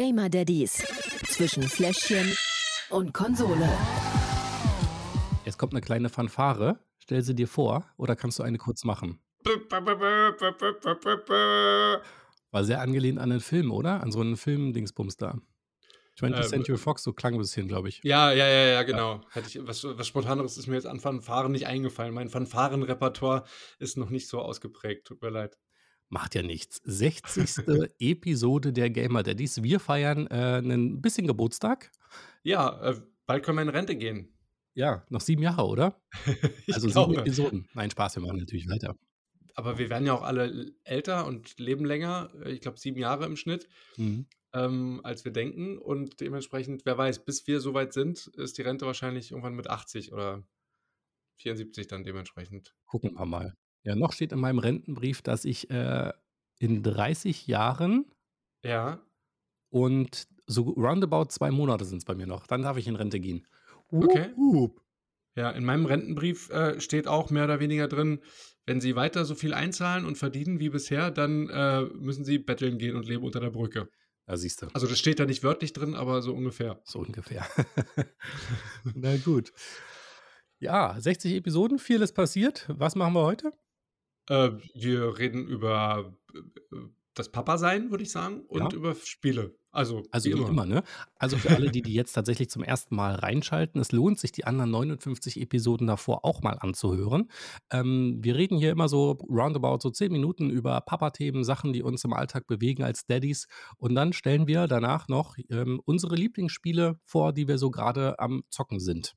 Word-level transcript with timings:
Gamer 0.00 0.30
Daddies 0.30 0.82
zwischen 1.28 1.62
Fläschchen 1.62 2.34
und 2.88 3.12
Konsole. 3.12 3.68
Jetzt 5.44 5.58
kommt 5.58 5.74
eine 5.74 5.82
kleine 5.82 6.08
Fanfare. 6.08 6.78
Stell 7.00 7.20
sie 7.20 7.34
dir 7.34 7.46
vor 7.46 7.84
oder 7.98 8.16
kannst 8.16 8.38
du 8.38 8.42
eine 8.42 8.56
kurz 8.56 8.84
machen? 8.84 9.20
War 12.50 12.64
sehr 12.64 12.80
angelehnt 12.80 13.18
an 13.18 13.28
den 13.28 13.40
Film, 13.40 13.70
oder? 13.70 14.02
An 14.02 14.10
so 14.10 14.22
einen 14.22 14.38
Film-Dingsbums 14.38 15.18
da. 15.18 15.38
20th 16.18 16.34
Ähm, 16.34 16.48
Century 16.48 16.78
Fox, 16.78 17.02
so 17.02 17.12
klang 17.12 17.34
ein 17.34 17.38
bisschen, 17.38 17.68
glaube 17.68 17.90
ich. 17.90 18.00
Ja, 18.02 18.32
ja, 18.32 18.48
ja, 18.48 18.68
ja, 18.68 18.82
genau. 18.84 19.20
Hätte 19.32 19.48
ich, 19.48 19.66
was, 19.66 19.84
was 19.84 20.06
Spontaneres 20.06 20.56
ist 20.56 20.66
mir 20.66 20.76
jetzt 20.76 20.86
an 20.86 21.00
Fanfaren 21.00 21.52
nicht 21.52 21.66
eingefallen. 21.66 22.14
Mein 22.14 22.30
Fanfarenrepertoire 22.30 23.44
ist 23.78 23.98
noch 23.98 24.08
nicht 24.08 24.28
so 24.28 24.40
ausgeprägt. 24.40 25.08
Tut 25.08 25.20
mir 25.20 25.28
leid. 25.28 25.58
Macht 26.10 26.34
ja 26.34 26.42
nichts. 26.42 26.80
60. 26.84 27.64
Episode 28.00 28.72
der 28.72 28.90
Gamer 28.90 29.22
Daddies. 29.22 29.62
Wir 29.62 29.78
feiern 29.80 30.26
äh, 30.26 30.58
ein 30.58 31.00
bisschen 31.00 31.26
Geburtstag. 31.26 31.90
Ja, 32.42 32.80
äh, 32.90 33.00
bald 33.26 33.44
können 33.44 33.58
wir 33.58 33.62
in 33.62 33.68
Rente 33.68 33.96
gehen. 33.96 34.36
Ja, 34.74 35.04
noch 35.08 35.20
sieben 35.20 35.42
Jahre, 35.42 35.66
oder? 35.66 36.02
also 36.72 36.88
sieben 36.88 36.92
glaube. 36.92 37.16
Episoden. 37.20 37.68
Nein, 37.74 37.90
Spaß, 37.90 38.16
wir 38.16 38.22
machen 38.22 38.38
natürlich 38.38 38.68
weiter. 38.68 38.96
Aber 39.54 39.78
wir 39.78 39.88
werden 39.88 40.06
ja 40.06 40.14
auch 40.14 40.22
alle 40.22 40.72
älter 40.84 41.26
und 41.26 41.58
leben 41.60 41.84
länger. 41.84 42.32
Äh, 42.44 42.52
Ich 42.52 42.60
glaube, 42.60 42.78
sieben 42.78 42.98
Jahre 42.98 43.26
im 43.26 43.36
Schnitt, 43.36 43.68
Mhm. 43.96 44.26
ähm, 44.52 45.00
als 45.04 45.24
wir 45.24 45.32
denken. 45.32 45.78
Und 45.78 46.20
dementsprechend, 46.20 46.86
wer 46.86 46.98
weiß, 46.98 47.24
bis 47.24 47.46
wir 47.46 47.60
so 47.60 47.72
weit 47.72 47.92
sind, 47.92 48.26
ist 48.36 48.58
die 48.58 48.62
Rente 48.62 48.84
wahrscheinlich 48.86 49.30
irgendwann 49.30 49.54
mit 49.54 49.68
80 49.70 50.12
oder 50.12 50.42
74 51.36 51.86
dann 51.86 52.02
dementsprechend. 52.02 52.74
Gucken 52.86 53.14
wir 53.14 53.26
mal. 53.26 53.54
Ja, 53.84 53.94
noch 53.94 54.12
steht 54.12 54.32
in 54.32 54.40
meinem 54.40 54.58
Rentenbrief, 54.58 55.22
dass 55.22 55.44
ich 55.44 55.70
äh, 55.70 56.12
in 56.58 56.82
30 56.82 57.46
Jahren 57.46 58.04
Ja, 58.62 59.00
und 59.70 60.26
so 60.46 60.62
roundabout 60.62 61.26
zwei 61.26 61.50
Monate 61.50 61.84
sind 61.84 61.98
es 61.98 62.04
bei 62.04 62.14
mir 62.14 62.26
noch. 62.26 62.46
Dann 62.46 62.62
darf 62.62 62.76
ich 62.76 62.88
in 62.88 62.96
Rente 62.96 63.20
gehen. 63.20 63.46
Okay. 63.90 64.30
Wup. 64.36 64.80
Ja, 65.36 65.50
in 65.50 65.64
meinem 65.64 65.86
Rentenbrief 65.86 66.50
äh, 66.50 66.80
steht 66.80 67.06
auch 67.06 67.30
mehr 67.30 67.44
oder 67.44 67.60
weniger 67.60 67.86
drin, 67.86 68.20
wenn 68.66 68.80
Sie 68.80 68.96
weiter 68.96 69.24
so 69.24 69.34
viel 69.34 69.54
einzahlen 69.54 70.04
und 70.04 70.18
verdienen 70.18 70.58
wie 70.58 70.70
bisher, 70.70 71.10
dann 71.10 71.48
äh, 71.48 71.82
müssen 71.82 72.24
Sie 72.24 72.38
betteln 72.38 72.78
gehen 72.78 72.96
und 72.96 73.06
leben 73.06 73.24
unter 73.24 73.40
der 73.40 73.50
Brücke. 73.50 73.88
Da 74.26 74.36
siehst 74.36 74.62
du. 74.62 74.66
Also 74.74 74.86
das 74.86 74.98
steht 74.98 75.18
da 75.18 75.26
nicht 75.26 75.42
wörtlich 75.42 75.72
drin, 75.72 75.94
aber 75.94 76.20
so 76.20 76.34
ungefähr. 76.34 76.80
So 76.84 76.98
ungefähr. 76.98 77.46
Na 78.94 79.16
gut. 79.16 79.52
Ja, 80.58 80.96
60 80.98 81.34
Episoden, 81.34 81.78
vieles 81.78 82.12
passiert. 82.12 82.66
Was 82.68 82.96
machen 82.96 83.14
wir 83.14 83.22
heute? 83.22 83.52
Äh, 84.30 84.52
wir 84.74 85.18
reden 85.18 85.46
über 85.48 86.14
äh, 86.34 86.76
das 87.14 87.32
Papa-Sein, 87.32 87.90
würde 87.90 88.04
ich 88.04 88.12
sagen, 88.12 88.42
und 88.46 88.72
Ja. 88.72 88.78
über 88.78 88.94
Spiele. 88.94 89.56
Also, 89.72 90.02
Also 90.12 90.30
wie 90.30 90.32
immer. 90.32 90.64
ne? 90.66 90.82
Also 91.16 91.36
für 91.36 91.50
alle, 91.50 91.70
die, 91.70 91.82
die 91.82 91.94
jetzt 91.94 92.12
tatsächlich 92.12 92.48
zum 92.50 92.62
ersten 92.62 92.94
Mal 92.94 93.14
reinschalten, 93.16 93.80
es 93.80 93.92
lohnt 93.92 94.18
sich, 94.20 94.32
die 94.32 94.44
anderen 94.44 94.70
59 94.70 95.40
Episoden 95.40 95.86
davor 95.88 96.24
auch 96.24 96.42
mal 96.42 96.54
anzuhören. 96.54 97.30
Ähm, 97.72 98.18
wir 98.22 98.36
reden 98.36 98.58
hier 98.58 98.70
immer 98.70 98.88
so 98.88 99.12
roundabout 99.28 99.78
so 99.82 99.90
10 99.90 100.10
Minuten 100.12 100.50
über 100.50 100.80
Papa-Themen, 100.80 101.44
Sachen, 101.44 101.72
die 101.72 101.82
uns 101.82 102.04
im 102.04 102.12
Alltag 102.12 102.46
bewegen 102.46 102.82
als 102.84 103.06
Daddies. 103.06 103.46
Und 103.76 103.94
dann 103.96 104.12
stellen 104.12 104.46
wir 104.46 104.66
danach 104.68 105.08
noch 105.08 105.36
ähm, 105.50 105.80
unsere 105.84 106.14
Lieblingsspiele 106.16 106.98
vor, 107.04 107.32
die 107.32 107.46
wir 107.48 107.58
so 107.58 107.70
gerade 107.70 108.18
am 108.20 108.42
Zocken 108.50 108.80
sind. 108.80 109.14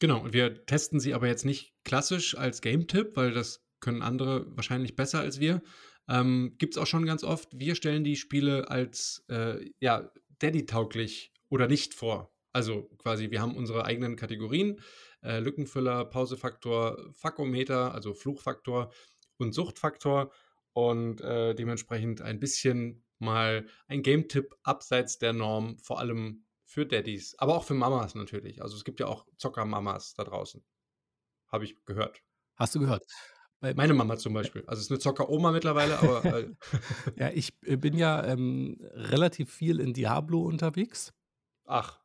Genau, 0.00 0.22
und 0.22 0.32
wir 0.32 0.66
testen 0.66 0.98
sie 0.98 1.14
aber 1.14 1.28
jetzt 1.28 1.44
nicht 1.44 1.72
klassisch 1.84 2.36
als 2.36 2.60
Game-Tipp, 2.60 3.12
weil 3.14 3.32
das 3.32 3.63
können 3.84 4.02
andere 4.02 4.46
wahrscheinlich 4.56 4.96
besser 4.96 5.20
als 5.20 5.38
wir. 5.38 5.62
Ähm, 6.08 6.56
Gibt 6.58 6.74
es 6.74 6.82
auch 6.82 6.86
schon 6.86 7.04
ganz 7.04 7.22
oft. 7.22 7.48
Wir 7.54 7.74
stellen 7.74 8.02
die 8.02 8.16
Spiele 8.16 8.70
als 8.70 9.24
äh, 9.28 9.70
ja, 9.78 10.10
Daddy-tauglich 10.38 11.32
oder 11.50 11.68
nicht 11.68 11.94
vor. 11.94 12.34
Also 12.52 12.84
quasi, 12.98 13.30
wir 13.30 13.42
haben 13.42 13.56
unsere 13.56 13.84
eigenen 13.84 14.16
Kategorien: 14.16 14.80
äh, 15.22 15.38
Lückenfüller, 15.40 16.06
Pausefaktor, 16.06 17.12
Fakometer, 17.12 17.92
also 17.94 18.14
Fluchfaktor 18.14 18.90
und 19.36 19.52
Suchtfaktor. 19.52 20.32
Und 20.72 21.20
äh, 21.20 21.54
dementsprechend 21.54 22.22
ein 22.22 22.40
bisschen 22.40 23.04
mal 23.18 23.66
ein 23.86 24.02
Game-Tipp 24.02 24.56
abseits 24.62 25.18
der 25.18 25.32
Norm, 25.32 25.78
vor 25.78 26.00
allem 26.00 26.44
für 26.64 26.86
Daddys, 26.86 27.36
aber 27.38 27.54
auch 27.54 27.64
für 27.64 27.74
Mamas 27.74 28.14
natürlich. 28.14 28.60
Also 28.62 28.76
es 28.76 28.84
gibt 28.84 28.98
ja 28.98 29.06
auch 29.06 29.26
Zocker-Mamas 29.36 30.14
da 30.14 30.24
draußen. 30.24 30.64
Habe 31.46 31.64
ich 31.64 31.76
gehört. 31.84 32.20
Hast 32.56 32.74
du 32.74 32.80
gehört? 32.80 33.04
Bei- 33.64 33.74
Meine 33.74 33.94
Mama 33.94 34.16
zum 34.18 34.34
Beispiel. 34.34 34.62
Also 34.66 34.80
es 34.80 34.86
ist 34.86 34.90
eine 34.90 34.98
Zocker-Oma 35.00 35.50
mittlerweile, 35.52 35.98
aber 35.98 36.24
äh, 36.24 36.50
Ja, 37.16 37.30
ich 37.30 37.54
äh, 37.64 37.76
bin 37.76 37.96
ja 37.96 38.24
ähm, 38.24 38.76
relativ 38.92 39.50
viel 39.52 39.80
in 39.80 39.94
Diablo 39.94 40.42
unterwegs. 40.42 41.12
ach, 41.64 42.00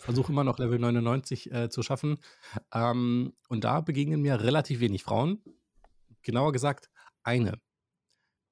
Versuche 0.00 0.32
immer 0.32 0.44
noch 0.44 0.58
Level 0.58 0.78
99 0.78 1.50
äh, 1.50 1.70
zu 1.70 1.82
schaffen. 1.82 2.18
Ähm, 2.74 3.32
und 3.48 3.64
da 3.64 3.80
begegnen 3.80 4.20
mir 4.20 4.40
relativ 4.42 4.80
wenig 4.80 5.02
Frauen. 5.02 5.42
Genauer 6.22 6.52
gesagt, 6.52 6.90
eine. 7.22 7.58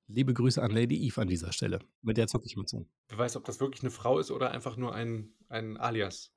Liebe 0.06 0.32
Grüße 0.34 0.62
an 0.62 0.71
Lady 0.71 0.97
Eve 1.06 1.21
an 1.21 1.28
dieser 1.28 1.53
Stelle. 1.53 1.78
Mit 2.03 2.16
der 2.16 2.27
zocke 2.27 2.47
ich 2.47 2.56
mit 2.56 2.69
so. 2.69 2.87
wer 3.09 3.19
weiß, 3.19 3.37
ob 3.37 3.44
das 3.44 3.60
wirklich 3.60 3.82
eine 3.82 3.91
Frau 3.91 4.19
ist 4.19 4.31
oder 4.31 4.50
einfach 4.50 4.77
nur 4.77 4.94
ein, 4.94 5.34
ein 5.48 5.77
Alias. 5.77 6.32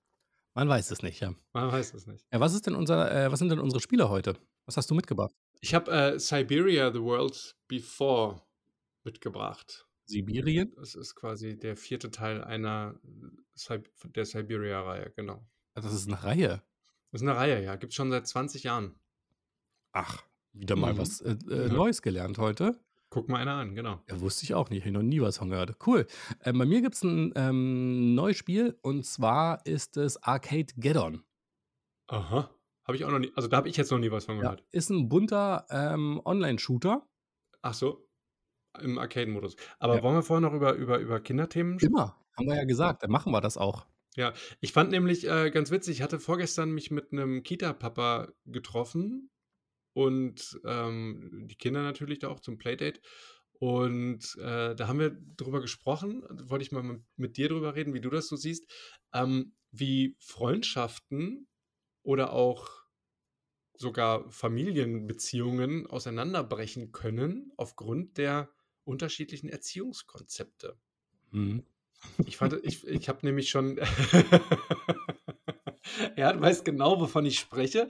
Man 0.54 0.70
weiß 0.70 0.92
es 0.92 1.02
nicht, 1.02 1.20
ja. 1.22 1.34
Man 1.54 1.72
weiß 1.72 1.94
es 1.96 2.06
nicht. 2.06 2.28
ja 2.32 2.40
was, 2.40 2.54
ist 2.54 2.68
denn 2.68 2.76
unser, 2.76 3.10
äh, 3.12 3.32
was 3.32 3.40
sind 3.40 3.50
denn 3.50 3.60
unsere 3.60 3.80
Spiele 3.82 4.10
heute? 4.10 4.36
Was 4.66 4.78
hast 4.78 4.92
du 4.92 4.96
mitgebracht? 4.96 5.34
Ich 5.64 5.74
habe 5.74 5.90
äh, 5.92 6.20
Siberia 6.20 6.92
The 6.92 7.00
World 7.02 7.56
Before 7.70 8.42
mitgebracht. 9.06 9.88
Sibirien? 10.04 10.74
Das 10.76 10.94
ist 10.94 11.16
quasi 11.16 11.58
der 11.58 11.78
vierte 11.78 12.12
Teil 12.12 12.44
einer 12.44 13.00
der 14.14 14.26
Siberia-Reihe, 14.26 15.14
genau. 15.16 15.48
Das 15.74 15.86
ist 15.94 16.06
eine 16.10 16.22
Reihe. 16.22 16.62
Das 17.12 17.22
ist 17.22 17.28
eine 17.28 17.38
Reihe, 17.38 17.64
ja. 17.64 17.78
Gibt 17.78 17.92
es 17.94 17.96
schon 17.96 18.12
seit 18.12 18.28
20 18.28 18.64
Jahren. 18.64 19.00
Ach, 19.94 20.22
wieder 20.52 20.76
mal 20.76 20.96
Mhm. 20.96 20.98
was 20.98 21.22
äh, 21.22 21.38
äh, 21.50 21.68
Ja. 21.68 21.74
Neues 21.74 22.02
gelernt 22.02 22.40
heute. 22.40 22.78
Guck 23.10 23.30
mal 23.30 23.38
einer 23.40 23.54
an, 23.54 23.74
genau. 23.74 24.02
Ja, 24.10 24.20
wusste 24.20 24.44
ich 24.44 24.54
auch 24.56 24.70
nicht. 24.70 24.80
Ich 24.80 24.86
habe 24.86 24.92
noch 24.96 25.02
nie 25.02 25.22
was 25.22 25.38
von 25.38 25.50
gehört. 25.50 25.78
Cool. 25.88 26.08
Ähm, 26.44 26.58
bei 26.58 26.66
mir 26.66 26.82
gibt 26.82 26.96
es 26.96 27.04
ein 27.04 27.32
ähm, 27.38 28.16
neues 28.16 28.36
Spiel 28.36 28.78
und 28.82 29.06
zwar 29.06 29.66
ist 29.66 29.96
es 29.96 30.22
Arcade 30.24 30.74
Geddon. 30.76 31.24
Aha. 32.08 32.50
Habe 32.86 32.98
ich 32.98 33.06
auch 33.06 33.12
noch 33.12 33.20
nie, 33.20 33.32
also 33.36 33.48
da 33.48 33.58
habe 33.58 33.70
ich 33.70 33.78
jetzt 33.78 33.92
noch 33.92 34.00
nie 34.00 34.12
was 34.12 34.26
von 34.26 34.36
Ja, 34.36 34.42
gehört. 34.42 34.66
ist 34.72 34.90
ein 34.90 35.08
bunter 35.10 35.66
ähm, 35.70 36.22
Online-Shooter. 36.26 37.08
Ach 37.62 37.74
so, 37.74 38.08
im 38.82 38.98
Arcade-Modus. 38.98 39.56
Aber 39.80 39.98
Ja. 39.98 40.04
wollen 40.04 40.16
wir 40.16 40.24
vorher 40.24 40.42
noch 40.42 40.54
über, 40.56 40.74
über, 40.74 41.00
über 41.00 41.20
Kinderthemen 41.22 41.80
sprechen? 41.80 41.94
Immer. 41.94 42.20
Haben 42.36 42.48
wir 42.48 42.56
ja 42.56 42.64
gesagt, 42.66 43.04
dann 43.04 43.12
machen 43.12 43.32
wir 43.32 43.42
das 43.42 43.58
auch. 43.58 43.86
Ja, 44.16 44.34
ich 44.60 44.74
fand 44.74 44.92
nämlich 44.92 45.28
äh, 45.30 45.50
ganz 45.52 45.72
witzig, 45.72 45.98
ich 45.98 46.02
hatte 46.02 46.20
vorgestern 46.20 46.72
mich 46.72 46.92
mit 46.92 47.12
einem 47.12 47.44
Kita-Papa 47.44 48.30
getroffen 48.46 49.30
und 49.96 50.60
ähm, 50.66 51.46
die 51.50 51.56
Kinder 51.56 51.84
natürlich 51.84 52.20
da 52.20 52.30
auch 52.30 52.40
zum 52.40 52.58
Playdate. 52.58 53.02
Und 53.60 54.36
äh, 54.40 54.76
da 54.76 54.88
haben 54.88 55.00
wir 55.00 55.12
drüber 55.38 55.62
gesprochen, 55.62 56.24
wollte 56.50 56.64
ich 56.64 56.72
mal 56.72 56.84
mit, 56.84 57.04
mit 57.16 57.38
dir 57.38 57.50
drüber 57.50 57.76
reden, 57.76 57.94
wie 57.94 58.02
du 58.02 58.10
das 58.10 58.28
so 58.28 58.36
siehst, 58.36 58.66
ähm, 59.14 59.56
wie 59.72 60.16
Freundschaften 60.20 61.48
oder 62.04 62.34
auch 62.34 62.70
sogar 63.76 64.30
Familienbeziehungen 64.30 65.88
auseinanderbrechen 65.88 66.92
können 66.92 67.52
aufgrund 67.58 68.18
der 68.18 68.50
unterschiedlichen 68.84 69.50
Erziehungskonzepte. 69.50 70.78
Mhm. 71.32 71.66
Ich 72.26 72.38
fand, 72.38 72.54
ich, 72.64 72.86
ich 72.88 73.10
habe 73.10 73.26
nämlich 73.26 73.50
schon. 73.50 73.76
du 76.16 76.16
weißt 76.16 76.66
genau, 76.66 77.00
wovon 77.00 77.26
ich 77.26 77.40
spreche. 77.40 77.88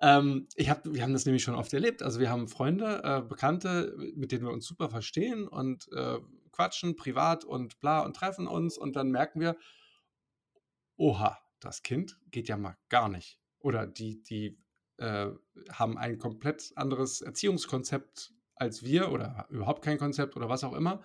Ähm, 0.00 0.46
ich 0.54 0.70
hab, 0.70 0.84
wir 0.84 1.02
haben 1.02 1.12
das 1.12 1.26
nämlich 1.26 1.42
schon 1.42 1.56
oft 1.56 1.72
erlebt. 1.72 2.02
Also, 2.02 2.20
wir 2.20 2.30
haben 2.30 2.48
Freunde, 2.48 3.02
äh, 3.02 3.22
Bekannte, 3.22 3.94
mit 4.14 4.32
denen 4.32 4.44
wir 4.44 4.52
uns 4.52 4.66
super 4.66 4.90
verstehen 4.90 5.48
und 5.48 5.88
äh, 5.92 6.18
quatschen 6.52 6.96
privat 6.96 7.44
und 7.44 7.80
bla 7.80 8.00
und 8.00 8.14
treffen 8.14 8.46
uns 8.46 8.78
und 8.78 8.96
dann 8.96 9.10
merken 9.10 9.40
wir, 9.40 9.56
oha, 10.96 11.38
das 11.60 11.82
Kind 11.82 12.18
geht 12.30 12.48
ja 12.48 12.56
mal 12.56 12.76
gar 12.88 13.08
nicht. 13.08 13.40
Oder 13.58 13.86
die, 13.86 14.22
die 14.22 14.60
äh, 14.98 15.28
haben 15.70 15.98
ein 15.98 16.18
komplett 16.18 16.72
anderes 16.76 17.20
Erziehungskonzept 17.20 18.32
als 18.56 18.82
wir 18.82 19.12
oder 19.12 19.46
überhaupt 19.50 19.84
kein 19.84 19.98
Konzept 19.98 20.36
oder 20.36 20.48
was 20.48 20.64
auch 20.64 20.74
immer. 20.74 21.02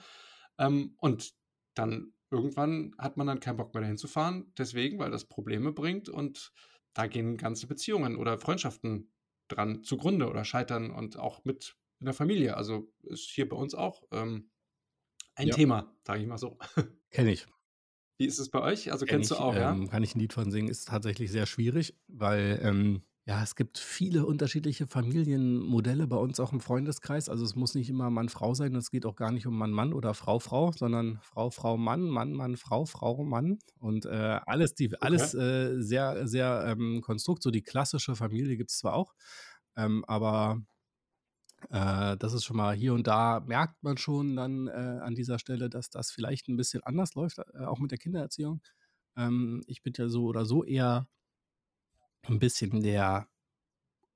Ähm, 0.57 0.95
und 0.97 1.33
dann 1.75 2.13
irgendwann 2.31 2.95
hat 2.97 3.17
man 3.17 3.27
dann 3.27 3.39
keinen 3.39 3.57
Bock 3.57 3.73
mehr 3.73 3.81
dahin 3.81 3.97
zu 3.97 4.07
fahren, 4.07 4.51
deswegen, 4.57 4.99
weil 4.99 5.11
das 5.11 5.25
Probleme 5.25 5.71
bringt 5.71 6.09
und 6.09 6.51
da 6.93 7.07
gehen 7.07 7.37
ganze 7.37 7.67
Beziehungen 7.67 8.15
oder 8.17 8.37
Freundschaften 8.39 9.13
dran 9.47 9.83
zugrunde 9.83 10.29
oder 10.29 10.45
scheitern 10.45 10.91
und 10.91 11.17
auch 11.17 11.43
mit 11.45 11.77
in 11.99 12.05
der 12.05 12.13
Familie. 12.13 12.57
Also 12.57 12.91
ist 13.03 13.29
hier 13.29 13.47
bei 13.47 13.55
uns 13.55 13.75
auch 13.75 14.03
ähm, 14.11 14.51
ein 15.35 15.49
Ja. 15.49 15.51
Thema, 15.51 15.95
sage 16.05 16.21
ich 16.21 16.27
mal 16.27 16.37
so. 16.37 16.57
Kenne 17.11 17.31
ich. 17.31 17.47
Wie 18.17 18.25
ist 18.25 18.39
es 18.39 18.49
bei 18.49 18.61
euch? 18.61 18.91
Also 18.91 19.05
Kenn 19.05 19.21
kennst 19.21 19.31
ich 19.31 19.31
du 19.31 19.37
auch, 19.37 19.57
ähm, 19.57 19.59
ja? 19.59 19.87
Kann 19.89 20.03
ich 20.03 20.15
ein 20.15 20.19
Lied 20.19 20.33
von 20.33 20.51
singen, 20.51 20.69
ist 20.69 20.87
tatsächlich 20.87 21.31
sehr 21.31 21.45
schwierig, 21.45 21.95
weil 22.07 22.59
ähm, 22.63 23.03
Ja, 23.25 23.41
es 23.41 23.55
gibt 23.55 23.77
viele 23.77 24.25
unterschiedliche 24.25 24.85
Familienmodelle 24.85 26.07
bei 26.07 26.17
uns 26.17 26.41
auch 26.41 26.51
im 26.51 26.59
Freundeskreis. 26.59 27.29
Also 27.29 27.45
es 27.45 27.55
muss 27.55 27.73
nicht 27.73 27.89
immer 27.89 28.09
Mann-Frau 28.09 28.53
sein. 28.53 28.75
Es 28.75 28.91
geht 28.91 29.05
auch 29.05 29.15
gar 29.15 29.31
nicht 29.31 29.47
um 29.47 29.57
Mann-Mann 29.57 29.93
oder 29.93 30.13
Frau-Frau, 30.13 30.73
sondern 30.73 31.19
Frau, 31.21 31.49
Frau, 31.49 31.77
Mann, 31.77 32.01
Mann, 32.09 32.33
Mann, 32.33 32.57
Frau, 32.57 32.83
Frau, 32.85 33.23
Mann. 33.23 33.59
Und 33.79 34.05
äh, 34.05 34.09
alles, 34.45 34.75
die, 34.75 34.93
Okay. 35.01 35.01
alles 35.01 35.33
äh, 35.33 35.75
sehr, 35.81 36.27
sehr 36.27 36.65
ähm, 36.67 36.99
Konstrukt. 36.99 37.43
So 37.43 37.49
die 37.51 37.63
klassische 37.63 38.17
Familie 38.17 38.57
gibt 38.57 38.71
es 38.71 38.79
zwar 38.79 38.93
auch, 38.95 39.13
ähm, 39.77 40.03
aber 40.05 40.61
äh, 41.69 42.17
das 42.17 42.33
ist 42.33 42.45
schon 42.45 42.57
mal 42.57 42.75
hier 42.75 42.93
und 42.93 43.07
da 43.07 43.39
merkt 43.41 43.83
man 43.83 43.97
schon 43.97 44.35
dann 44.35 44.67
äh, 44.67 44.71
an 44.71 45.15
dieser 45.15 45.39
Stelle, 45.39 45.69
dass 45.69 45.89
das 45.89 46.11
vielleicht 46.11 46.47
ein 46.47 46.57
bisschen 46.57 46.83
anders 46.83 47.15
läuft, 47.15 47.39
äh, 47.39 47.59
auch 47.65 47.79
mit 47.79 47.91
der 47.91 47.97
Kindererziehung. 47.99 48.61
Ähm, 49.17 49.63
ich 49.67 49.83
bin 49.83 49.93
ja 49.97 50.09
so 50.09 50.25
oder 50.25 50.45
so 50.45 50.63
eher 50.63 51.07
ein 52.23 52.39
bisschen 52.39 52.81
der 52.81 53.27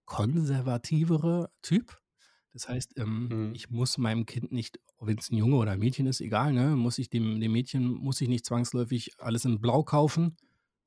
konservativere 0.05 1.51
Typ. 1.61 1.99
Das 2.53 2.69
heißt, 2.69 2.97
ähm, 2.99 3.31
Mhm. 3.31 3.53
ich 3.53 3.69
muss 3.69 3.97
meinem 3.97 4.25
Kind 4.25 4.51
nicht, 4.51 4.79
wenn 4.99 5.17
es 5.17 5.31
ein 5.31 5.37
Junge 5.37 5.57
oder 5.57 5.71
ein 5.73 5.79
Mädchen 5.79 6.07
ist, 6.07 6.21
egal, 6.21 6.53
ne, 6.53 6.75
muss 6.75 6.97
ich 6.99 7.09
dem, 7.09 7.39
dem 7.39 7.51
Mädchen 7.51 7.87
muss 7.89 8.21
ich 8.21 8.29
nicht 8.29 8.45
zwangsläufig 8.45 9.11
alles 9.19 9.45
in 9.45 9.61
Blau 9.61 9.83
kaufen. 9.83 10.37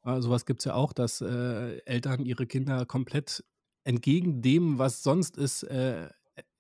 Äh, 0.04 0.20
sowas 0.22 0.46
gibt 0.46 0.60
es 0.60 0.66
ja 0.66 0.74
auch, 0.74 0.92
dass 0.92 1.20
äh, 1.20 1.78
Eltern 1.86 2.24
ihre 2.26 2.46
Kinder 2.46 2.86
komplett 2.86 3.44
entgegen 3.84 4.42
dem, 4.42 4.78
was 4.78 5.02
sonst 5.02 5.36
ist, 5.38 5.62
äh, 5.64 6.08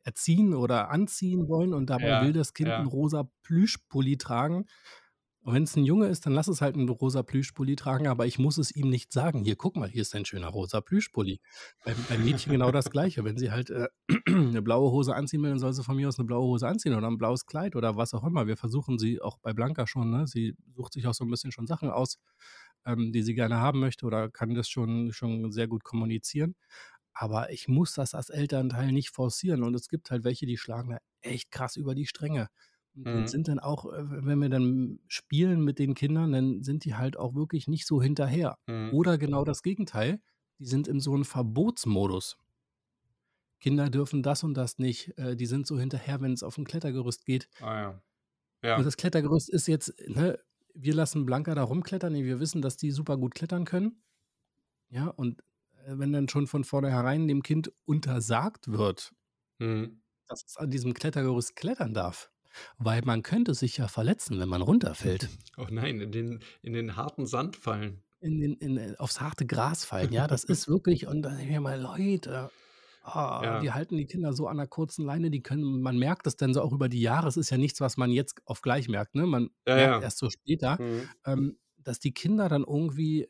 erziehen 0.04 0.54
oder 0.54 0.90
anziehen 0.90 1.48
wollen 1.48 1.74
und 1.74 1.90
dabei 1.90 2.18
will 2.20 2.32
Ja, 2.32 2.34
das 2.34 2.54
Kind 2.54 2.78
einen 2.78 2.86
ja. 2.86 2.88
rosa 2.88 3.30
Plüschpulli 3.42 4.16
tragen. 4.18 4.66
Und 5.42 5.54
wenn 5.54 5.62
es 5.62 5.74
ein 5.74 5.84
Junge 5.86 6.06
ist, 6.08 6.26
dann 6.26 6.34
lass 6.34 6.48
es 6.48 6.60
halt 6.60 6.74
einen 6.76 6.90
rosa 6.90 7.22
Plüschpulli 7.22 7.74
tragen, 7.74 8.06
aber 8.08 8.26
ich 8.26 8.38
muss 8.38 8.58
es 8.58 8.70
ihm 8.76 8.90
nicht 8.90 9.10
sagen: 9.10 9.42
„Hier, 9.42 9.56
guck 9.56 9.74
mal, 9.74 9.88
hier 9.88 10.02
ist 10.02 10.14
ein 10.14 10.26
schöner 10.26 10.48
rosa 10.48 10.82
Plüschpulli.“ 10.82 11.40
Beim 11.82 12.04
beim 12.06 12.22
Mädchen 12.22 12.52
genau 12.52 12.70
das 12.70 12.90
Gleiche. 12.90 13.24
Wenn 13.24 13.38
sie 13.38 13.50
halt, 13.50 13.70
äh, 13.70 13.88
'ne 14.28 14.60
blaue 14.62 14.90
Hose 14.92 15.14
anziehen 15.16 15.42
will, 15.42 15.48
dann 15.50 15.58
soll 15.58 15.72
sie 15.72 15.82
von 15.82 15.96
mir 15.96 16.08
aus 16.08 16.18
eine 16.18 16.26
blaue 16.26 16.44
Hose 16.46 16.68
anziehen 16.68 16.94
oder 16.94 17.06
ein 17.06 17.16
blaues 17.16 17.46
Kleid 17.46 17.74
oder 17.74 17.96
was 17.96 18.12
auch 18.12 18.24
immer. 18.24 18.46
Wir 18.46 18.58
versuchen 18.58 18.98
sie 18.98 19.22
auch 19.22 19.38
bei 19.38 19.54
Blanka 19.54 19.86
schon, 19.86 20.10
ne? 20.10 20.26
Sie 20.26 20.56
sucht 20.74 20.92
sich 20.92 21.06
auch 21.06 21.14
so 21.14 21.24
ein 21.24 21.30
bisschen 21.30 21.52
schon 21.52 21.66
Sachen 21.66 21.88
aus, 21.90 22.18
ähm, 22.84 23.12
die 23.12 23.22
sie 23.22 23.34
gerne 23.34 23.56
haben 23.58 23.80
möchte 23.80 24.06
oder 24.06 24.30
kann 24.30 24.54
das 24.54 24.68
schon 24.68 25.12
schon 25.12 25.52
sehr 25.52 25.68
gut 25.68 25.84
kommunizieren. 25.84 26.54
Aber 27.14 27.50
ich 27.52 27.68
muss 27.68 27.94
das 27.94 28.14
als 28.14 28.30
Elternteil 28.30 28.92
nicht 28.92 29.10
forcieren 29.10 29.62
und 29.64 29.74
es 29.74 29.88
gibt 29.88 30.10
halt 30.10 30.24
welche, 30.24 30.46
die 30.46 30.56
schlagen 30.58 30.90
da 30.90 30.98
echt 31.22 31.50
krass 31.50 31.76
über 31.76 31.94
die 31.94 32.06
Stränge. 32.06 32.48
Und 32.94 33.08
und 33.12 33.28
Mhm. 33.28 33.30
sind 33.30 33.48
dann 33.48 33.58
auch, 33.60 33.86
äh, 33.92 34.04
wenn 34.26 34.38
wir 34.40 34.48
dann 34.50 35.00
spielen 35.08 35.64
mit 35.64 35.78
den 35.78 35.94
Kindern, 35.94 36.32
dann 36.32 36.62
sind 36.62 36.84
die 36.84 36.94
halt 36.96 37.16
auch 37.16 37.34
wirklich 37.34 37.68
nicht 37.68 37.86
so 37.86 38.02
hinterher. 38.02 38.58
Mhm. 38.68 38.90
Oder 38.90 39.18
genau 39.18 39.44
das 39.44 39.62
Gegenteil, 39.62 40.20
die 40.58 40.66
sind 40.66 40.88
in 40.88 41.00
so 41.00 41.14
'nem 41.16 41.24
Verbotsmodus. 41.24 42.36
Kinder 43.62 43.90
dürfen 43.90 44.22
das 44.22 44.42
und 44.42 44.54
das 44.54 44.78
nicht. 44.78 45.16
Äh, 45.18 45.36
die 45.36 45.44
sind 45.46 45.66
so 45.66 45.78
hinterher, 45.78 46.20
wenn 46.22 46.32
es 46.32 46.42
auf 46.42 46.56
'n 46.58 46.64
Klettergerüst 46.64 47.26
geht. 47.26 47.46
Ah 47.62 47.80
ja. 47.80 48.02
Und 48.76 48.84
Ja. 48.84 48.86
das 48.86 48.96
Klettergerüst 48.96 49.50
ist 49.50 49.66
jetzt 49.66 49.94
ne, 50.08 50.38
wir 50.74 50.94
lassen 50.94 51.26
Blanka 51.26 51.54
da 51.54 51.62
rumklettern. 51.64 52.14
Wir 52.14 52.40
wissen, 52.40 52.62
dass 52.62 52.76
die 52.76 52.90
super 52.92 53.16
gut 53.16 53.34
klettern 53.34 53.64
können. 53.64 54.02
Ja, 54.90 55.08
und, 55.08 55.42
wenn 55.86 56.12
dann 56.12 56.28
schon 56.28 56.46
von 56.46 56.64
vornherein 56.64 57.28
dem 57.28 57.42
Kind 57.42 57.72
untersagt 57.84 58.68
wird, 58.72 59.12
Mhm. 59.60 60.00
dass 60.28 60.42
es 60.46 60.56
an 60.56 60.70
diesem 60.70 60.94
Klettergerüst 60.94 61.56
klettern 61.56 61.92
darf, 61.92 62.30
weil 62.78 63.02
man 63.02 63.22
könnte 63.22 63.54
sich 63.54 63.76
ja 63.76 63.86
verletzen, 63.88 64.38
wenn 64.40 64.48
man 64.48 64.62
runterfällt. 64.62 65.28
Oh 65.56 65.66
nein, 65.70 66.00
in 66.00 66.10
den 66.12 66.42
in 66.62 66.72
den 66.72 66.96
harten 66.96 67.24
Sand 67.26 67.54
fallen. 67.56 68.02
In 68.22 68.38
den 68.38 68.54
in 68.56 68.76
äh, 68.76 68.94
aufs 68.98 69.20
harte 69.20 69.46
Gras 69.46 69.84
fallen. 69.86 70.12
Ja, 70.12 70.26
das 70.26 70.44
ist 70.44 70.68
wirklich 70.68 71.06
und 71.06 71.22
da 71.22 71.30
denke 71.30 71.44
ich 71.44 71.50
mir 71.50 71.60
mal: 71.60 71.80
„Leute, 71.80 72.50
ah, 73.02 73.46
Ja. 73.46 73.56
die 73.56 73.72
halten 73.72 73.96
die 73.96 74.04
Kinder 74.06 74.34
so 74.34 74.46
an 74.46 74.56
'ner 74.58 74.66
kurzen 74.66 75.06
Leine, 75.06 75.30
die 75.30 75.42
können 75.42 75.80
man 75.82 75.98
merkt 75.98 76.26
das 76.26 76.36
dann 76.36 76.52
so 76.52 76.60
auch 76.62 76.72
über 76.72 76.88
die 76.90 77.00
Jahre. 77.00 77.28
Es 77.28 77.38
ist 77.38 77.48
ja 77.50 77.56
nichts, 77.58 77.80
was 77.80 77.96
man 77.96 78.10
jetzt 78.10 78.42
auf 78.46 78.60
gleich 78.62 78.88
merkt, 78.88 79.14
ne? 79.14 79.24
Man 79.26 79.50
Ja, 79.66 79.76
merkt 79.76 79.98
ja. 79.98 80.02
erst 80.02 80.18
so 80.18 80.28
später, 80.30 80.80
Mhm. 80.80 81.14
ähm, 81.24 81.58
dass 81.78 81.98
die 81.98 82.12
Kinder 82.12 82.48
dann 82.50 82.64
irgendwie 82.64 83.26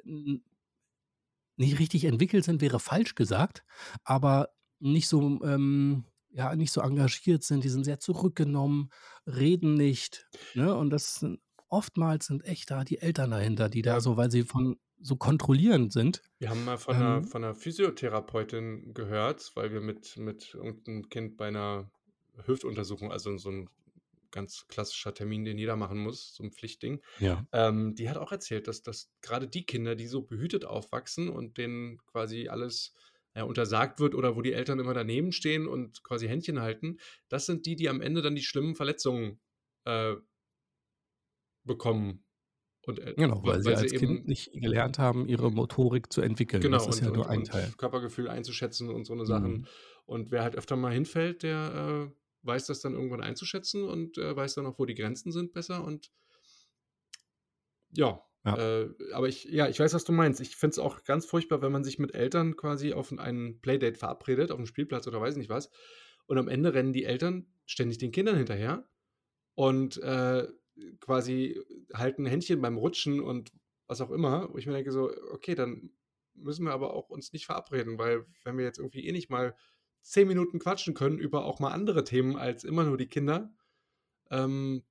nicht 1.60 1.78
richtig 1.80 2.04
entwickelt 2.06 2.44
sind, 2.44 2.62
wäre 2.62 2.80
falsch 2.80 3.14
gesagt, 3.16 3.64
aber 4.04 4.50
nicht 4.80 5.08
so, 5.08 5.22
ähm 5.44 6.06
ja, 6.32 6.56
nicht 6.56 6.72
so 6.72 6.80
engagiert 6.82 7.44
sind. 7.44 7.64
Die 7.64 7.70
sind 7.70 7.84
sehr 7.84 8.00
zurückgenommen, 8.00 8.90
reden 9.26 9.74
nicht, 9.74 10.30
ne? 10.54 10.76
Und 10.76 10.90
das 10.90 11.16
sind 11.16 11.40
oftmals 11.68 12.26
sind 12.26 12.44
echt 12.46 12.70
da 12.72 12.84
die 12.84 12.98
Eltern 13.00 13.32
dahinter, 13.32 13.68
die 13.70 13.82
da 13.82 14.00
so 14.00 14.16
weil 14.18 14.30
sie 14.32 14.44
von 14.44 14.78
so 15.00 15.16
kontrollierend 15.16 15.92
sind, 15.92 16.22
Wir 16.42 16.48
haben 16.48 16.64
mal 16.64 16.78
von 16.78 17.22
ähm 17.22 17.26
von 17.26 17.42
'ner 17.42 17.54
Physiotherapeutin 17.54 18.94
gehört, 18.94 19.52
weil 19.56 19.72
wir 19.72 19.82
mit 19.82 20.16
mit 20.16 20.54
irgend 20.54 20.88
'n 20.88 21.10
Kind 21.10 21.36
bei 21.36 21.50
'ner 21.50 21.90
Hüftuntersuchung 22.46 23.12
also 23.12 23.36
so 23.36 23.50
'n 23.50 23.68
ganz 24.32 24.66
klassischer 24.68 25.14
Termin, 25.14 25.44
den 25.44 25.58
jeder 25.58 25.76
machen 25.76 25.98
muss, 25.98 26.34
so 26.34 26.42
'n 26.44 26.52
Pflichtding. 26.52 27.02
Ja. 27.18 27.46
Ähm, 27.52 27.94
die 27.96 28.08
hat 28.10 28.16
auch 28.18 28.32
erzählt, 28.32 28.68
dass 28.68 28.82
dass 28.82 29.12
grade 29.22 29.48
die 29.48 29.66
Kinder, 29.66 29.96
die 29.96 30.06
so 30.08 30.22
behütet 30.22 30.64
aufwachsen 30.64 31.28
und 31.30 31.58
denen 31.58 31.98
quasi 32.06 32.48
alles, 32.48 32.94
ja, 33.36 33.44
untersagt 33.44 34.00
wird 34.00 34.14
oder 34.14 34.36
wo 34.36 34.42
die 34.42 34.52
Eltern 34.54 34.78
immer 34.80 34.94
daneben 34.94 35.32
stehen 35.32 35.66
und 35.68 36.02
quasi 36.04 36.28
Händchen 36.28 36.60
halten, 36.60 36.98
das 37.28 37.46
sind 37.46 37.66
die, 37.66 37.76
die 37.76 37.88
am 37.88 38.00
Ende 38.02 38.22
dann 38.22 38.34
die 38.36 38.42
schlimmen 38.44 38.74
Verletzungen, 38.76 39.40
äh 39.84 40.16
bekommen. 41.66 42.24
Und, 42.82 43.00
äh, 43.00 43.16
Genau, 43.16 43.44
wa 43.44 43.54
weil 43.54 43.60
sie 43.62 43.74
weil 43.74 43.76
als 43.76 43.94
Kind 43.94 44.24
eben 44.24 44.26
nicht 44.26 44.52
gelernt 44.52 44.98
haben, 44.98 45.26
ihre 45.28 45.50
Motorik 45.50 46.12
zu 46.12 46.20
entwickeln. 46.22 46.70
Genau, 46.72 46.84
Das 46.84 46.86
ist 46.86 47.00
und 47.00 47.00
ja 47.00 47.10
und 47.10 47.10
nur 47.10 47.28
ein 47.28 47.42
und 47.42 47.44
Teil. 47.44 47.74
Körpergefühl 47.78 48.28
einzuschätzen 48.28 48.90
und 48.90 49.06
so 49.06 49.14
'ne 49.14 49.24
Sachen. 49.24 49.64
Mhm. 49.64 49.68
Und 50.04 50.30
wer 50.30 50.42
halt 50.42 50.56
öfter 50.56 50.76
mal 50.76 50.92
hinfällt, 50.92 51.42
der, 51.42 52.10
äh, 52.12 52.19
weiß 52.42 52.66
das 52.66 52.80
dann 52.80 52.94
irgendwann 52.94 53.22
einzuschätzen 53.22 53.84
und, 53.84 54.18
äh, 54.18 54.34
weiß 54.36 54.54
dann 54.54 54.66
auch, 54.66 54.78
wo 54.78 54.86
die 54.86 54.94
Grenzen 54.94 55.32
sind 55.32 55.52
besser 55.52 55.84
und 55.84 56.10
ja, 57.90 58.22
Ja. 58.44 58.56
äh, 58.56 58.86
aber 59.12 59.28
ich 59.28 59.44
ja, 59.44 59.68
ich 59.68 59.78
weiß, 59.80 59.94
was 59.94 60.04
du 60.04 60.12
meinst. 60.12 60.40
Ich 60.40 60.56
finde 60.56 60.72
es 60.72 60.78
auch 60.78 61.04
ganz 61.04 61.26
furchtbar, 61.26 61.62
wenn 61.62 61.72
man 61.72 61.84
sich 61.84 61.98
mit 61.98 62.14
Eltern 62.14 62.56
quasi 62.56 62.92
auf 62.92 63.12
ein 63.12 63.60
Playdate 63.60 63.98
verabredet, 63.98 64.50
auf'm 64.50 64.66
Spielplatz 64.66 65.06
oder 65.06 65.20
weiß 65.20 65.36
nicht 65.36 65.50
was. 65.50 65.70
Und 66.26 66.38
am 66.38 66.48
Ende 66.48 66.74
rennen 66.74 66.92
die 66.92 67.04
Eltern 67.04 67.46
ständig 67.66 67.98
den 67.98 68.12
Kindern 68.12 68.36
hinterher 68.36 68.88
und, 69.54 69.98
äh, 69.98 70.48
quasi 71.00 71.60
halten 71.94 72.26
Händchen 72.26 72.62
beim 72.62 72.78
Rutschen 72.78 73.20
und 73.20 73.52
was 73.88 74.00
auch 74.00 74.10
immer, 74.10 74.50
wo 74.52 74.58
ich 74.58 74.66
mir 74.66 74.74
denke 74.74 74.92
so: 74.92 75.10
„Okay, 75.32 75.54
dann 75.54 75.92
müssen 76.34 76.64
wir 76.66 76.72
aber 76.72 76.94
auch 76.94 77.10
uns 77.10 77.32
nicht 77.32 77.46
verabreden“, 77.46 77.98
weil 77.98 78.26
wenn 78.44 78.58
wir 78.58 78.64
jetzt 78.64 78.78
irgendwie 78.78 79.06
eh 79.06 79.12
nicht 79.12 79.30
mal 79.30 79.56
10 80.02 80.28
Minuten 80.28 80.58
quatschen 80.58 80.94
können 80.94 81.18
über 81.18 81.44
auch 81.44 81.60
mal 81.60 81.72
andere 81.72 82.04
Themen 82.04 82.36
als 82.36 82.64
immer 82.64 82.84
nur 82.84 82.96
die 82.96 83.08
Kinder, 83.08 83.52
ähm, 84.30 84.84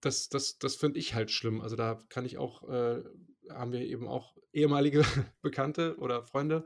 das 0.00 0.28
das 0.28 0.58
das 0.58 0.76
finde 0.76 0.98
ich 1.00 1.14
halt 1.14 1.30
schlimm. 1.30 1.60
Also, 1.60 1.76
da 1.76 1.98
kann 2.08 2.24
ich 2.24 2.38
auch 2.38 2.68
äh, 2.68 3.02
haben 3.50 3.72
wir 3.72 3.80
eben 3.80 4.08
auch 4.08 4.36
ehemalige 4.52 5.04
Bekannte 5.42 5.96
oder 5.98 6.22
Freunde, 6.22 6.64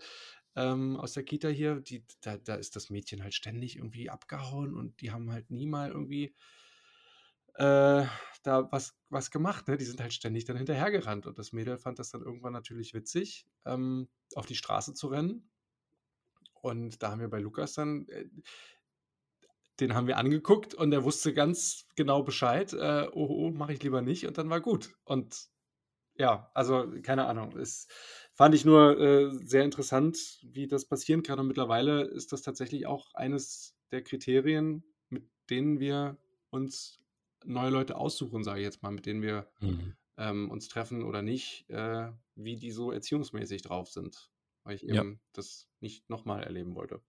ähm, 0.56 0.96
aus 0.96 1.12
der 1.14 1.24
Kita 1.24 1.48
hier, 1.48 1.80
die 1.80 2.04
da 2.22 2.36
da 2.38 2.54
ist 2.56 2.76
das 2.76 2.90
Mädchen 2.90 3.22
halt 3.22 3.34
ständig 3.34 3.76
irgendwie 3.76 4.10
abgehauen 4.10 4.74
und 4.74 5.00
die 5.00 5.10
haben 5.12 5.32
halt 5.32 5.50
nie 5.50 5.66
mal 5.66 5.90
irgendwie 5.90 6.34
äh, 7.54 8.04
da 8.42 8.68
was 8.72 8.94
was 9.10 9.30
gemacht, 9.30 9.68
ne? 9.68 9.76
Die 9.76 9.84
sind 9.84 10.00
halt 10.00 10.12
ständig 10.12 10.44
dann 10.44 10.56
hinterhergerannt 10.56 11.26
und 11.26 11.38
das 11.38 11.52
Mädel 11.52 11.78
fand 11.78 11.98
das 11.98 12.10
dann 12.10 12.22
irgendwann 12.22 12.52
natürlich 12.52 12.94
witzig, 12.94 13.46
ähm, 13.66 14.08
auf 14.34 14.46
die 14.46 14.54
Straße 14.54 14.94
zu 14.94 15.08
rennen. 15.08 15.50
Und 16.62 17.02
da 17.02 17.10
haben 17.12 17.20
wir 17.20 17.28
bei 17.30 17.40
Lukas 17.40 17.74
dann 17.74 18.06
äh 18.08 18.26
den 19.78 19.94
haben 19.94 20.06
wir 20.06 20.18
angeguckt 20.18 20.74
und 20.74 20.90
der 20.90 21.04
wusste 21.04 21.32
ganz 21.32 21.86
genau 21.96 22.22
Bescheid, 22.22 22.72
äh: 22.72 23.08
„Oh, 23.12 23.26
oh, 23.46 23.50
mache 23.50 23.72
ich 23.72 23.82
lieber 23.82 24.02
nicht“, 24.02 24.26
und 24.26 24.36
dann 24.38 24.50
war 24.50 24.60
gut. 24.60 24.94
Und 25.04 25.46
ja, 26.18 26.50
also, 26.54 26.92
keine 27.02 27.26
Ahnung. 27.26 27.56
Es 27.58 27.88
fand 28.34 28.54
ich 28.54 28.64
nur, 28.66 28.98
äh, 29.00 29.30
sehr 29.46 29.64
interessant, 29.64 30.40
wie 30.44 30.68
das 30.68 30.86
passieren 30.86 31.22
kann 31.24 31.40
und 31.40 31.48
mittlerweile 31.48 32.02
ist 32.04 32.32
das 32.32 32.42
tatsächlich 32.42 32.86
auch 32.86 33.14
eines 33.14 33.76
der 33.92 34.02
Kriterien, 34.04 34.84
mit 35.10 35.28
denen 35.50 35.80
wir 35.80 36.18
uns 36.50 37.00
neue 37.44 37.70
Leute 37.70 37.96
aussuchen, 37.96 38.44
sage 38.44 38.60
ich 38.60 38.64
jetzt 38.66 38.82
mal, 38.82 38.92
mit 38.92 39.06
denen 39.06 39.22
wir, 39.22 39.50
Mhm. 39.62 39.92
ähm, 40.18 40.50
uns 40.50 40.68
treffen 40.68 41.04
oder 41.04 41.22
nicht, 41.22 41.68
äh, 41.70 42.12
wie 42.36 42.56
die 42.56 42.72
so 42.72 42.92
erziehungsmäßig 42.92 43.62
drauf 43.62 43.90
sind, 43.90 44.30
weil 44.70 44.76
ich 44.76 44.84
Ja. 44.88 45.04
eben 45.04 45.20
das 45.32 45.68
nicht 45.80 46.08
noch 46.10 46.24
mal 46.24 46.44
erleben 46.44 46.76
wollte. 46.76 47.02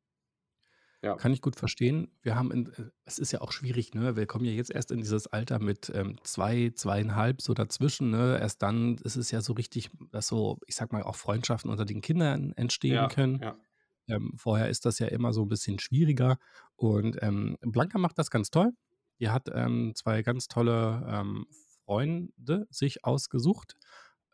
Ja. 1.03 1.19
Kann 1.19 1.33
ich 1.33 1.41
gut 1.41 1.55
verstehen. 1.55 2.17
Wir 2.21 2.35
haben 2.35 2.51
in 2.51 2.67
äh, 2.73 2.89
es 3.05 3.19
ist 3.19 3.31
ja 3.31 3.41
auch 3.41 3.51
schwierig, 3.51 3.93
ne? 3.93 4.15
Wir 4.15 4.25
kommen 4.25 4.45
ja 4.45 4.51
jetzt 4.51 4.71
erst 4.71 4.91
in 4.91 4.99
dieses 5.01 5.27
Alter 5.27 5.59
mit, 5.59 5.91
ähm, 5.93 6.17
2, 6.23 6.71
2,5 6.75 7.41
so 7.41 7.53
dazwischen, 7.53 8.09
ne? 8.11 8.39
Erst 8.39 8.61
dann 8.61 8.97
ist 8.97 9.17
es 9.17 9.29
ja 9.31 9.41
so 9.41 9.53
richtig, 9.53 9.89
dass 10.11 10.27
so, 10.27 10.57
ich 10.67 10.75
sage 10.75 10.95
mal, 10.95 11.03
auch 11.03 11.15
Freundschaften 11.15 11.69
unter 11.69 11.85
den 11.85 12.01
Kindern 12.01 12.53
entstehen 12.53 13.07
Ja, 13.07 13.09
können. 13.09 13.41
ja. 13.41 13.61
Ähm, 14.07 14.33
vorher 14.37 14.69
ist 14.69 14.85
das 14.85 14.99
ja 14.99 15.07
immer 15.07 15.33
so 15.33 15.43
'n 15.43 15.49
bisschen 15.49 15.79
schwieriger 15.79 16.37
und, 16.75 17.17
ähm, 17.23 17.57
Blanka 17.61 17.97
macht 17.99 18.19
das 18.19 18.31
ganz 18.31 18.51
toll. 18.51 18.71
Die 19.19 19.29
hat, 19.29 19.49
ähm, 19.53 19.93
2 19.95 20.23
ganz 20.23 20.47
tolle, 20.47 21.05
ähm, 21.09 21.47
Freunde 21.85 22.67
sich 22.71 23.05
ausgesucht, 23.05 23.75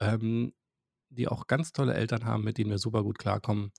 ähm, 0.02 0.54
die 1.10 1.28
auch 1.28 1.48
ganz 1.48 1.72
tolle 1.74 1.94
Eltern 1.96 2.26
haben, 2.26 2.44
mit 2.44 2.58
denen 2.58 2.70
wir 2.72 2.78
super 2.80 3.04
gut 3.04 3.18
klarkommen. 3.20 3.72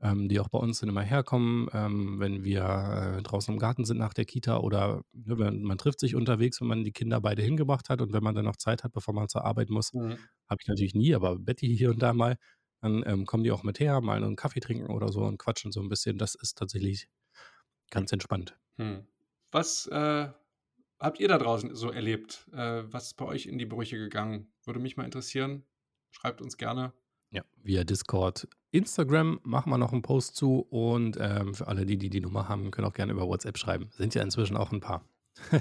ähm, 0.00 0.28
die 0.28 0.40
auch 0.40 0.48
bei 0.48 0.58
uns 0.58 0.80
dann 0.80 0.88
immer 0.88 1.02
herkommen, 1.02 1.68
ähm, 1.72 2.18
wenn 2.20 2.42
wir 2.44 2.64
äh, 3.18 3.22
draußen 3.22 3.54
im 3.54 3.60
Garten 3.60 3.84
sind 3.84 3.98
nach 3.98 4.14
der 4.14 4.24
Kita 4.24 4.58
oder 4.58 5.02
ne, 5.12 5.38
wenn, 5.38 5.62
man 5.62 5.78
trifft 5.78 6.00
sich 6.00 6.16
unterwegs, 6.16 6.60
wenn 6.60 6.66
man 6.68 6.82
die 6.84 6.92
Kinder 6.92 7.20
beide 7.20 7.42
hingebracht 7.42 7.88
hat 7.88 8.00
und 8.02 8.12
wenn 8.12 8.22
man 8.24 8.34
dann 8.34 8.44
noch 8.44 8.56
Zeit 8.56 8.82
hat, 8.84 8.92
bevor 8.92 9.14
man 9.14 9.28
zur 9.28 9.44
Arbeit 9.44 9.70
muss, 9.70 9.92
Mhm. 9.92 10.26
habe 10.50 10.58
ich 10.62 10.68
natürlich 10.68 10.94
nie, 10.94 11.14
aber 11.14 11.38
Betty 11.38 11.76
hier 11.76 11.90
und 11.90 12.02
da 12.02 12.12
mal, 12.14 12.36
dann 12.80 13.04
ähm, 13.06 13.26
kommen 13.26 13.44
die 13.44 13.52
auch 13.52 13.62
mit 13.62 13.78
her, 13.80 14.00
mal 14.00 14.16
einen 14.22 14.34
Kaffee 14.36 14.60
trinken 14.60 14.90
oder 14.90 15.08
so 15.12 15.22
und 15.24 15.38
quatschen 15.38 15.70
so 15.72 15.80
ein 15.80 15.88
bisschen. 15.88 16.18
Das 16.18 16.34
ist 16.34 16.58
tatsächlich 16.58 17.06
ganz 17.90 18.12
entspannt. 18.12 18.56
Hm. 18.78 19.06
Was 19.50 19.86
äh, 19.86 20.32
habt 20.98 21.20
ihr 21.20 21.28
da 21.28 21.38
draußen 21.38 21.74
so 21.74 21.90
erlebt? 21.90 22.48
Äh, 22.52 22.84
was 22.92 23.08
ist 23.08 23.14
bei 23.14 23.24
euch 23.26 23.46
in 23.46 23.58
die 23.58 23.66
Brüche 23.66 23.98
gegangen? 23.98 24.52
Würde 24.64 24.80
mich 24.80 24.96
mal 24.96 25.04
interessieren. 25.04 25.66
Schreibt 26.12 26.40
uns 26.40 26.56
gerne. 26.56 26.92
Ja, 27.30 27.42
via 27.62 27.82
Discord. 27.82 28.46
Instagram 28.70 29.40
machen 29.42 29.70
wir 29.70 29.78
noch 29.78 29.92
einen 29.92 30.02
Post 30.02 30.36
zu 30.36 30.60
und 30.60 31.16
ähm, 31.20 31.54
für 31.54 31.66
alle, 31.66 31.84
die, 31.84 31.96
die 31.96 32.10
die 32.10 32.20
Nummer 32.20 32.48
haben, 32.48 32.70
können 32.70 32.86
auch 32.86 32.92
gerne 32.92 33.12
über 33.12 33.26
WhatsApp 33.26 33.58
schreiben. 33.58 33.90
Sind 33.92 34.14
ja 34.14 34.22
inzwischen 34.22 34.56
auch 34.56 34.70
ein 34.70 34.80
paar. 34.80 35.04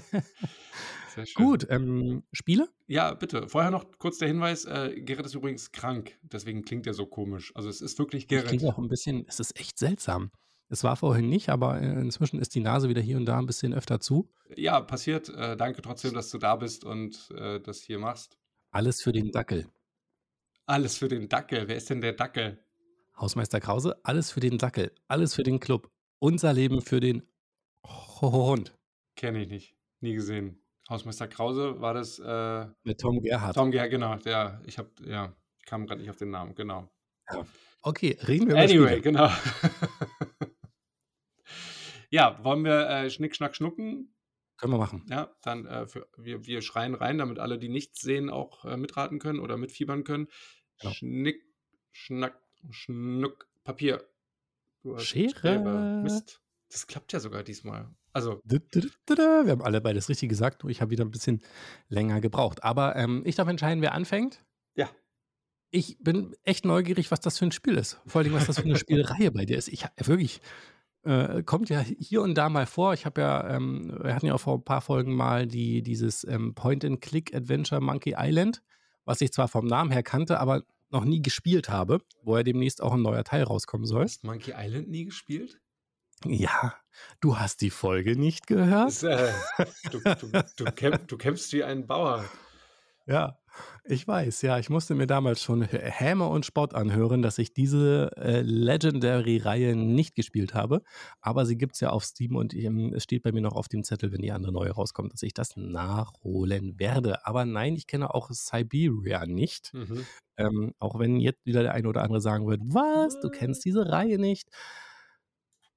Sehr 1.16 1.26
schön. 1.26 1.46
Gut, 1.46 1.68
ähm, 1.70 2.24
Spiele? 2.32 2.70
Ja, 2.88 3.14
bitte. 3.14 3.48
Vorher 3.48 3.72
noch 3.72 3.86
kurz 3.98 4.18
der 4.18 4.28
Hinweis: 4.28 4.66
äh, 4.66 5.02
Gerrit 5.02 5.26
ist 5.26 5.36
übrigens 5.36 5.72
krank, 5.72 6.18
deswegen 6.22 6.64
klingt 6.64 6.88
er 6.88 6.94
so 6.94 7.06
komisch. 7.06 7.52
Also, 7.56 7.70
es 7.70 7.82
ist 7.82 7.98
wirklich 8.00 8.28
Gerrit. 8.28 8.64
auch 8.66 8.78
ein 8.78 8.88
bisschen, 8.88 9.26
es 9.28 9.40
ist 9.40 9.60
echt 9.60 9.78
seltsam. 9.78 10.32
Es 10.70 10.86
war 10.86 10.96
vorhin 10.96 11.28
nicht, 11.28 11.50
aber 11.50 11.82
äh, 11.82 12.00
inzwischen 12.00 12.40
ist 12.40 12.56
die 12.56 12.62
Nase 12.62 12.88
wieder 12.88 13.02
hier 13.02 13.18
und 13.18 13.26
da 13.26 13.38
ein 13.38 13.46
bisschen 13.46 13.74
öfter 13.74 14.00
zu. 14.00 14.30
Ja, 14.56 14.80
passiert. 14.80 15.28
Äh, 15.30 15.58
danke 15.58 15.82
trotzdem, 15.82 16.14
dass 16.14 16.30
du 16.30 16.38
da 16.38 16.56
bist 16.56 16.86
und 16.86 17.30
äh, 17.36 17.60
das 17.60 17.82
hier 17.82 18.00
machst. 18.00 18.38
Alles 18.72 19.02
für 19.02 19.12
den 19.12 19.32
Dackel. 19.32 19.68
Alles 20.66 20.98
für 20.98 21.08
den 21.08 21.28
Dackel. 21.28 21.68
Wer 21.68 21.76
ist 21.76 21.90
denn 21.90 22.02
der 22.02 22.14
Dackel? 22.14 22.64
Hausmeister 23.18 23.60
Krause, 23.60 24.00
alles 24.04 24.32
für 24.32 24.40
den 24.40 24.58
Dackel. 24.58 24.92
Alles 25.08 25.36
für 25.36 25.44
den 25.44 25.60
Club. 25.60 25.92
Unser 26.20 26.54
Leben 26.54 26.82
für 26.82 27.00
den 27.00 27.24
Hund. 28.22 28.78
Kenne 29.16 29.42
ich 29.42 29.50
nicht. 29.50 29.76
Nie 30.00 30.14
gesehen. 30.14 30.64
Hausmeister 30.90 31.28
Krause 31.28 31.82
war 31.82 31.94
das. 31.94 32.20
Äh, 32.20 32.68
Mit 32.84 33.00
Tom 33.00 33.22
Gerhardt. 33.22 33.56
Tom, 33.56 33.72
ja, 33.72 33.88
genau. 33.88 34.16
Der, 34.18 34.62
ich 34.66 34.78
habe, 34.78 34.90
ja, 35.06 35.36
ich 35.58 35.66
kam 35.66 35.86
gerade 35.86 36.02
nicht 36.02 36.10
auf 36.10 36.18
den 36.18 36.32
Namen, 36.32 36.56
genau. 36.56 36.90
Okay, 37.82 38.18
reden 38.28 38.48
wir 38.48 38.56
über 38.56 38.64
Anyway, 38.64 39.02
genau. 39.02 39.30
ja, 42.10 42.44
wollen 42.44 42.64
wir 42.64 42.90
äh, 42.90 43.10
Schnick, 43.10 43.36
Schnack, 43.36 43.56
Schnucken? 43.56 44.14
Können 44.62 44.74
wir 44.74 44.78
machen. 44.78 45.04
Ja, 45.10 45.36
dann 45.42 45.66
äh, 45.66 45.88
für, 45.88 46.08
wir, 46.18 46.46
wir 46.46 46.62
schreien 46.62 46.94
rein, 46.94 47.18
damit 47.18 47.40
alle, 47.40 47.58
die 47.58 47.68
nichts 47.68 48.00
sehen, 48.02 48.30
auch 48.30 48.64
äh, 48.64 48.78
mitraten 48.78 49.18
können 49.18 49.40
oder 49.40 49.58
mitfiebern 49.58 50.04
können. 50.04 50.28
Genau. 50.80 50.94
Schnick, 50.94 51.44
Schnack, 51.90 52.40
Schnuck, 52.70 53.50
Papier. 53.64 54.08
Schere. 54.98 56.02
Mist. 56.04 56.42
Das 56.70 56.86
klappt 56.86 57.12
ja 57.12 57.20
sogar 57.20 57.42
diesmal. 57.42 57.90
Also. 58.14 58.40
Wir 58.44 58.62
haben 59.52 59.64
alle 59.64 59.82
beides 59.82 60.10
richtig 60.10 60.30
gesagt, 60.30 60.62
nur 60.62 60.70
ich 60.70 60.80
habe 60.80 60.92
wieder 60.92 61.06
ein 61.06 61.12
bisschen 61.12 61.42
länger 61.88 62.22
gebraucht. 62.22 62.64
Aber 62.64 62.96
ähm, 62.96 63.24
ich 63.26 63.36
darf 63.36 63.48
entscheiden, 63.48 63.82
wer 63.82 63.94
anfängt. 63.94 64.46
ja. 64.76 64.90
Ich 65.74 65.98
bin 66.00 66.36
echt 66.44 66.66
neugierig, 66.66 67.12
was 67.12 67.22
das 67.22 67.40
für 67.40 67.46
ein 67.46 67.54
Spiel 67.54 67.78
ist. 67.78 68.02
Vor 68.06 68.22
allem, 68.22 68.34
was 68.34 68.46
das 68.46 68.58
für 68.58 68.66
eine 68.66 68.76
Spielreihe 68.78 69.32
bei 69.32 69.46
dir 69.46 69.58
ist. 69.58 69.70
Ich 69.70 69.86
wirklich, 70.04 70.42
äh, 71.04 71.44
kommt 71.44 71.70
ja 71.70 71.80
hier 71.80 72.22
und 72.22 72.36
da 72.36 72.50
mal 72.50 72.66
vor. 72.66 72.94
Ich 72.94 73.06
habe 73.06 73.22
ja, 73.22 73.50
ähm, 73.56 73.98
wir 74.02 74.14
hatten 74.14 74.28
ja 74.28 74.36
auch 74.36 74.42
vor 74.42 74.58
ein 74.58 74.64
paar 74.64 74.82
Folgen 74.82 75.14
mal 75.16 75.48
die, 75.48 75.82
dieses 75.82 76.24
ähm, 76.24 76.54
Point-and-Click-Adventure 76.54 77.82
Monkey 77.82 78.16
Island, 78.18 78.62
was 79.06 79.22
ich 79.22 79.32
zwar 79.32 79.48
vom 79.48 79.66
Namen 79.66 79.92
her 79.92 80.04
kannte, 80.04 80.40
aber 80.40 80.64
noch 80.90 81.06
nie 81.06 81.22
gespielt 81.22 81.70
habe, 81.70 82.00
wo 82.24 82.38
ja 82.38 82.44
demnächst 82.44 82.82
auch 82.82 82.94
ein 82.94 83.02
neuer 83.02 83.24
Teil 83.24 83.44
rauskommen 83.44 83.88
soll. 83.88 84.04
Hast 84.04 84.24
Monkey 84.24 84.54
Island 84.56 84.90
nie 84.90 85.06
gespielt? 85.06 85.60
Ja, 86.26 86.76
du 87.20 87.40
hast 87.40 87.62
die 87.62 87.72
Folge 87.72 88.16
nicht 88.16 88.46
gehört? 88.46 88.90
Das, 88.90 89.04
äh, 89.04 89.32
du, 89.92 90.00
du, 90.00 90.44
du, 90.56 90.66
kämp, 90.66 91.08
du 91.08 91.18
kämpfst 91.18 91.52
wie 91.54 91.64
ein 91.64 91.88
Bauer. 91.88 92.26
Ja, 93.12 93.38
ich 93.84 94.08
weiß, 94.08 94.42
ja, 94.44 94.58
ich 94.58 94.70
musste 94.70 94.96
mir 94.96 95.06
damals 95.06 95.42
schon 95.44 95.64
H- 95.64 95.78
Häme 95.78 96.28
und 96.28 96.46
Spott 96.46 96.74
anhören, 96.74 97.22
dass 97.22 97.38
ich 97.40 97.54
diese 97.54 98.10
äh, 98.16 98.40
Legendary-Reihe 98.42 99.76
nicht 99.76 100.16
gespielt 100.16 100.54
habe. 100.54 100.82
Aber 101.20 101.46
sie 101.46 101.58
gibt 101.58 101.74
es 101.76 101.82
ja 101.82 101.90
auf 101.90 102.06
Steam 102.06 102.38
und 102.38 102.54
ähm, 102.54 102.94
es 102.94 103.04
steht 103.04 103.24
bei 103.24 103.34
mir 103.34 103.42
noch 103.42 103.52
auf 103.58 103.68
dem 103.68 103.84
Zettel, 103.84 104.14
wenn 104.14 104.22
die 104.22 104.32
andere 104.32 104.54
neue 104.54 104.72
rauskommt, 104.72 105.12
dass 105.12 105.24
ich 105.24 105.34
das 105.34 105.58
nachholen 105.58 106.80
werde. 106.80 107.26
Aber 107.26 107.44
nein, 107.44 107.76
ich 107.76 107.86
kenne 107.86 108.14
auch 108.14 108.30
Siberia 108.32 109.26
nicht. 109.26 109.74
Mhm. 109.74 110.06
Ähm, 110.38 110.74
auch 110.80 110.98
wenn 110.98 111.18
jetzt 111.18 111.46
wieder 111.46 111.62
der 111.64 111.74
eine 111.74 111.90
oder 111.90 112.04
andere 112.04 112.22
sagen 112.22 112.48
wird, 112.48 112.62
was, 112.64 113.20
du 113.20 113.30
kennst 113.30 113.66
diese 113.66 113.92
Reihe 113.92 114.20
nicht. 114.20 114.48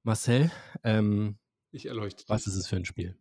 Marcel, 0.03 0.51
ähm, 0.83 1.37
Ich 1.75 1.87
erleuchte 1.87 2.23
dich. 2.23 2.29
was 2.29 2.47
ist 2.47 2.55
es 2.55 2.67
für 2.67 2.77
ein 2.77 2.85
Spiel? 2.85 3.17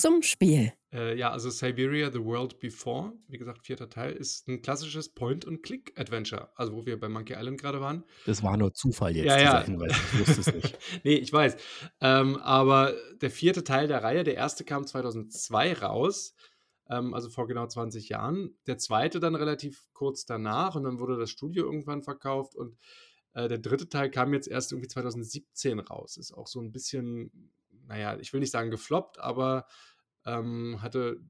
Zum 0.00 0.22
Spiel. 0.22 0.72
Äh, 0.92 1.16
ja, 1.16 1.30
also 1.30 1.50
Siberia 1.50 2.10
The 2.10 2.18
World 2.18 2.58
Before, 2.58 3.12
wie 3.28 3.38
gesagt, 3.38 3.64
vierter 3.64 3.88
Teil, 3.88 4.12
ist 4.12 4.48
ein 4.48 4.60
klassisches 4.60 5.08
Point-and-Click-Adventure. 5.14 6.50
Also, 6.56 6.72
wo 6.72 6.84
wir 6.84 6.98
bei 6.98 7.08
Monkey 7.08 7.34
Island 7.34 7.60
gerade 7.60 7.80
waren. 7.80 8.02
Das 8.26 8.42
war 8.42 8.56
nur 8.56 8.74
Zufall 8.74 9.14
jetzt, 9.14 9.26
Ja, 9.26 9.36
dieser 9.36 9.52
ja. 9.52 9.62
Hinweis. 9.62 9.96
Ich 10.14 10.18
wusste 10.18 10.40
es 10.40 10.52
nicht. 10.52 10.78
nee, 11.04 11.14
ich 11.14 11.32
weiß. 11.32 11.56
Ähm, 12.00 12.38
aber 12.38 12.92
der 13.20 13.30
vierte 13.30 13.62
Teil 13.62 13.86
der 13.86 14.02
Reihe, 14.02 14.24
der 14.24 14.34
erste 14.34 14.64
kam 14.64 14.84
2002 14.84 15.74
raus, 15.74 16.34
ähm, 16.90 17.14
also 17.14 17.30
vor 17.30 17.46
genau 17.46 17.68
20 17.68 18.08
Jahren. 18.08 18.58
Der 18.66 18.78
zweite 18.78 19.20
dann 19.20 19.36
relativ 19.36 19.86
kurz 19.92 20.26
danach 20.26 20.74
und 20.74 20.82
dann 20.82 20.98
wurde 20.98 21.16
das 21.16 21.30
Studio 21.30 21.66
irgendwann 21.66 22.02
verkauft 22.02 22.56
und 22.56 22.76
äh, 23.36 23.48
der 23.48 23.58
dritte 23.58 23.88
Teil 23.88 24.10
kam 24.10 24.32
jetzt 24.32 24.48
erst 24.48 24.72
irgendwie 24.72 24.88
2017 24.88 25.78
raus. 25.78 26.16
Ist 26.16 26.32
auch 26.32 26.46
so 26.46 26.58
ein 26.58 26.72
bisschen, 26.72 27.52
naja, 27.86 28.18
ich 28.18 28.32
will 28.32 28.40
nicht 28.40 28.50
sagen 28.50 28.70
gefloppt, 28.70 29.18
aber 29.18 29.66
ähm, 30.24 30.80
hatte 30.80 31.20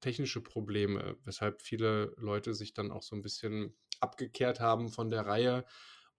technische 0.00 0.42
Probleme, 0.42 1.16
weshalb 1.24 1.62
viele 1.62 2.14
Leute 2.18 2.52
sich 2.52 2.74
dann 2.74 2.90
auch 2.90 3.02
so 3.02 3.16
ein 3.16 3.22
bisschen 3.22 3.74
abgekehrt 4.00 4.60
haben 4.60 4.90
von 4.90 5.08
der 5.08 5.24
Reihe. 5.24 5.64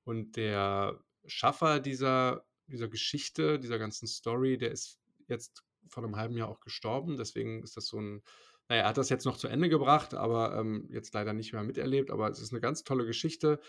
Und 0.03 0.35
der 0.35 0.99
Schaffer 1.27 1.79
dieser, 1.79 2.47
dieser 2.65 2.87
Geschichte, 2.87 3.59
dieser 3.59 3.77
ganzen 3.77 4.07
Story, 4.07 4.57
der 4.57 4.71
ist 4.71 4.99
jetzt 5.27 5.63
vor 5.87 6.03
einem 6.03 6.15
halben 6.15 6.35
Jahr 6.35 6.49
auch 6.49 6.59
gestorben. 6.59 7.17
Deswegen 7.17 7.61
ist 7.61 7.77
das 7.77 7.85
so 7.85 7.99
ein, 7.99 8.23
naja, 8.67 8.81
er 8.81 8.89
hat 8.89 8.97
das 8.97 9.09
jetzt 9.09 9.25
noch 9.25 9.37
zu 9.37 9.47
Ende 9.47 9.69
gebracht, 9.69 10.15
aber 10.15 10.57
ähm, 10.57 10.89
jetzt 10.91 11.13
leider 11.13 11.33
nicht 11.33 11.53
mehr 11.53 11.61
miterlebt. 11.61 12.09
Aber 12.09 12.29
es 12.29 12.39
ist 12.39 12.51
eine 12.51 12.61
ganz 12.61 12.83
tolle 12.83 13.05
Geschichte. 13.05 13.59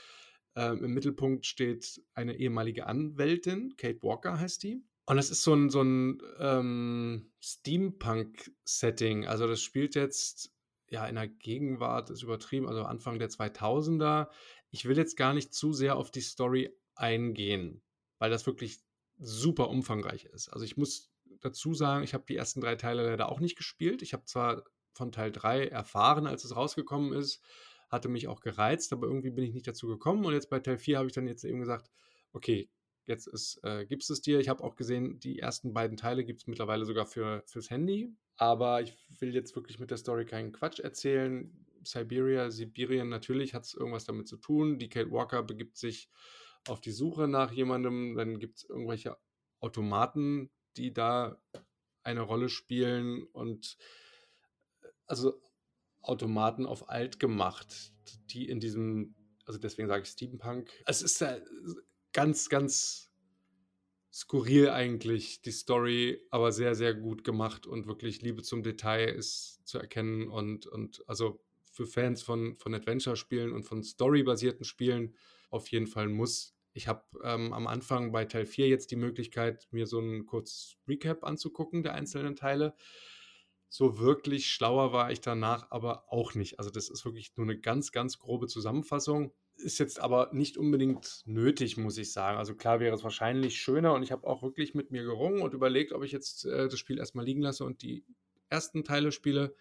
Ähm, 0.56 0.82
Im 0.84 0.94
Mittelpunkt 0.94 1.46
steht 1.46 2.02
eine 2.14 2.36
ehemalige 2.36 2.86
Anwältin, 2.86 3.76
Kate 3.76 4.02
Walker 4.02 4.40
heißt 4.40 4.62
die. 4.62 4.82
Und 5.04 5.18
es 5.18 5.30
ist 5.30 5.42
so 5.42 5.54
ein, 5.54 5.70
so 5.70 5.82
ein 5.82 6.20
ähm, 6.40 7.30
Steampunk-Setting. 7.40 9.26
Also 9.26 9.46
das 9.46 9.60
spielt 9.60 9.94
jetzt 9.94 10.52
ja 10.88 11.06
in 11.06 11.14
der 11.14 11.28
Gegenwart, 11.28 12.10
ist 12.10 12.22
übertrieben, 12.22 12.66
also 12.66 12.82
Anfang 12.82 13.18
der 13.18 13.28
2000er. 13.28 14.28
Ich 14.70 14.86
will 14.86 14.96
jetzt 14.96 15.16
gar 15.16 15.34
nicht 15.34 15.54
zu 15.54 15.72
sehr 15.72 15.96
auf 15.96 16.10
die 16.10 16.20
Story 16.22 16.76
eingehen, 16.96 17.82
weil 18.18 18.30
das 18.30 18.46
wirklich 18.46 18.78
super 19.18 19.68
umfangreich 19.68 20.24
ist. 20.24 20.48
Also 20.48 20.64
ich 20.64 20.76
muss 20.76 21.12
dazu 21.40 21.74
sagen, 21.74 22.02
ich 22.02 22.14
habe 22.14 22.24
die 22.26 22.36
ersten 22.36 22.60
drei 22.60 22.76
Teile 22.76 23.04
leider 23.08 23.30
auch 23.30 23.40
nicht 23.40 23.56
gespielt. 23.56 24.02
Ich 24.02 24.12
habe 24.12 24.24
zwar 24.24 24.64
von 24.92 25.12
Teil 25.12 25.30
3 25.30 25.68
erfahren, 25.68 26.26
als 26.26 26.44
es 26.44 26.56
rausgekommen 26.56 27.12
ist, 27.12 27.42
hatte 27.88 28.08
mich 28.08 28.28
auch 28.28 28.40
gereizt, 28.40 28.92
aber 28.92 29.06
irgendwie 29.06 29.30
bin 29.30 29.44
ich 29.44 29.54
nicht 29.54 29.66
dazu 29.66 29.86
gekommen. 29.86 30.24
Und 30.24 30.32
jetzt 30.32 30.50
bei 30.50 30.60
Teil 30.60 30.78
4 30.78 30.98
habe 30.98 31.08
ich 31.08 31.14
dann 31.14 31.26
jetzt 31.26 31.44
eben 31.44 31.60
gesagt, 31.60 31.90
okay, 32.32 32.68
jetzt 33.06 33.60
äh, 33.62 33.86
gibt 33.86 34.08
es 34.08 34.20
dir. 34.20 34.40
Ich 34.40 34.48
habe 34.48 34.62
auch 34.64 34.76
gesehen, 34.76 35.20
die 35.20 35.38
ersten 35.38 35.72
beiden 35.72 35.96
Teile 35.96 36.24
gibt 36.24 36.42
es 36.42 36.46
mittlerweile 36.46 36.84
sogar 36.84 37.06
für, 37.06 37.42
fürs 37.46 37.70
Handy. 37.70 38.12
Aber 38.36 38.82
ich 38.82 38.96
will 39.20 39.34
jetzt 39.34 39.54
wirklich 39.54 39.78
mit 39.78 39.90
der 39.90 39.96
Story 39.96 40.26
keinen 40.26 40.52
Quatsch 40.52 40.80
erzählen. 40.80 41.66
Siberia, 41.84 42.50
Sibirien, 42.50 43.08
natürlich 43.08 43.54
hat 43.54 43.64
es 43.64 43.74
irgendwas 43.74 44.04
damit 44.04 44.26
zu 44.26 44.36
tun. 44.36 44.78
Die 44.78 44.88
Kate 44.88 45.10
Walker 45.10 45.42
begibt 45.42 45.76
sich 45.76 46.10
auf 46.66 46.80
die 46.80 46.90
Suche 46.90 47.28
nach 47.28 47.52
jemandem. 47.52 48.16
Dann 48.16 48.40
gibt 48.40 48.58
es 48.58 48.64
irgendwelche 48.64 49.16
Automaten, 49.60 50.50
die 50.76 50.92
da 50.92 51.40
eine 52.02 52.22
Rolle 52.22 52.48
spielen. 52.48 53.22
Und 53.22 53.78
also 55.06 55.40
Automaten 56.08 56.66
auf 56.66 56.88
alt 56.88 57.18
gemacht, 57.20 57.92
die 58.30 58.48
in 58.48 58.60
diesem, 58.60 59.14
also 59.44 59.58
deswegen 59.58 59.88
sage 59.88 60.02
ich 60.02 60.08
Steampunk. 60.10 60.70
Es 60.86 61.02
ist 61.02 61.24
ganz, 62.12 62.48
ganz 62.48 63.10
skurril 64.12 64.70
eigentlich, 64.70 65.42
die 65.42 65.50
Story, 65.50 66.22
aber 66.30 66.50
sehr, 66.50 66.74
sehr 66.74 66.94
gut 66.94 67.22
gemacht 67.22 67.66
und 67.66 67.86
wirklich 67.86 68.22
Liebe 68.22 68.42
zum 68.42 68.62
Detail 68.62 69.08
ist 69.08 69.60
zu 69.66 69.78
erkennen 69.78 70.28
und, 70.28 70.66
und 70.66 71.04
also 71.06 71.44
für 71.70 71.86
Fans 71.86 72.22
von, 72.22 72.56
von 72.56 72.72
Adventure-Spielen 72.74 73.52
und 73.52 73.64
von 73.64 73.82
Story-basierten 73.82 74.64
Spielen 74.64 75.14
auf 75.50 75.68
jeden 75.68 75.86
Fall 75.86 76.08
Muss. 76.08 76.56
Ich 76.72 76.88
habe 76.88 77.04
ähm, 77.22 77.52
am 77.52 77.66
Anfang 77.66 78.12
bei 78.12 78.24
Teil 78.24 78.46
4 78.46 78.68
jetzt 78.68 78.90
die 78.90 78.96
Möglichkeit, 78.96 79.68
mir 79.70 79.86
so 79.86 79.98
einen 79.98 80.24
kurz 80.24 80.76
Recap 80.88 81.24
anzugucken 81.24 81.82
der 81.82 81.94
einzelnen 81.94 82.36
Teile. 82.36 82.74
So 83.68 83.98
wirklich 83.98 84.50
schlauer 84.50 84.92
war 84.92 85.10
ich 85.10 85.20
danach 85.20 85.70
aber 85.70 86.12
auch 86.12 86.34
nicht. 86.34 86.58
Also 86.58 86.70
das 86.70 86.88
ist 86.88 87.04
wirklich 87.04 87.36
nur 87.36 87.46
eine 87.46 87.58
ganz, 87.58 87.92
ganz 87.92 88.18
grobe 88.18 88.46
Zusammenfassung. 88.46 89.32
Ist 89.56 89.78
jetzt 89.78 90.00
aber 90.00 90.30
nicht 90.32 90.56
unbedingt 90.56 91.22
nötig, 91.24 91.76
muss 91.76 91.98
ich 91.98 92.12
sagen. 92.12 92.38
Also 92.38 92.54
klar 92.54 92.80
wäre 92.80 92.94
es 92.94 93.02
wahrscheinlich 93.02 93.58
schöner 93.58 93.94
und 93.94 94.02
ich 94.02 94.12
habe 94.12 94.26
auch 94.26 94.42
wirklich 94.42 94.74
mit 94.74 94.90
mir 94.90 95.02
gerungen 95.02 95.42
und 95.42 95.54
überlegt, 95.54 95.92
ob 95.92 96.04
ich 96.04 96.12
jetzt 96.12 96.44
äh, 96.44 96.68
das 96.68 96.78
Spiel 96.78 96.98
erstmal 96.98 97.24
liegen 97.24 97.42
lasse 97.42 97.64
und 97.64 97.82
die 97.82 98.04
ersten 98.48 98.84
Teile 98.84 99.12
spiele. 99.12 99.54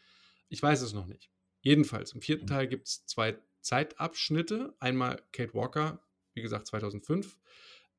Ich 0.50 0.62
weiß 0.62 0.82
es 0.82 0.94
noch 0.94 1.08
nicht. 1.08 1.32
Jedenfalls, 1.62 2.12
im 2.12 2.22
vierten 2.22 2.46
Teil 2.46 2.68
gibt 2.68 2.88
es 2.88 3.06
zwei 3.06 3.38
Zeitabschnitte. 3.62 4.76
Einmal 4.80 5.22
Kate 5.32 5.54
Walker, 5.56 6.00
wie 6.34 6.42
gesagt 6.42 6.68
2005, 6.68 7.38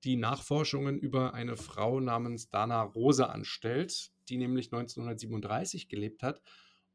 die 0.05 0.17
Nachforschungen 0.17 0.99
über 0.99 1.35
eine 1.35 1.57
Frau 1.57 1.99
namens 1.99 2.49
Dana 2.49 2.83
Rose 2.83 3.29
anstellt, 3.29 4.13
die 4.27 4.37
nämlich 4.37 4.67
1937 4.67 5.89
gelebt 5.89 6.23
hat 6.23 6.43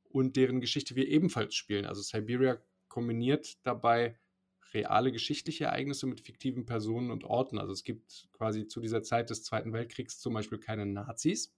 und 0.04 0.36
deren 0.36 0.62
Geschichte 0.62 0.96
wir 0.96 1.08
ebenfalls 1.08 1.56
spielen. 1.56 1.86
Also 1.86 2.02
Siberia 2.02 2.62
kombiniert 2.88 3.58
dabei 3.64 4.20
reale 4.74 5.12
geschichtliche 5.12 5.66
Ereignisse 5.66 6.08
mit 6.08 6.22
fiktiven 6.22 6.66
Personen 6.66 7.12
und 7.12 7.24
Orten. 7.24 7.58
Also 7.58 7.74
es 7.74 7.84
gibt 7.84 8.30
quasi 8.32 8.68
zu 8.68 8.80
dieser 8.80 9.04
Zeit 9.04 9.30
des 9.30 9.44
Zweiten 9.44 9.74
Weltkriegs 9.74 10.20
zum 10.20 10.34
Beispiel 10.34 10.60
keine 10.60 10.86
Nazis, 10.86 11.54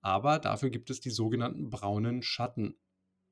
aber 0.00 0.38
dafür 0.38 0.70
gibt 0.70 0.90
es 0.90 1.00
die 1.00 1.10
sogenannten 1.10 1.70
braunen 1.70 2.22
Schatten, 2.22 2.76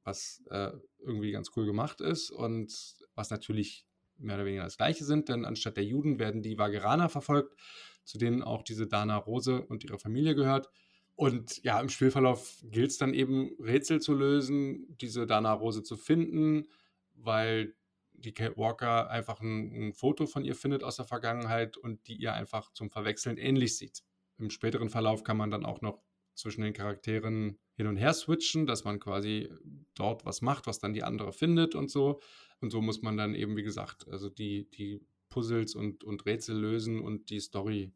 was 0.03 0.43
äh, 0.51 0.73
irgendwie 0.99 1.31
ganz 1.31 1.51
cool 1.57 1.67
gemacht 1.67 2.01
ist 2.01 2.31
und 2.31 2.97
was 3.15 3.31
natürlich 3.31 3.87
mehr 4.17 4.37
oder 4.37 4.45
weniger 4.45 4.65
das 4.65 4.77
gleiche 4.77 5.05
sind, 5.05 5.29
denn 5.29 5.45
anstatt 5.45 5.77
der 5.77 5.85
Juden 5.85 6.19
werden 6.19 6.43
die 6.43 6.59
Wageraner 6.59 7.09
verfolgt, 7.09 7.57
zu 8.05 8.19
denen 8.19 8.43
auch 8.43 8.63
diese 8.63 8.87
Dana 8.87 9.17
Rose 9.17 9.63
und 9.63 9.85
ihre 9.85 9.99
Familie 9.99 10.35
gehört. 10.35 10.71
Und 11.17 11.63
ja, 11.63 11.81
im 11.81 11.89
Spielverlauf 11.89 12.59
gilt 12.65 12.91
es 12.91 12.99
dann 12.99 13.15
eben, 13.15 13.55
Rätsel 13.61 14.01
zu 14.01 14.15
lösen, 14.15 14.97
diese 15.01 15.27
Dana 15.27 15.53
Rose 15.53 15.83
zu 15.83 15.97
finden, 15.97 16.67
weil 17.15 17.75
die 18.13 18.33
Kate 18.33 18.57
Walker 18.57 19.11
einfach 19.11 19.41
ein, 19.41 19.89
ein, 19.89 19.93
Foto 19.93 20.27
von 20.27 20.45
ihr 20.45 20.55
findet 20.55 20.83
aus 20.83 20.97
der 20.97 21.05
Vergangenheit 21.05 21.77
und 21.77 22.07
die 22.09 22.17
ihr 22.17 22.33
einfach 22.33 22.73
zum 22.73 22.91
Verwechseln 22.91 23.39
ähnlich 23.39 23.77
sieht. 23.77 24.03
Im 24.39 24.51
späteren 24.51 24.89
Verlauf 24.89 25.23
kann 25.23 25.37
man 25.37 25.51
dann 25.51 25.65
auch 25.65 25.81
noch 25.81 26.03
zwischen 26.35 26.63
den 26.63 26.73
Charakteren 26.73 27.59
hin 27.77 27.87
und 27.87 27.97
her 27.97 28.13
switchen, 28.13 28.67
dass 28.67 28.85
man 28.85 28.99
quasi 28.99 29.51
dort 29.95 30.25
was 30.25 30.43
macht, 30.43 30.67
was 30.67 30.81
dann 30.81 30.95
die 30.95 31.05
andere 31.05 31.33
findet 31.33 31.77
und 31.77 31.91
so. 31.91 32.21
Und 32.61 32.71
so 32.71 32.81
muss 32.81 33.03
man 33.03 33.17
dann 33.17 33.35
eben, 33.35 33.57
wie 33.57 33.63
gesagt, 33.63 34.09
also 34.09 34.29
die, 34.29 34.69
die 34.71 35.01
Puzzles 35.29 35.77
und, 35.77 36.03
und 36.03 36.27
Rätsel 36.27 36.59
lösen 36.59 37.01
und 37.01 37.31
die 37.31 37.41
Story 37.41 37.93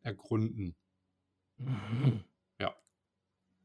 ergründen. 0.00 0.76
Mhm. 1.56 2.24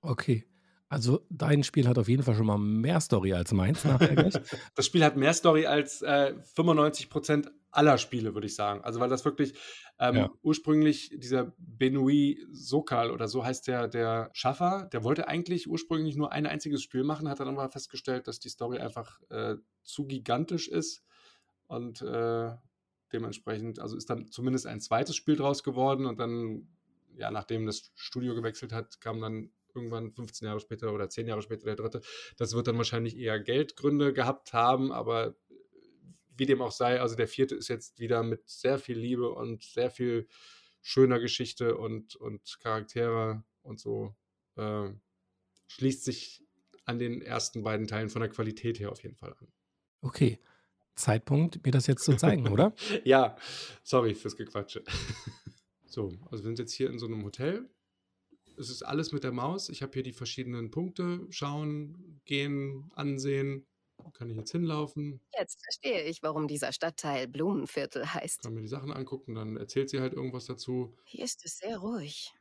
Okay. 0.01 0.45
Also 0.91 1.23
dein 1.29 1.63
Spiel 1.63 1.87
hat 1.87 1.99
auf 1.99 2.09
jeden 2.09 2.23
Fall 2.23 2.33
schon 2.33 2.47
mal 2.47 2.57
mehr 2.57 2.99
Story 2.99 3.33
als 3.33 3.51
meins 3.51 3.83
nachher 3.85 4.15
gleich. 4.15 4.33
Das 4.75 4.85
Spiel 4.85 5.03
hat 5.03 5.15
mehr 5.17 5.33
Story 5.33 5.67
als 5.67 6.01
äh, 6.01 6.33
95% 6.55 7.51
aller 7.71 7.99
Spiele, 7.99 8.33
würde 8.33 8.47
ich 8.47 8.55
sagen. 8.55 8.83
Also 8.83 8.99
weil 8.99 9.09
das 9.09 9.23
wirklich 9.23 9.53
ähm, 9.99 10.15
ja. 10.15 10.31
ursprünglich 10.41 11.11
dieser 11.15 11.53
Benoit 11.59 12.39
Sokal 12.51 13.11
oder 13.11 13.27
so 13.27 13.45
heißt 13.45 13.67
der, 13.67 13.87
der 13.87 14.31
Schaffer, 14.33 14.89
der 14.91 15.03
wollte 15.03 15.27
eigentlich 15.27 15.69
ursprünglich 15.69 16.15
nur 16.15 16.31
ein 16.31 16.47
einziges 16.47 16.81
Spiel 16.81 17.03
machen, 17.03 17.29
hat 17.29 17.39
dann 17.39 17.49
aber 17.49 17.69
festgestellt, 17.69 18.27
dass 18.27 18.39
die 18.39 18.49
Story 18.49 18.79
einfach 18.79 19.21
äh, 19.29 19.57
zu 19.83 20.07
gigantisch 20.07 20.67
ist 20.67 21.03
und 21.67 22.01
äh, 22.01 22.51
dementsprechend, 23.13 23.79
also 23.79 23.95
ist 23.95 24.09
dann 24.09 24.27
zumindest 24.31 24.65
ein 24.65 24.81
zweites 24.81 25.15
Spiel 25.15 25.35
draus 25.35 25.63
geworden 25.63 26.07
und 26.07 26.19
dann, 26.19 26.67
ja, 27.15 27.29
nachdem 27.29 27.67
das 27.67 27.91
Studio 27.95 28.33
gewechselt 28.33 28.71
hat, 28.71 28.99
kam 29.01 29.21
dann 29.21 29.51
irgendwann 29.79 30.11
15 30.11 30.45
Jahre 30.45 30.59
später 30.59 30.93
oder 30.93 31.09
10 31.09 31.27
Jahre 31.27 31.41
später 31.41 31.65
der 31.65 31.75
dritte. 31.75 32.01
Das 32.37 32.53
wird 32.53 32.67
dann 32.67 32.77
wahrscheinlich 32.77 33.17
eher 33.17 33.39
Geldgründe 33.39 34.13
gehabt 34.13 34.53
haben, 34.53 34.91
aber 34.91 35.35
wie 36.35 36.45
dem 36.45 36.61
auch 36.61 36.71
sei, 36.71 37.01
also 37.01 37.15
der 37.15 37.27
vierte 37.27 37.55
ist 37.55 37.67
jetzt 37.67 37.99
wieder 37.99 38.23
mit 38.23 38.47
sehr 38.49 38.79
viel 38.79 38.97
Liebe 38.97 39.29
und 39.29 39.63
sehr 39.63 39.89
viel 39.89 40.27
schöner 40.81 41.19
Geschichte 41.19 41.77
und, 41.77 42.15
und 42.15 42.59
Charaktere 42.61 43.43
und 43.61 43.79
so 43.79 44.15
äh, 44.55 44.89
schließt 45.67 46.03
sich 46.03 46.43
an 46.85 46.97
den 46.97 47.21
ersten 47.21 47.63
beiden 47.63 47.87
Teilen 47.87 48.09
von 48.09 48.21
der 48.21 48.29
Qualität 48.29 48.79
her 48.79 48.91
auf 48.91 49.03
jeden 49.03 49.15
Fall 49.15 49.33
an. 49.39 49.47
Okay. 50.01 50.39
Zeitpunkt, 50.95 51.65
mir 51.65 51.71
das 51.71 51.87
jetzt 51.87 52.03
zu 52.03 52.17
zeigen, 52.17 52.47
oder? 52.49 52.73
ja, 53.05 53.37
sorry 53.83 54.13
fürs 54.15 54.35
Gequatsche. 54.35 54.83
so, 55.85 56.13
also 56.25 56.43
wir 56.43 56.49
sind 56.49 56.59
jetzt 56.59 56.73
hier 56.73 56.89
in 56.89 56.99
so 56.99 57.05
einem 57.05 57.23
Hotel 57.23 57.69
es 58.59 58.69
ist 58.69 58.83
alles 58.83 59.11
mit 59.11 59.23
der 59.23 59.31
Maus. 59.31 59.69
Ich 59.69 59.81
habe 59.81 59.93
hier 59.93 60.03
die 60.03 60.13
verschiedenen 60.13 60.69
Punkte. 60.69 61.25
Schauen, 61.29 62.21
gehen, 62.25 62.91
ansehen. 62.93 63.65
Kann 64.13 64.29
ich 64.29 64.37
jetzt 64.37 64.51
hinlaufen? 64.51 65.21
Jetzt 65.37 65.61
verstehe 65.63 66.03
ich, 66.03 66.23
warum 66.23 66.47
dieser 66.47 66.71
Stadtteil 66.71 67.27
Blumenviertel 67.27 68.13
heißt. 68.13 68.43
Kann 68.43 68.53
mir 68.53 68.61
die 68.61 68.67
Sachen 68.67 68.91
angucken, 68.91 69.35
dann 69.35 69.57
erzählt 69.57 69.89
sie 69.89 69.99
halt 69.99 70.13
irgendwas 70.13 70.45
dazu. 70.45 70.95
Hier 71.05 71.25
ist 71.25 71.45
es 71.45 71.57
sehr 71.57 71.77
ruhig. 71.77 72.33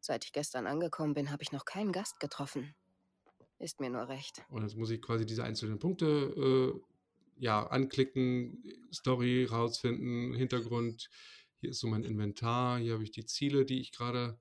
Seit 0.00 0.24
ich 0.24 0.32
gestern 0.32 0.66
angekommen 0.66 1.14
bin, 1.14 1.30
habe 1.30 1.42
ich 1.42 1.52
noch 1.52 1.64
keinen 1.64 1.92
Gast 1.92 2.20
getroffen. 2.20 2.74
Ist 3.58 3.80
mir 3.80 3.90
nur 3.90 4.08
recht. 4.08 4.42
Und 4.48 4.62
jetzt 4.62 4.76
muss 4.76 4.90
ich 4.90 5.02
quasi 5.02 5.26
diese 5.26 5.44
einzelnen 5.44 5.78
Punkte 5.78 6.06
äh, 6.76 6.80
ja, 7.36 7.66
anklicken, 7.66 8.64
Story 8.92 9.44
rausfinden, 9.44 10.34
Hintergrund. 10.34 11.10
Hier 11.60 11.70
ist 11.70 11.80
so 11.80 11.88
mein 11.88 12.04
Inventar. 12.04 12.78
Hier 12.78 12.94
habe 12.94 13.04
ich 13.04 13.10
die 13.10 13.26
Ziele, 13.26 13.64
die 13.64 13.80
ich 13.80 13.92
gerade 13.92 14.38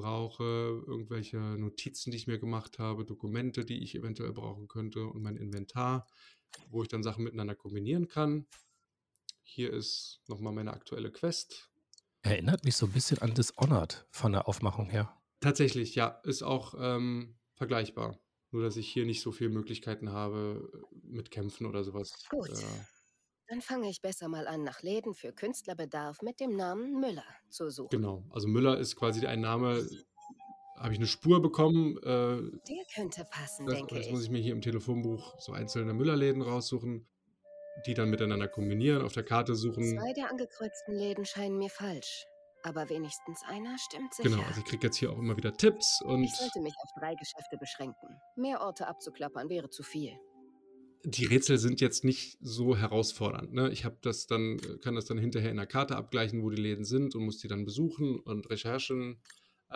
brauche, 0.00 0.44
irgendwelche 0.86 1.38
Notizen, 1.38 2.10
die 2.10 2.16
ich 2.16 2.26
mir 2.26 2.38
gemacht 2.38 2.78
habe, 2.78 3.04
Dokumente, 3.04 3.64
die 3.64 3.82
ich 3.82 3.94
eventuell 3.94 4.32
brauchen 4.32 4.68
könnte 4.68 5.06
und 5.06 5.22
mein 5.22 5.36
Inventar, 5.36 6.06
wo 6.70 6.82
ich 6.82 6.88
dann 6.88 7.02
Sachen 7.02 7.24
miteinander 7.24 7.54
kombinieren 7.54 8.08
kann. 8.08 8.46
Hier 9.42 9.72
ist 9.72 10.20
nochmal 10.28 10.52
meine 10.52 10.72
aktuelle 10.72 11.10
Quest. 11.10 11.70
Erinnert 12.22 12.64
mich 12.64 12.76
so 12.76 12.86
ein 12.86 12.92
bisschen 12.92 13.18
an 13.18 13.34
Dishonored 13.34 14.06
von 14.10 14.32
der 14.32 14.48
Aufmachung 14.48 14.90
her. 14.90 15.16
Tatsächlich, 15.40 15.94
ja, 15.94 16.20
ist 16.24 16.42
auch 16.42 16.74
ähm, 16.78 17.36
vergleichbar. 17.54 18.18
Nur, 18.50 18.62
dass 18.62 18.76
ich 18.76 18.88
hier 18.88 19.04
nicht 19.04 19.20
so 19.20 19.32
viele 19.32 19.50
Möglichkeiten 19.50 20.10
habe 20.10 20.70
äh, 20.72 20.96
mit 21.02 21.30
Kämpfen 21.30 21.66
oder 21.66 21.84
sowas. 21.84 22.12
Gut. 22.30 22.48
Äh, 22.48 22.64
dann 23.48 23.60
fange 23.62 23.88
ich 23.88 24.00
besser 24.02 24.28
mal 24.28 24.46
an, 24.46 24.62
nach 24.62 24.82
Läden 24.82 25.14
für 25.14 25.32
Künstlerbedarf 25.32 26.22
mit 26.22 26.38
dem 26.40 26.54
Namen 26.56 27.00
Müller 27.00 27.24
zu 27.48 27.70
suchen. 27.70 27.88
Genau, 27.90 28.24
also 28.30 28.46
Müller 28.46 28.78
ist 28.78 28.96
quasi 28.96 29.26
ein 29.26 29.40
Name, 29.40 29.86
habe 30.76 30.92
ich 30.92 30.98
eine 30.98 31.06
Spur 31.06 31.40
bekommen. 31.40 31.96
Äh, 31.98 32.58
Der 32.68 32.84
könnte 32.94 33.24
passen, 33.30 33.66
das, 33.66 33.74
denke 33.76 33.96
jetzt 33.96 34.06
ich. 34.06 34.12
muss 34.12 34.24
ich 34.24 34.30
mir 34.30 34.40
hier 34.40 34.52
im 34.52 34.60
Telefonbuch 34.60 35.38
so 35.40 35.52
einzelne 35.52 35.94
Müllerläden 35.94 36.42
raussuchen, 36.42 37.06
die 37.86 37.94
dann 37.94 38.10
miteinander 38.10 38.48
kombinieren, 38.48 39.02
auf 39.02 39.12
der 39.12 39.24
Karte 39.24 39.54
suchen. 39.54 39.98
Zwei 39.98 40.12
der 40.12 40.30
angekreuzten 40.30 40.94
Läden 40.94 41.24
scheinen 41.24 41.58
mir 41.58 41.70
falsch. 41.70 42.26
Aber 42.64 42.88
wenigstens 42.90 43.40
einer 43.46 43.78
stimmt 43.78 44.12
sicher. 44.14 44.30
Genau, 44.30 44.42
also 44.42 44.58
ich 44.60 44.66
kriege 44.66 44.88
jetzt 44.88 44.96
hier 44.96 45.12
auch 45.12 45.18
immer 45.18 45.36
wieder 45.36 45.52
Tipps 45.52 46.02
und. 46.04 46.24
Ich 46.24 46.34
sollte 46.34 46.60
mich 46.60 46.74
auf 46.82 46.90
drei 47.00 47.14
Geschäfte 47.14 47.56
beschränken. 47.56 48.20
Mehr 48.34 48.60
Orte 48.60 48.88
abzuklappern 48.88 49.48
wäre 49.48 49.70
zu 49.70 49.84
viel 49.84 50.18
die 51.04 51.26
Rätsel 51.26 51.58
sind 51.58 51.80
jetzt 51.80 52.04
nicht 52.04 52.38
so 52.40 52.76
herausfordernd. 52.76 53.52
Ne? 53.52 53.70
Ich 53.70 53.84
habe 53.84 53.96
das 54.00 54.26
dann, 54.26 54.60
kann 54.82 54.94
das 54.94 55.06
dann 55.06 55.18
hinterher 55.18 55.50
in 55.50 55.56
der 55.56 55.66
Karte 55.66 55.96
abgleichen, 55.96 56.42
wo 56.42 56.50
die 56.50 56.60
Läden 56.60 56.84
sind 56.84 57.14
und 57.14 57.24
muss 57.24 57.38
die 57.38 57.48
dann 57.48 57.64
besuchen 57.64 58.20
und 58.20 58.50
Recherchen 58.50 59.20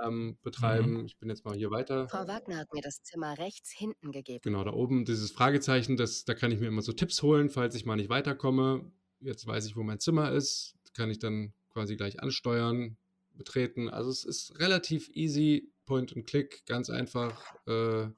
ähm, 0.02 0.38
betreiben. 0.42 1.00
Mhm. 1.00 1.06
Ich 1.06 1.18
bin 1.18 1.28
jetzt 1.28 1.44
mal 1.44 1.56
hier 1.56 1.70
weiter. 1.70 2.08
Frau 2.08 2.26
Wagner 2.26 2.58
hat 2.58 2.72
mir 2.72 2.82
das 2.82 3.02
Zimmer 3.02 3.38
rechts 3.38 3.70
hinten 3.72 4.10
gegeben. 4.10 4.40
Genau, 4.42 4.64
da 4.64 4.72
oben 4.72 5.04
dieses 5.04 5.30
Fragezeichen, 5.30 5.96
das, 5.96 6.24
da 6.24 6.34
kann 6.34 6.50
ich 6.50 6.60
mir 6.60 6.66
immer 6.66 6.82
so 6.82 6.92
Tipps 6.92 7.22
holen, 7.22 7.50
falls 7.50 7.74
ich 7.74 7.84
mal 7.84 7.96
nicht 7.96 8.08
weiterkomme. 8.08 8.90
Jetzt 9.20 9.46
weiß 9.46 9.66
ich, 9.66 9.76
wo 9.76 9.82
mein 9.82 10.00
Zimmer 10.00 10.32
ist. 10.32 10.74
Kann 10.94 11.10
ich 11.10 11.18
dann 11.18 11.52
quasi 11.70 11.96
gleich 11.96 12.20
ansteuern, 12.20 12.96
betreten. 13.34 13.88
Also 13.88 14.10
es 14.10 14.24
ist 14.24 14.58
relativ 14.58 15.08
easy, 15.14 15.72
Point 15.86 16.14
and 16.16 16.26
Click, 16.26 16.64
ganz 16.66 16.90
einfach. 16.90 17.42
Äh, 17.66 18.08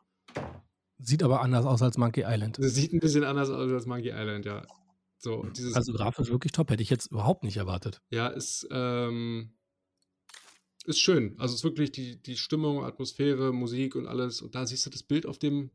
Sieht 0.99 1.23
aber 1.23 1.41
anders 1.41 1.67
aus 1.67 1.83
als 1.83 1.99
Monkey 1.99 2.25
Island. 2.27 2.59
Das 2.59 2.75
sieht 2.75 2.93
ein 2.93 3.01
bisschen 3.01 3.25
anders 3.25 3.51
aus 3.51 3.71
als 3.71 3.87
Monkey 3.87 4.11
Island, 4.11 4.47
ja. 4.47 4.67
So, 5.19 5.43
dieses, 5.57 5.75
also 5.75 5.93
grafisch 5.93 6.29
wirklich 6.29 6.53
top, 6.53 6.71
hätte 6.71 6.83
ich 6.83 6.91
jetzt 6.91 7.11
überhaupt 7.11 7.45
nicht 7.45 7.57
erwartet. 7.57 8.03
Ja, 8.11 8.29
ist, 8.29 8.69
ähm, 8.71 9.57
ist 10.85 11.01
schön. 11.01 11.35
Also 11.39 11.55
es 11.55 11.61
ist 11.61 11.65
wirklich 11.65 11.93
die, 11.93 12.23
die 12.23 12.37
Stimmung, 12.37 12.85
Atmosphäre, 12.85 13.53
Musik 13.53 13.97
und 13.97 14.07
alles. 14.07 14.43
Und 14.43 14.55
da 14.55 14.67
siehst 14.67 14.85
du 14.85 14.91
das 14.91 15.03
Bild 15.03 15.25
auf 15.27 15.39
dem, 15.39 15.71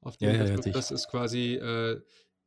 auf 0.00 0.16
dem 0.16 0.34
ja, 0.34 0.44
ja, 0.44 0.56
das 0.56 0.90
ist 0.90 1.08
quasi 1.08 1.54
äh, 1.54 2.00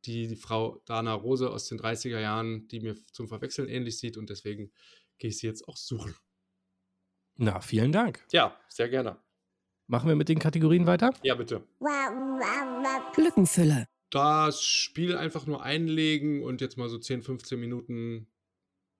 die, 0.06 0.28
die 0.28 0.36
Frau 0.36 0.82
Dana 0.86 1.12
Rose 1.12 1.50
aus 1.50 1.68
den 1.68 1.78
30er 1.78 2.18
Jahren, 2.18 2.68
die 2.68 2.80
mir 2.80 2.96
zum 3.12 3.28
Verwechseln 3.28 3.68
ähnlich 3.68 3.98
sieht 3.98 4.16
und 4.16 4.30
deswegen 4.30 4.72
gehe 5.18 5.28
ich 5.28 5.38
sie 5.38 5.46
jetzt 5.46 5.68
auch 5.68 5.76
suchen. 5.76 6.14
Na, 7.36 7.60
vielen 7.60 7.92
Dank. 7.92 8.24
Ja, 8.32 8.58
sehr 8.68 8.88
gerne. 8.88 9.18
Machen 9.86 10.08
wir 10.08 10.16
mit 10.16 10.28
den 10.28 10.38
Kategorien 10.38 10.86
weiter? 10.86 11.12
Ja, 11.22 11.34
bitte. 11.34 11.62
Lückenfüller. 13.16 13.86
Das 14.10 14.62
Spiel 14.62 15.16
einfach 15.16 15.46
nur 15.46 15.62
einlegen 15.62 16.42
und 16.42 16.60
jetzt 16.60 16.78
mal 16.78 16.88
so 16.88 16.98
10, 16.98 17.22
15 17.22 17.58
Minuten 17.58 18.28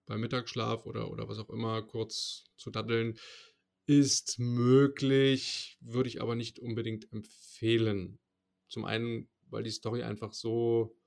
beim 0.05 0.21
Mittagsschlaf 0.21 0.85
oder, 0.85 1.09
oder 1.09 1.27
was 1.27 1.39
auch 1.39 1.49
immer 1.49 1.81
kurz 1.81 2.45
zu 2.57 2.69
daddeln. 2.69 3.17
ist 3.87 4.39
möglich, 4.39 5.77
würde 5.79 6.09
ich 6.09 6.21
aber 6.21 6.35
nicht 6.35 6.59
unbedingt 6.59 7.11
empfehlen. 7.13 8.19
Zum 8.67 8.85
einen, 8.85 9.29
weil 9.49 9.63
die 9.63 9.71
Story 9.71 10.03
einfach 10.03 10.33
so 10.33 10.97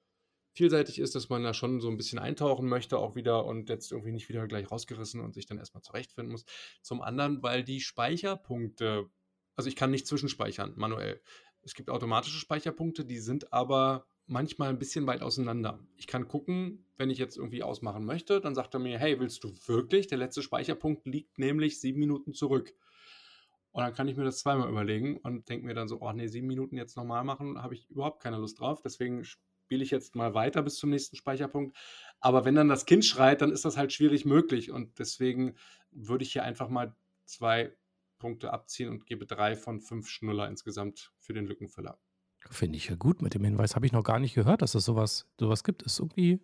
vielseitig 0.52 0.98
ist, 0.98 1.14
dass 1.14 1.28
man 1.28 1.42
da 1.42 1.54
schon 1.54 1.80
so 1.80 1.88
ein 1.88 1.96
bisschen 1.96 2.18
eintauchen 2.18 2.68
möchte 2.68 2.98
auch 2.98 3.14
wieder 3.14 3.44
und 3.44 3.68
jetzt 3.68 3.92
irgendwie 3.92 4.12
nicht 4.12 4.28
wieder 4.28 4.46
gleich 4.48 4.70
rausgerissen 4.70 5.20
und 5.20 5.34
sich 5.34 5.46
dann 5.46 5.58
erstmal 5.58 5.82
zurechtfinden 5.82 6.32
muss. 6.32 6.44
Zum 6.82 7.00
anderen, 7.00 7.42
weil 7.42 7.62
die 7.62 7.80
Speicherpunkte, 7.80 9.10
also 9.58 9.68
ich 9.68 9.74
kann 9.74 9.90
nicht 9.90 10.06
zwischenspeichern 10.06 10.74
manuell. 10.76 11.20
Es 11.62 11.74
gibt 11.74 11.90
automatische 11.90 12.38
Speicherpunkte, 12.38 13.04
die 13.04 13.18
sind 13.18 13.52
aber 13.52 14.06
manchmal 14.26 14.68
ein 14.68 14.78
bisschen 14.78 15.04
weit 15.08 15.20
auseinander. 15.20 15.80
Ich 15.96 16.06
kann 16.06 16.28
gucken, 16.28 16.86
wenn 16.96 17.10
ich 17.10 17.18
jetzt 17.18 17.36
irgendwie 17.36 17.64
ausmachen 17.64 18.04
möchte, 18.04 18.40
dann 18.40 18.54
sagt 18.54 18.74
er 18.74 18.80
mir, 18.80 19.00
hey, 19.00 19.18
willst 19.18 19.42
du 19.42 19.52
wirklich? 19.66 20.06
Der 20.06 20.18
letzte 20.18 20.42
Speicherpunkt 20.42 21.06
liegt 21.06 21.40
nämlich 21.40 21.80
sieben 21.80 21.98
Minuten 21.98 22.34
zurück. 22.34 22.72
Und 23.72 23.82
dann 23.82 23.92
kann 23.94 24.06
ich 24.06 24.16
mir 24.16 24.22
das 24.22 24.38
zweimal 24.38 24.68
überlegen 24.68 25.16
und 25.16 25.48
denke 25.48 25.66
mir 25.66 25.74
dann 25.74 25.88
so, 25.88 26.00
oh 26.00 26.12
nee, 26.12 26.28
sieben 26.28 26.46
Minuten 26.46 26.76
jetzt 26.76 26.96
nochmal 26.96 27.24
machen, 27.24 27.60
habe 27.60 27.74
ich 27.74 27.90
überhaupt 27.90 28.22
keine 28.22 28.38
Lust 28.38 28.60
drauf. 28.60 28.80
Deswegen 28.80 29.24
spiele 29.24 29.82
ich 29.82 29.90
jetzt 29.90 30.14
mal 30.14 30.34
weiter 30.34 30.62
bis 30.62 30.76
zum 30.76 30.90
nächsten 30.90 31.16
Speicherpunkt. 31.16 31.76
Aber 32.20 32.44
wenn 32.44 32.54
dann 32.54 32.68
das 32.68 32.86
Kind 32.86 33.04
schreit, 33.04 33.42
dann 33.42 33.50
ist 33.50 33.64
das 33.64 33.76
halt 33.76 33.92
schwierig 33.92 34.24
möglich. 34.24 34.70
Und 34.70 35.00
deswegen 35.00 35.56
würde 35.90 36.22
ich 36.22 36.32
hier 36.32 36.44
einfach 36.44 36.68
mal 36.68 36.94
zwei 37.24 37.72
Punkte 38.18 38.52
abziehen 38.52 38.90
und 38.90 39.06
gebe 39.06 39.26
drei 39.26 39.56
von 39.56 39.80
fünf 39.80 40.08
Schnuller 40.08 40.48
insgesamt 40.48 41.12
für 41.18 41.32
den 41.32 41.46
Lückenfüller. 41.46 41.98
Finde 42.50 42.76
ich 42.76 42.88
ja 42.88 42.96
gut 42.96 43.20
mit 43.20 43.34
dem 43.34 43.44
Hinweis. 43.44 43.74
Habe 43.74 43.86
ich 43.86 43.92
noch 43.92 44.04
gar 44.04 44.18
nicht 44.18 44.34
gehört, 44.34 44.62
dass 44.62 44.74
es 44.74 44.84
sowas, 44.84 45.26
sowas 45.38 45.64
gibt. 45.64 45.82
Ist 45.82 45.98
irgendwie 45.98 46.40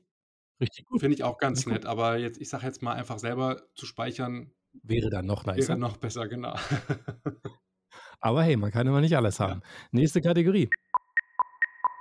richtig 0.61 0.87
gut. 0.87 1.01
Finde 1.01 1.15
ich 1.17 1.25
auch 1.25 1.39
ganz 1.39 1.67
nett, 1.67 1.87
aber 1.87 2.19
jetzt, 2.19 2.41
ich 2.41 2.49
sage 2.49 2.67
jetzt 2.67 2.83
mal 2.83 2.95
einfach 2.95 3.19
selber 3.19 3.63
zu 3.75 3.87
speichern. 3.87 4.53
Wäre 4.83 5.09
dann 5.09 5.27
noch 5.27 5.47
nicer. 5.47 5.69
Wäre 5.69 5.79
noch 5.79 5.97
besser, 5.97 6.29
genau. 6.29 6.55
aber 8.21 8.43
hey, 8.43 8.57
man 8.57 8.71
kann 8.71 8.87
immer 8.87 9.01
nicht 9.01 9.17
alles 9.17 9.41
haben. 9.41 9.61
Ja. 9.63 9.69
Nächste 9.93 10.21
Kategorie. 10.21 10.69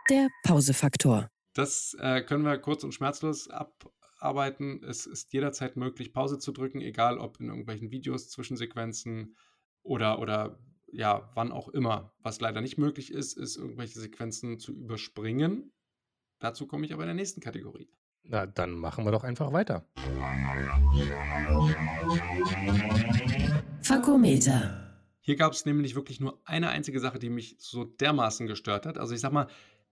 Der 0.10 0.28
Pausefaktor. 0.44 1.30
Das 1.54 1.96
äh, 2.00 2.22
können 2.22 2.44
wir 2.44 2.58
kurz 2.58 2.84
und 2.84 2.94
schmerzlos 2.94 3.48
abarbeiten. 3.50 4.84
Es 4.84 5.06
ist 5.06 5.32
jederzeit 5.34 5.78
möglich, 5.78 6.14
Pause 6.14 6.40
zu 6.40 6.52
drücken, 6.52 6.82
egal 6.82 7.20
ob 7.20 7.40
in 7.40 7.48
irgendwelchen 7.48 7.92
Videos, 7.92 8.30
Zwischensequenzen 8.30 9.38
oder, 9.84 10.20
oder 10.20 10.60
ja, 10.92 11.30
wann 11.34 11.52
auch 11.52 11.70
immer. 11.70 12.14
Was 12.22 12.40
leider 12.40 12.62
nicht 12.62 12.78
möglich 12.78 13.12
ist, 13.12 13.38
ist, 13.38 13.58
irgendwelche 13.58 14.00
Sequenzen 14.00 14.60
zu 14.60 14.74
überspringen. 14.74 15.72
Dazu 16.40 16.68
komme 16.68 16.86
ich 16.86 16.94
aber 16.94 17.04
in 17.04 17.08
der 17.08 17.16
nächsten 17.16 17.42
Kategorie. 17.42 17.90
Na, 18.24 18.46
dann 18.46 18.72
machen 18.72 19.06
wir 19.06 19.12
doch 19.12 19.24
einfach 19.24 19.52
weiter. 19.52 19.86
Fakometer. 23.82 24.80
Hier 25.20 25.36
gab 25.36 25.54
es 25.54 25.66
nämlich 25.66 25.96
wirklich 25.96 26.20
nur 26.20 26.42
eine 26.46 26.70
einzige 26.70 27.00
Sache, 27.00 27.20
die 27.20 27.30
mich 27.30 27.56
so 27.60 27.84
dermaßen 27.84 28.48
gestört 28.48 28.86
hat. 28.86 28.98
Also 28.98 29.14
ich 29.14 29.22
sag 29.22 29.32
mal, 29.32 29.48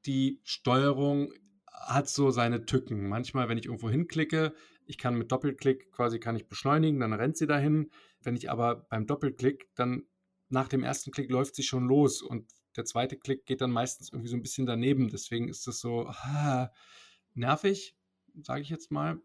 die 0.06 0.40
Steuerung 0.44 1.34
hat 1.72 2.10
so 2.10 2.32
seine 2.32 2.66
Tücken. 2.66 3.08
Manchmal, 3.08 3.50
wenn 3.50 3.58
ich 3.58 3.66
irgendwo 3.66 3.90
hinklicke, 3.90 4.54
ich 4.86 4.98
kann 4.98 5.16
mit 5.16 5.32
Doppelklick 5.32 5.92
quasi 5.92 6.20
kann 6.20 6.36
ich 6.36 6.48
beschleunigen, 6.48 7.00
dann 7.00 7.14
rennt 7.14 7.38
sie 7.38 7.48
dahin. 7.48 7.92
Wenn 8.24 8.36
ich 8.36 8.50
aber 8.50 8.88
beim 8.90 9.08
Doppelklick 9.08 9.70
dann 9.76 10.04
nach 10.50 10.68
dem 10.68 10.84
ersten 10.84 11.12
Klick 11.12 11.32
läuft 11.32 11.56
sie 11.56 11.64
schon 11.64 11.88
los 11.88 12.22
und 12.22 12.52
der 12.76 12.86
zweite 12.86 13.18
Klick 13.18 13.46
geht 13.46 13.62
dann 13.62 13.72
meistens 13.72 14.10
irgendwie 14.10 14.30
so 14.30 14.36
ein 14.36 14.42
bisschen 14.42 14.66
daneben. 14.66 15.10
Deswegen 15.10 15.50
ist 15.50 15.68
das 15.68 15.80
so 15.80 16.08
ah, 16.08 16.72
nervig, 17.34 17.96
sage 18.44 18.62
ich 18.62 18.70
jetzt 18.70 18.92
mal. 18.92 19.22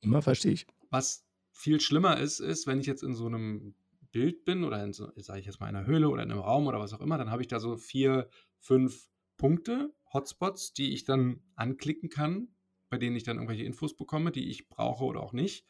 Immer 0.00 0.22
verstehe 0.22 0.52
ich. 0.52 0.66
Was 0.90 1.26
viel 1.50 1.80
schlimmer 1.80 2.18
ist, 2.18 2.40
ist, 2.40 2.66
wenn 2.66 2.80
ich 2.80 2.86
jetzt 2.86 3.02
in 3.02 3.14
so 3.14 3.26
einem 3.26 3.74
Bild 4.12 4.44
bin 4.44 4.64
oder 4.64 4.82
in 4.82 4.92
so, 4.92 5.10
sage 5.16 5.40
ich 5.40 5.46
jetzt 5.46 5.60
mal, 5.60 5.66
einer 5.66 5.86
Höhle 5.86 6.08
oder 6.08 6.22
in 6.22 6.30
einem 6.30 6.40
Raum 6.40 6.66
oder 6.66 6.80
was 6.80 6.92
auch 6.92 7.00
immer, 7.00 7.18
dann 7.18 7.30
habe 7.30 7.42
ich 7.42 7.48
da 7.48 7.60
so 7.60 7.76
vier, 7.76 8.28
fünf 8.58 9.08
Punkte, 9.36 9.94
Hotspots, 10.12 10.72
die 10.72 10.92
ich 10.92 11.04
dann 11.04 11.42
anklicken 11.54 12.08
kann, 12.08 12.48
bei 12.88 12.98
denen 12.98 13.16
ich 13.16 13.22
dann 13.22 13.36
irgendwelche 13.36 13.64
Infos 13.64 13.96
bekomme, 13.96 14.32
die 14.32 14.50
ich 14.50 14.68
brauche 14.68 15.04
oder 15.04 15.22
auch 15.22 15.32
nicht. 15.32 15.66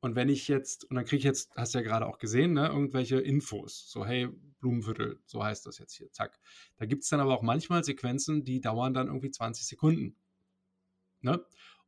Und 0.00 0.14
wenn 0.14 0.28
ich 0.28 0.46
jetzt, 0.46 0.84
und 0.84 0.96
dann 0.96 1.04
kriege 1.04 1.18
ich 1.18 1.24
jetzt, 1.24 1.50
hast 1.56 1.74
du 1.74 1.78
ja 1.78 1.84
gerade 1.84 2.06
auch 2.06 2.18
gesehen, 2.18 2.52
ne, 2.52 2.68
irgendwelche 2.68 3.18
Infos, 3.18 3.90
so 3.90 4.06
hey, 4.06 4.28
Blumenviertel, 4.60 5.20
so 5.26 5.42
heißt 5.42 5.66
das 5.66 5.78
jetzt 5.78 5.94
hier, 5.94 6.10
zack. 6.12 6.38
Da 6.76 6.86
gibt 6.86 7.02
es 7.02 7.08
dann 7.08 7.20
aber 7.20 7.34
auch 7.34 7.42
manchmal 7.42 7.82
Sequenzen, 7.82 8.44
die 8.44 8.60
dauern 8.60 8.94
dann 8.94 9.08
irgendwie 9.08 9.30
20 9.30 9.66
Sekunden. 9.66 10.16
Ne? 11.20 11.44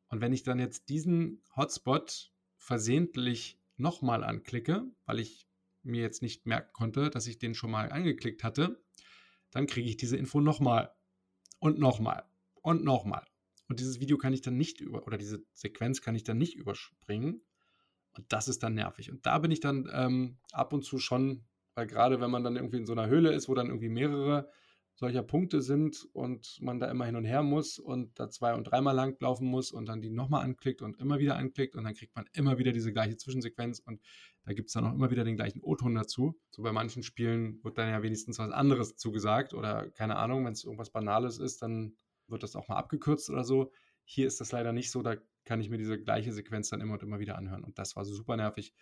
Und 0.08 0.20
wenn 0.20 0.32
ich 0.32 0.42
dann 0.42 0.58
jetzt 0.58 0.88
diesen 0.88 1.42
Hotspot 1.54 2.32
versehentlich 2.56 3.60
nochmal 3.76 4.24
anklicke, 4.24 4.84
weil 5.06 5.20
ich 5.20 5.46
mir 5.82 6.02
jetzt 6.02 6.20
nicht 6.20 6.46
merken 6.46 6.72
konnte, 6.72 7.10
dass 7.10 7.26
ich 7.26 7.38
den 7.38 7.54
schon 7.54 7.70
mal 7.70 7.90
angeklickt 7.92 8.44
hatte, 8.44 8.82
dann 9.50 9.66
kriege 9.66 9.88
ich 9.88 9.96
diese 9.96 10.16
Info 10.16 10.40
nochmal 10.40 10.92
und 11.58 11.78
nochmal 11.78 12.24
und 12.54 12.84
nochmal. 12.84 13.26
Und 13.68 13.78
dieses 13.78 14.00
Video 14.00 14.18
kann 14.18 14.32
ich 14.32 14.42
dann 14.42 14.56
nicht 14.56 14.80
über, 14.80 15.06
oder 15.06 15.16
diese 15.16 15.44
Sequenz 15.52 16.02
kann 16.02 16.16
ich 16.16 16.24
dann 16.24 16.38
nicht 16.38 16.56
überspringen, 16.56 17.40
und 18.16 18.32
das 18.32 18.48
ist 18.48 18.62
dann 18.62 18.74
nervig. 18.74 19.10
Und 19.10 19.24
da 19.26 19.38
bin 19.38 19.50
ich 19.50 19.60
dann 19.60 19.88
ähm, 19.92 20.38
ab 20.52 20.72
und 20.72 20.84
zu 20.84 20.98
schon, 20.98 21.44
weil 21.74 21.86
gerade 21.86 22.20
wenn 22.20 22.30
man 22.30 22.44
dann 22.44 22.56
irgendwie 22.56 22.78
in 22.78 22.86
so 22.86 22.92
einer 22.92 23.06
Höhle 23.06 23.32
ist, 23.32 23.48
wo 23.48 23.54
dann 23.54 23.68
irgendwie 23.68 23.88
mehrere 23.88 24.50
solcher 25.00 25.22
Punkte 25.22 25.62
sind 25.62 26.06
und 26.12 26.58
man 26.60 26.78
da 26.78 26.90
immer 26.90 27.06
hin 27.06 27.16
und 27.16 27.24
her 27.24 27.42
muss 27.42 27.78
und 27.78 28.18
da 28.20 28.28
zwei- 28.28 28.54
und 28.54 28.64
dreimal 28.64 28.94
lang 28.94 29.16
laufen 29.20 29.46
muss 29.46 29.72
und 29.72 29.86
dann 29.86 30.02
die 30.02 30.10
nochmal 30.10 30.44
anklickt 30.44 30.82
und 30.82 30.98
immer 31.00 31.18
wieder 31.18 31.36
anklickt 31.36 31.74
und 31.74 31.84
dann 31.84 31.94
kriegt 31.94 32.14
man 32.14 32.26
immer 32.34 32.58
wieder 32.58 32.72
diese 32.72 32.92
gleiche 32.92 33.16
Zwischensequenz 33.16 33.80
und 33.80 34.02
da 34.44 34.52
gibt 34.52 34.68
es 34.68 34.74
dann 34.74 34.84
auch 34.84 34.92
immer 34.92 35.10
wieder 35.10 35.24
den 35.24 35.36
gleichen 35.36 35.62
O-Ton 35.62 35.94
dazu. 35.94 36.38
So 36.50 36.62
bei 36.62 36.72
manchen 36.72 37.02
Spielen 37.02 37.64
wird 37.64 37.78
dann 37.78 37.88
ja 37.88 38.02
wenigstens 38.02 38.38
was 38.38 38.50
anderes 38.50 38.96
zugesagt 38.96 39.54
oder 39.54 39.90
keine 39.90 40.16
Ahnung, 40.16 40.44
wenn 40.44 40.52
es 40.52 40.64
irgendwas 40.64 40.90
Banales 40.90 41.38
ist, 41.38 41.62
dann 41.62 41.96
wird 42.26 42.42
das 42.42 42.54
auch 42.54 42.68
mal 42.68 42.76
abgekürzt 42.76 43.30
oder 43.30 43.44
so. 43.44 43.72
Hier 44.04 44.26
ist 44.26 44.40
das 44.40 44.52
leider 44.52 44.72
nicht 44.72 44.90
so, 44.90 45.02
da 45.02 45.16
kann 45.44 45.60
ich 45.60 45.70
mir 45.70 45.78
diese 45.78 45.98
gleiche 45.98 46.32
Sequenz 46.32 46.70
dann 46.70 46.80
immer 46.80 46.94
und 46.94 47.02
immer 47.02 47.18
wieder 47.18 47.36
anhören. 47.36 47.64
Und 47.64 47.78
das 47.78 47.96
war 47.96 48.04
super 48.04 48.36
nervig. 48.36 48.74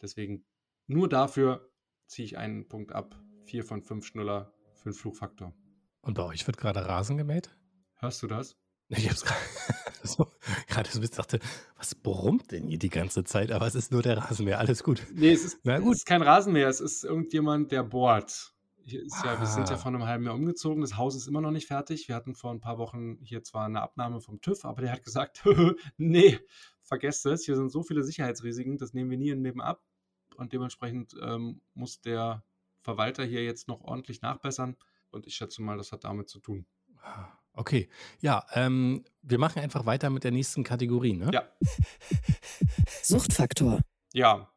Deswegen 0.00 0.44
nur 0.86 1.08
dafür 1.08 1.70
ziehe 2.06 2.26
ich 2.26 2.36
einen 2.38 2.68
Punkt 2.68 2.92
ab. 2.92 3.18
Vier 3.44 3.64
von 3.64 3.82
fünf 3.82 4.06
Schnuller 4.06 4.52
für 4.74 4.90
den 4.90 4.94
Flugfaktor. 4.94 5.54
Und 6.00 6.14
bei 6.14 6.22
euch 6.22 6.46
wird 6.46 6.56
gerade 6.56 6.86
Rasen 6.86 7.16
gemäht? 7.16 7.56
Hörst 7.96 8.22
du 8.22 8.26
das? 8.26 8.56
Ich 8.90 9.08
hab's 9.08 9.24
so, 10.02 10.30
gerade 10.68 10.90
so 10.90 11.00
dachte, 11.00 11.38
was 11.76 11.94
brummt 11.94 12.52
denn 12.52 12.68
hier 12.68 12.78
die 12.78 12.90
ganze 12.90 13.24
Zeit? 13.24 13.50
Aber 13.50 13.66
es 13.66 13.74
ist 13.74 13.92
nur 13.92 14.02
der 14.02 14.18
Rasenmäher, 14.18 14.58
alles 14.58 14.82
gut. 14.82 15.02
Nee, 15.14 15.32
es 15.32 15.42
ist, 15.42 15.60
Na 15.64 15.78
gut. 15.78 15.94
es 15.94 16.00
ist 16.00 16.06
kein 16.06 16.20
Rasenmäher, 16.20 16.68
es 16.68 16.80
ist 16.80 17.02
irgendjemand, 17.02 17.72
der 17.72 17.82
bohrt. 17.82 18.53
Hier 18.86 19.02
ist 19.02 19.24
ja, 19.24 19.40
wir 19.40 19.46
sind 19.46 19.68
ja 19.70 19.76
ah. 19.76 19.78
vor 19.78 19.88
einem 19.88 20.04
halben 20.04 20.24
Jahr 20.24 20.34
umgezogen. 20.34 20.82
Das 20.82 20.96
Haus 20.96 21.16
ist 21.16 21.26
immer 21.26 21.40
noch 21.40 21.50
nicht 21.50 21.66
fertig. 21.66 22.08
Wir 22.08 22.14
hatten 22.14 22.34
vor 22.34 22.50
ein 22.50 22.60
paar 22.60 22.76
Wochen 22.78 23.18
hier 23.22 23.42
zwar 23.42 23.64
eine 23.64 23.80
Abnahme 23.80 24.20
vom 24.20 24.40
TÜV, 24.40 24.64
aber 24.64 24.82
der 24.82 24.92
hat 24.92 25.02
gesagt, 25.02 25.42
nee, 25.96 26.38
vergesst 26.82 27.24
es. 27.24 27.44
Hier 27.44 27.56
sind 27.56 27.70
so 27.70 27.82
viele 27.82 28.04
Sicherheitsrisiken, 28.04 28.76
das 28.76 28.92
nehmen 28.92 29.10
wir 29.10 29.16
nie 29.16 29.30
in 29.30 29.42
Leben 29.42 29.62
ab. 29.62 29.82
Und 30.36 30.52
dementsprechend 30.52 31.14
ähm, 31.22 31.62
muss 31.72 32.00
der 32.00 32.44
Verwalter 32.82 33.24
hier 33.24 33.42
jetzt 33.42 33.68
noch 33.68 33.80
ordentlich 33.80 34.20
nachbessern. 34.20 34.76
Und 35.10 35.26
ich 35.26 35.34
schätze 35.34 35.62
mal, 35.62 35.78
das 35.78 35.92
hat 35.92 36.04
damit 36.04 36.28
zu 36.28 36.40
tun. 36.40 36.66
Okay, 37.54 37.88
ja, 38.20 38.44
ähm, 38.52 39.04
wir 39.22 39.38
machen 39.38 39.62
einfach 39.62 39.86
weiter 39.86 40.10
mit 40.10 40.24
der 40.24 40.32
nächsten 40.32 40.64
Kategorie, 40.64 41.14
ne? 41.14 41.30
Ja. 41.32 41.48
Suchtfaktor. 43.02 43.80
Ja, 44.12 44.50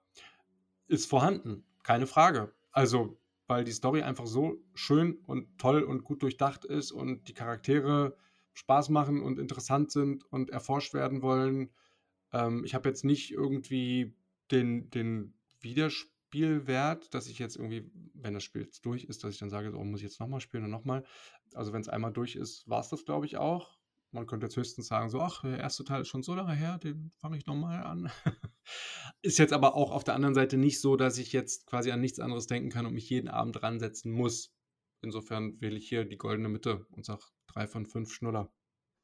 ist 0.88 1.08
vorhanden, 1.08 1.64
keine 1.84 2.08
Frage. 2.08 2.54
Also 2.72 3.18
weil 3.48 3.64
die 3.64 3.72
Story 3.72 4.02
einfach 4.02 4.28
so 4.28 4.58
schön 4.74 5.18
und 5.26 5.58
toll 5.58 5.84
und 5.84 6.04
gut 6.04 6.22
durchdacht 6.22 6.66
ist 6.66 6.92
und 6.92 7.28
die 7.28 7.34
Charaktere 7.34 8.18
Spaß 8.54 8.90
machen 8.90 9.22
und 9.22 9.40
interessant 9.40 9.92
sind 9.92 10.26
und 10.32 10.50
erforscht 10.50 10.94
werden 10.94 11.22
wollen. 11.22 11.70
Ähm, 12.34 12.64
ich 12.66 12.76
habe 12.76 12.90
jetzt 12.90 13.06
nicht 13.06 13.32
irgendwie 13.32 14.16
den, 14.52 14.90
den 14.90 15.34
Wiederspielwert, 15.62 17.14
dass 17.14 17.28
ich 17.28 17.40
jetzt 17.40 17.56
irgendwie, 17.56 17.90
wenn 18.14 18.34
das 18.34 18.44
Spiel 18.44 18.64
jetzt 18.64 18.86
durch 18.86 19.06
ist, 19.06 19.24
dass 19.24 19.34
ich 19.34 19.40
dann 19.40 19.50
sage, 19.50 19.72
so 19.72 19.84
muss 19.84 20.00
ich 20.00 20.06
jetzt 20.06 20.20
nochmal 20.20 20.42
spielen 20.42 20.66
und 20.66 20.72
nochmal. 20.72 21.04
Also 21.54 21.72
wenn 21.72 21.82
es 21.82 21.90
einmal 21.90 22.12
durch 22.12 22.36
ist, 22.36 22.68
war 22.68 22.82
es 22.82 22.90
das, 22.90 23.06
glaube 23.06 23.26
ich, 23.26 23.38
auch. 23.38 23.77
Man 24.18 24.26
könnte 24.26 24.48
jetzt 24.48 24.58
höchstens 24.58 24.88
sagen, 24.88 25.12
so, 25.12 25.22
ach, 25.22 25.44
der 25.44 25.60
erste 25.60 25.84
Teil 25.84 26.02
ist 26.02 26.08
schon 26.08 26.24
so 26.24 26.34
lange 26.34 26.56
her, 26.56 26.80
den 26.80 27.12
fange 27.20 27.38
ich 27.38 27.46
nochmal 27.46 27.84
an. 27.84 28.10
ist 29.22 29.38
jetzt 29.38 29.54
aber 29.54 29.76
auch 29.76 29.92
auf 29.92 30.04
der 30.04 30.16
anderen 30.16 30.34
Seite 30.34 30.58
nicht 30.58 30.82
so, 30.82 30.96
dass 30.96 31.20
ich 31.20 31.34
jetzt 31.34 31.68
quasi 31.68 31.92
an 31.92 32.02
nichts 32.02 32.20
anderes 32.20 32.48
denken 32.48 32.72
kann 32.72 32.88
und 32.88 32.96
mich 32.96 33.12
jeden 33.12 33.28
Abend 33.28 33.62
ransetzen 33.62 34.12
muss. 34.12 34.56
Insofern 35.04 35.62
wähle 35.62 35.78
ich 35.78 35.88
hier 35.88 36.04
die 36.04 36.18
goldene 36.18 36.50
Mitte 36.50 36.88
und 36.90 37.06
sage 37.06 37.22
drei 37.46 37.68
von 37.68 37.86
fünf 37.86 38.12
Schnuller. 38.12 38.52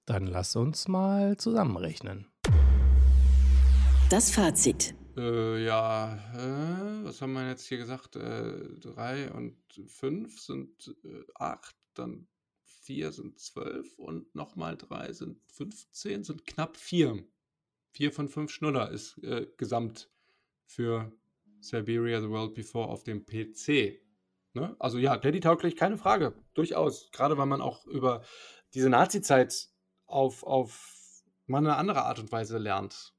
Dann 0.08 0.26
lass 0.26 0.56
uns 0.56 0.88
mal 0.88 1.38
zusammenrechnen. 1.38 2.34
Das 4.10 4.32
Fazit. 4.32 4.95
Äh, 5.15 5.63
ja, 5.63 6.15
äh, 6.34 7.06
was 7.06 7.21
haben 7.21 7.34
wir 7.34 7.47
jetzt 7.47 7.67
hier 7.67 7.78
gesagt? 7.78 8.15
Äh, 8.15 8.80
drei 8.80 9.32
und 9.32 9.62
fünf 9.86 10.41
sind 10.41 10.95
äh, 11.04 11.21
acht, 11.36 11.76
dann 11.93 12.28
vier 12.81 13.12
sind 13.12 13.39
zwölf 13.39 13.97
und 13.97 14.33
nochmal 14.36 14.77
drei 14.77 15.13
sind 15.13 15.39
15, 15.47 16.23
sind 16.23 16.45
knapp 16.45 16.77
vier. 16.77 17.23
Vier 17.91 18.12
von 18.12 18.27
fünf 18.27 18.51
Schnuller 18.51 18.89
ist 18.91 19.17
äh, 19.23 19.47
gesamt 19.57 20.09
für 20.65 21.12
Siberia 21.59 22.21
The 22.21 22.29
World 22.29 22.55
Before 22.55 22.89
auf 22.89 23.03
dem 23.03 23.25
PC. 23.25 24.01
Ne? 24.53 24.75
Also 24.79 24.97
ja, 24.97 25.17
Daddy-tauglich, 25.17 25.75
keine 25.75 25.97
Frage. 25.97 26.33
Durchaus. 26.53 27.09
Gerade 27.12 27.38
weil 27.38 27.45
man 27.45 27.62
auch 27.62 27.86
über 27.86 28.23
diese 28.73 28.89
Nazi-Zeit 28.89 29.69
auf, 30.05 30.43
auf 30.43 31.23
mal 31.45 31.59
eine 31.59 31.75
andere 31.75 32.03
Art 32.03 32.19
und 32.19 32.31
Weise 32.31 32.57
lernt. 32.57 33.13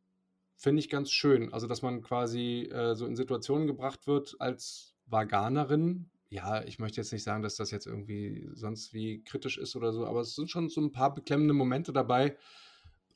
Finde 0.56 0.80
ich 0.80 0.88
ganz 0.88 1.10
schön. 1.10 1.52
Also, 1.52 1.66
dass 1.66 1.82
man 1.82 2.02
quasi 2.02 2.68
äh, 2.72 2.94
so 2.94 3.06
in 3.06 3.16
Situationen 3.16 3.66
gebracht 3.66 4.06
wird 4.06 4.36
als 4.38 4.94
Vaganerin. 5.06 6.10
Ja, 6.30 6.64
ich 6.64 6.78
möchte 6.78 7.00
jetzt 7.00 7.12
nicht 7.12 7.22
sagen, 7.22 7.42
dass 7.42 7.56
das 7.56 7.70
jetzt 7.70 7.86
irgendwie 7.86 8.48
sonst 8.54 8.92
wie 8.92 9.22
kritisch 9.22 9.58
ist 9.58 9.76
oder 9.76 9.92
so, 9.92 10.06
aber 10.06 10.20
es 10.20 10.34
sind 10.34 10.50
schon 10.50 10.68
so 10.68 10.80
ein 10.80 10.90
paar 10.90 11.14
beklemmende 11.14 11.54
Momente 11.54 11.92
dabei. 11.92 12.36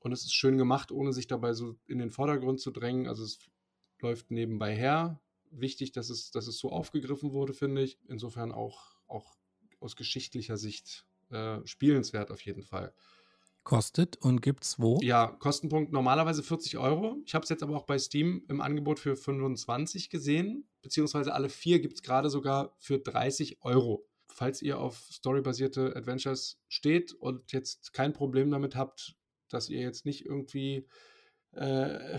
Und 0.01 0.13
es 0.13 0.23
ist 0.23 0.35
schön 0.35 0.59
gemacht, 0.59 0.93
ohne 0.93 1.13
sich 1.13 1.27
dabei 1.27 1.53
so 1.55 1.77
in 1.87 1.99
den 1.99 2.11
Vordergrund 2.11 2.61
zu 2.61 2.71
drängen. 2.71 3.09
Also 3.09 3.25
es 3.25 3.39
läuft 4.01 4.31
nebenbei 4.31 4.75
her. 4.77 5.21
Wichtig, 5.51 5.93
dass 5.93 6.11
es, 6.11 6.31
dass 6.31 6.47
es 6.47 6.59
so 6.59 6.71
aufgegriffen 6.71 7.33
wurde, 7.33 7.53
finde 7.55 7.83
ich. 7.83 7.99
Insofern 8.07 8.53
auch, 8.53 8.97
auch 9.09 9.37
aus 9.81 9.97
geschichtlicher 9.97 10.57
Sicht 10.57 11.07
äh, 11.31 11.59
spielenswert 11.67 12.31
auf 12.31 12.41
jeden 12.43 12.63
Fall. 12.63 12.95
Kostet 13.69 14.17
und 14.23 14.41
gibt's 14.41 14.79
wo? 14.79 14.99
Ja, 15.03 15.27
Kostenpunkt 15.27 15.93
normalerweise 15.93 16.43
40 16.43 16.79
Euro. 16.79 17.19
Ich 17.27 17.35
habe 17.35 17.43
es 17.43 17.51
jetzt 17.51 17.63
aber 17.63 17.77
auch 17.77 17.85
bei 17.85 17.99
Steam 17.99 18.43
im 18.49 18.63
Angebot 18.63 18.99
für 18.99 19.15
25 19.15 20.09
gesehen, 20.09 20.67
beziehungsweise 20.81 21.35
alle 21.35 21.51
vier 21.51 21.79
gibt 21.79 21.97
es 21.97 22.03
gerade 22.03 22.31
sogar 22.31 22.75
für 22.79 22.99
30 22.99 23.59
Euro. 23.61 24.09
Falls 24.33 24.63
ihr 24.63 24.79
auf 24.79 24.97
storybasierte 25.13 25.95
Adventures 25.95 26.59
steht 26.69 27.13
und 27.13 27.53
jetzt 27.53 27.93
kein 27.93 28.15
Problem 28.15 28.51
damit 28.51 28.75
habt, 28.75 29.17
dass 29.51 29.69
ihr 29.69 29.83
jetzt 29.83 30.07
nicht 30.07 30.25
irgendwie, 30.25 30.87
äh, 31.53 32.19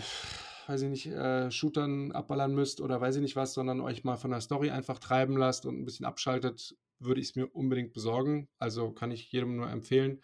weiß 0.68 0.82
ich 0.82 0.88
nicht, 0.88 1.06
äh, 1.08 1.50
Shootern 1.50 2.12
abballern 2.12 2.54
müsst 2.54 2.80
oder 2.80 3.00
weiß 3.00 3.16
ich 3.16 3.22
nicht 3.22 3.34
was, 3.34 3.54
sondern 3.54 3.80
euch 3.80 4.04
mal 4.04 4.18
von 4.18 4.30
der 4.30 4.40
Story 4.40 4.70
einfach 4.70 5.00
treiben 5.00 5.36
lasst 5.36 5.66
und 5.66 5.80
ein 5.80 5.84
bisschen 5.84 6.06
abschaltet, 6.06 6.76
würde 7.00 7.20
ich 7.20 7.30
es 7.30 7.34
mir 7.34 7.48
unbedingt 7.48 7.92
besorgen. 7.92 8.48
Also 8.60 8.92
kann 8.92 9.10
ich 9.10 9.32
jedem 9.32 9.56
nur 9.56 9.68
empfehlen. 9.68 10.20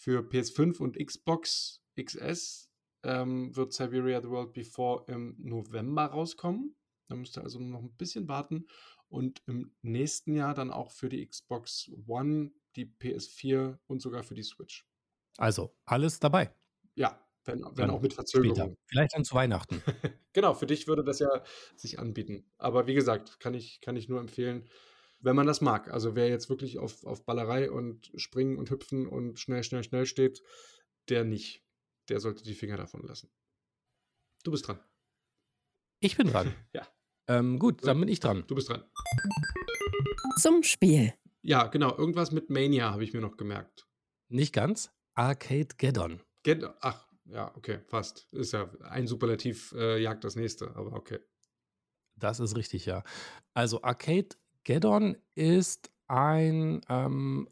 Für 0.00 0.22
PS5 0.22 0.78
und 0.78 0.96
Xbox 0.96 1.82
XS 2.02 2.70
ähm, 3.02 3.54
wird 3.54 3.74
Siberia 3.74 4.22
The 4.22 4.30
World 4.30 4.54
Before 4.54 5.04
im 5.08 5.36
November 5.38 6.06
rauskommen. 6.06 6.74
Da 7.08 7.16
müsst 7.16 7.36
ihr 7.36 7.42
also 7.42 7.58
noch 7.58 7.82
ein 7.82 7.94
bisschen 7.98 8.26
warten. 8.26 8.66
Und 9.10 9.42
im 9.46 9.74
nächsten 9.82 10.32
Jahr 10.32 10.54
dann 10.54 10.70
auch 10.70 10.90
für 10.90 11.10
die 11.10 11.26
Xbox 11.26 11.90
One, 12.06 12.52
die 12.76 12.86
PS4 12.86 13.76
und 13.88 14.00
sogar 14.00 14.22
für 14.22 14.34
die 14.34 14.42
Switch. 14.42 14.88
Also 15.36 15.76
alles 15.84 16.18
dabei. 16.18 16.50
Ja, 16.94 17.22
wenn, 17.44 17.62
wenn 17.74 17.90
auch 17.90 18.00
mit 18.00 18.14
Verzögerung. 18.14 18.56
Später. 18.56 18.74
Vielleicht 18.86 19.14
dann 19.14 19.24
zu 19.24 19.34
Weihnachten. 19.34 19.82
genau, 20.32 20.54
für 20.54 20.66
dich 20.66 20.86
würde 20.86 21.04
das 21.04 21.18
ja 21.18 21.28
sich 21.76 21.98
anbieten. 21.98 22.50
Aber 22.56 22.86
wie 22.86 22.94
gesagt, 22.94 23.38
kann 23.38 23.52
ich, 23.52 23.82
kann 23.82 23.96
ich 23.96 24.08
nur 24.08 24.20
empfehlen, 24.20 24.66
wenn 25.20 25.36
man 25.36 25.46
das 25.46 25.60
mag. 25.60 25.90
Also 25.90 26.14
wer 26.14 26.28
jetzt 26.28 26.48
wirklich 26.48 26.78
auf, 26.78 27.04
auf 27.04 27.24
Ballerei 27.24 27.70
und 27.70 28.10
Springen 28.16 28.58
und 28.58 28.70
Hüpfen 28.70 29.06
und 29.06 29.38
schnell, 29.38 29.62
schnell, 29.62 29.84
schnell 29.84 30.06
steht, 30.06 30.42
der 31.08 31.24
nicht. 31.24 31.62
Der 32.08 32.20
sollte 32.20 32.42
die 32.42 32.54
Finger 32.54 32.76
davon 32.76 33.02
lassen. 33.02 33.30
Du 34.42 34.50
bist 34.50 34.66
dran. 34.66 34.80
Ich 36.00 36.16
bin 36.16 36.28
dran. 36.28 36.54
ja. 36.72 36.86
Ähm, 37.28 37.58
gut, 37.58 37.86
dann 37.86 38.00
bin 38.00 38.08
ich 38.08 38.20
dran. 38.20 38.44
Du 38.46 38.54
bist 38.54 38.68
dran. 38.68 38.84
Zum 40.38 40.62
Spiel. 40.62 41.14
Ja, 41.42 41.66
genau. 41.68 41.96
Irgendwas 41.96 42.32
mit 42.32 42.50
Mania 42.50 42.90
habe 42.90 43.04
ich 43.04 43.12
mir 43.12 43.20
noch 43.20 43.36
gemerkt. 43.36 43.86
Nicht 44.28 44.52
ganz. 44.52 44.90
Arcade 45.14 45.68
Geddon. 45.76 46.22
Geddon. 46.42 46.72
Ach, 46.80 47.06
ja, 47.26 47.54
okay, 47.56 47.80
fast. 47.86 48.32
Ist 48.32 48.52
ja 48.52 48.70
ein 48.82 49.06
Superlativ 49.06 49.72
äh, 49.72 50.00
jagt 50.00 50.24
das 50.24 50.36
nächste, 50.36 50.74
aber 50.74 50.92
okay. 50.94 51.20
Das 52.16 52.40
ist 52.40 52.56
richtig, 52.56 52.86
ja. 52.86 53.02
Also 53.54 53.82
Arcade 53.82 54.28
Geddon 54.64 55.16
ist 55.34 55.90
ein 56.06 56.82
ähm, 56.88 57.48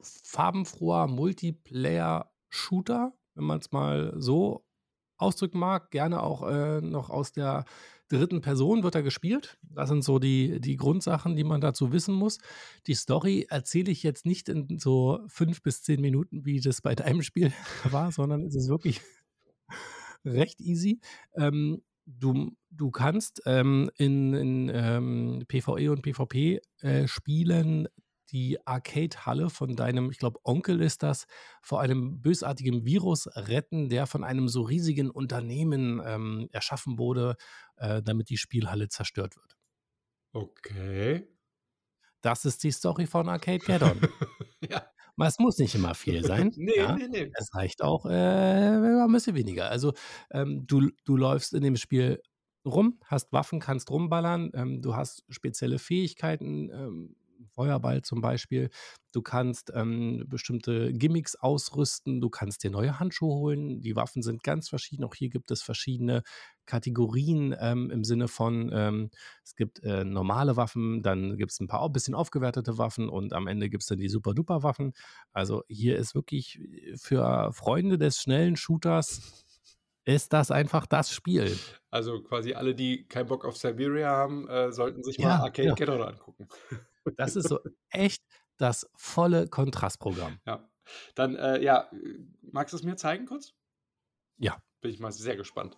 farbenfroher 0.00 1.08
Multiplayer-Shooter, 1.08 3.12
wenn 3.34 3.44
man 3.44 3.58
es 3.58 3.72
mal 3.72 4.14
so 4.16 4.64
ausdrücken 5.16 5.58
mag. 5.58 5.90
Gerne 5.90 6.22
auch 6.22 6.48
äh, 6.48 6.80
noch 6.80 7.10
aus 7.10 7.32
der 7.32 7.64
dritten 8.08 8.40
Person 8.40 8.82
wird 8.82 8.94
er 8.94 9.02
gespielt. 9.02 9.58
Das 9.62 9.88
sind 9.88 10.04
so 10.04 10.18
die, 10.18 10.60
die 10.60 10.76
Grundsachen, 10.76 11.36
die 11.36 11.44
man 11.44 11.60
dazu 11.60 11.92
wissen 11.92 12.14
muss. 12.14 12.38
Die 12.86 12.94
Story 12.94 13.46
erzähle 13.48 13.90
ich 13.90 14.02
jetzt 14.02 14.26
nicht 14.26 14.48
in 14.48 14.78
so 14.78 15.20
fünf 15.26 15.62
bis 15.62 15.82
zehn 15.82 16.00
Minuten, 16.00 16.44
wie 16.44 16.60
das 16.60 16.82
bei 16.82 16.94
deinem 16.94 17.22
Spiel 17.22 17.52
war, 17.90 18.12
sondern 18.12 18.44
es 18.44 18.54
ist 18.54 18.68
wirklich 18.68 19.00
recht 20.24 20.60
easy. 20.60 21.00
Ähm, 21.34 21.82
du, 22.06 22.56
du 22.70 22.90
kannst 22.90 23.42
ähm, 23.46 23.90
in, 23.96 24.34
in 24.34 24.70
ähm, 24.72 25.44
PvE 25.48 25.90
und 25.90 26.02
PvP 26.02 26.60
äh, 26.80 27.06
spielen 27.06 27.88
die 28.30 28.58
Arcade-Halle 28.66 29.50
von 29.50 29.76
deinem, 29.76 30.10
ich 30.10 30.18
glaube, 30.18 30.40
Onkel 30.42 30.80
ist 30.80 31.02
das, 31.02 31.26
vor 31.62 31.80
einem 31.80 32.20
bösartigen 32.20 32.84
Virus 32.84 33.28
retten, 33.34 33.88
der 33.88 34.06
von 34.06 34.24
einem 34.24 34.48
so 34.48 34.62
riesigen 34.62 35.10
Unternehmen 35.10 36.02
ähm, 36.04 36.48
erschaffen 36.52 36.98
wurde, 36.98 37.36
äh, 37.76 38.02
damit 38.02 38.28
die 38.28 38.36
Spielhalle 38.36 38.88
zerstört 38.88 39.36
wird. 39.36 39.56
Okay. 40.32 41.28
Das 42.20 42.44
ist 42.44 42.64
die 42.64 42.72
Story 42.72 43.06
von 43.06 43.28
Arcade 43.28 43.64
Gaddon. 43.64 44.00
ja. 44.68 44.84
Es 45.18 45.38
muss 45.38 45.58
nicht 45.58 45.74
immer 45.74 45.94
viel 45.94 46.22
sein. 46.24 46.52
nee, 46.56 46.76
ja. 46.76 46.96
nee, 46.96 47.08
nee. 47.08 47.30
Es 47.34 47.54
reicht 47.54 47.82
auch 47.82 48.06
äh, 48.06 48.10
ein 48.10 49.12
bisschen 49.12 49.34
weniger. 49.34 49.70
Also 49.70 49.94
ähm, 50.30 50.66
du, 50.66 50.90
du 51.04 51.16
läufst 51.16 51.54
in 51.54 51.62
dem 51.62 51.76
Spiel 51.76 52.20
rum, 52.66 52.98
hast 53.04 53.32
Waffen, 53.32 53.60
kannst 53.60 53.90
rumballern, 53.90 54.50
ähm, 54.54 54.82
du 54.82 54.96
hast 54.96 55.24
spezielle 55.28 55.78
Fähigkeiten, 55.78 56.70
ähm, 56.70 57.16
Feuerball 57.48 58.02
zum 58.02 58.20
Beispiel. 58.20 58.70
Du 59.12 59.22
kannst 59.22 59.72
ähm, 59.74 60.24
bestimmte 60.28 60.92
Gimmicks 60.92 61.36
ausrüsten, 61.36 62.20
du 62.20 62.28
kannst 62.28 62.62
dir 62.64 62.70
neue 62.70 63.00
Handschuhe 63.00 63.34
holen. 63.34 63.80
Die 63.80 63.96
Waffen 63.96 64.22
sind 64.22 64.42
ganz 64.42 64.68
verschieden. 64.68 65.04
Auch 65.04 65.14
hier 65.14 65.28
gibt 65.28 65.50
es 65.50 65.62
verschiedene 65.62 66.22
Kategorien 66.66 67.54
ähm, 67.58 67.90
im 67.90 68.04
Sinne 68.04 68.28
von, 68.28 68.70
ähm, 68.74 69.10
es 69.44 69.54
gibt 69.54 69.82
äh, 69.84 70.04
normale 70.04 70.56
Waffen, 70.56 71.02
dann 71.02 71.36
gibt 71.36 71.52
es 71.52 71.60
ein 71.60 71.68
paar 71.68 71.84
ein 71.84 71.92
bisschen 71.92 72.14
aufgewertete 72.14 72.76
Waffen 72.76 73.08
und 73.08 73.32
am 73.32 73.46
Ende 73.46 73.70
gibt 73.70 73.84
es 73.84 73.88
dann 73.88 73.98
die 73.98 74.08
Super-Duper-Waffen. 74.08 74.92
Also 75.32 75.62
hier 75.68 75.96
ist 75.96 76.14
wirklich 76.14 76.60
für 76.96 77.52
Freunde 77.52 77.98
des 77.98 78.18
schnellen 78.20 78.56
Shooters 78.56 79.44
ist 80.06 80.32
das 80.32 80.50
einfach 80.50 80.86
das 80.86 81.10
Spiel. 81.10 81.56
Also 81.90 82.22
quasi 82.22 82.54
alle, 82.54 82.74
die 82.74 83.06
keinen 83.08 83.26
Bock 83.26 83.44
auf 83.44 83.56
Siberia 83.56 84.08
haben, 84.08 84.48
äh, 84.48 84.72
sollten 84.72 85.02
sich 85.02 85.18
mal 85.18 85.30
ja, 85.30 85.42
Arcade 85.42 85.68
ja. 85.68 85.74
Ghetto 85.74 86.00
angucken. 86.00 86.48
Das 87.16 87.36
ist 87.36 87.48
so 87.48 87.60
echt 87.90 88.22
das 88.58 88.88
volle 88.94 89.48
Kontrastprogramm. 89.48 90.38
Ja. 90.46 90.68
Dann, 91.14 91.34
äh, 91.34 91.62
ja, 91.62 91.90
magst 92.42 92.72
du 92.72 92.76
es 92.76 92.82
mir 92.82 92.96
zeigen 92.96 93.26
kurz? 93.26 93.54
Ja. 94.38 94.62
Bin 94.80 94.90
ich 94.90 95.00
mal 95.00 95.12
sehr 95.12 95.36
gespannt. 95.36 95.76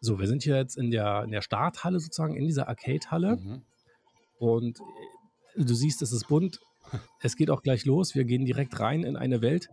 So, 0.00 0.18
wir 0.18 0.26
sind 0.26 0.42
hier 0.42 0.56
jetzt 0.56 0.76
in 0.76 0.90
der, 0.90 1.24
in 1.24 1.32
der 1.32 1.42
Starthalle 1.42 2.00
sozusagen, 2.00 2.36
in 2.36 2.46
dieser 2.46 2.68
Arcade-Halle. 2.68 3.36
Mhm. 3.36 3.62
Und 4.38 4.80
äh, 5.54 5.64
du 5.64 5.74
siehst, 5.74 6.02
es 6.02 6.12
ist 6.12 6.28
bunt. 6.28 6.60
Es 7.20 7.36
geht 7.36 7.50
auch 7.50 7.62
gleich 7.62 7.84
los. 7.84 8.14
Wir 8.14 8.24
gehen 8.24 8.44
direkt 8.44 8.78
rein 8.78 9.02
in 9.02 9.16
eine 9.16 9.42
Welt. 9.42 9.68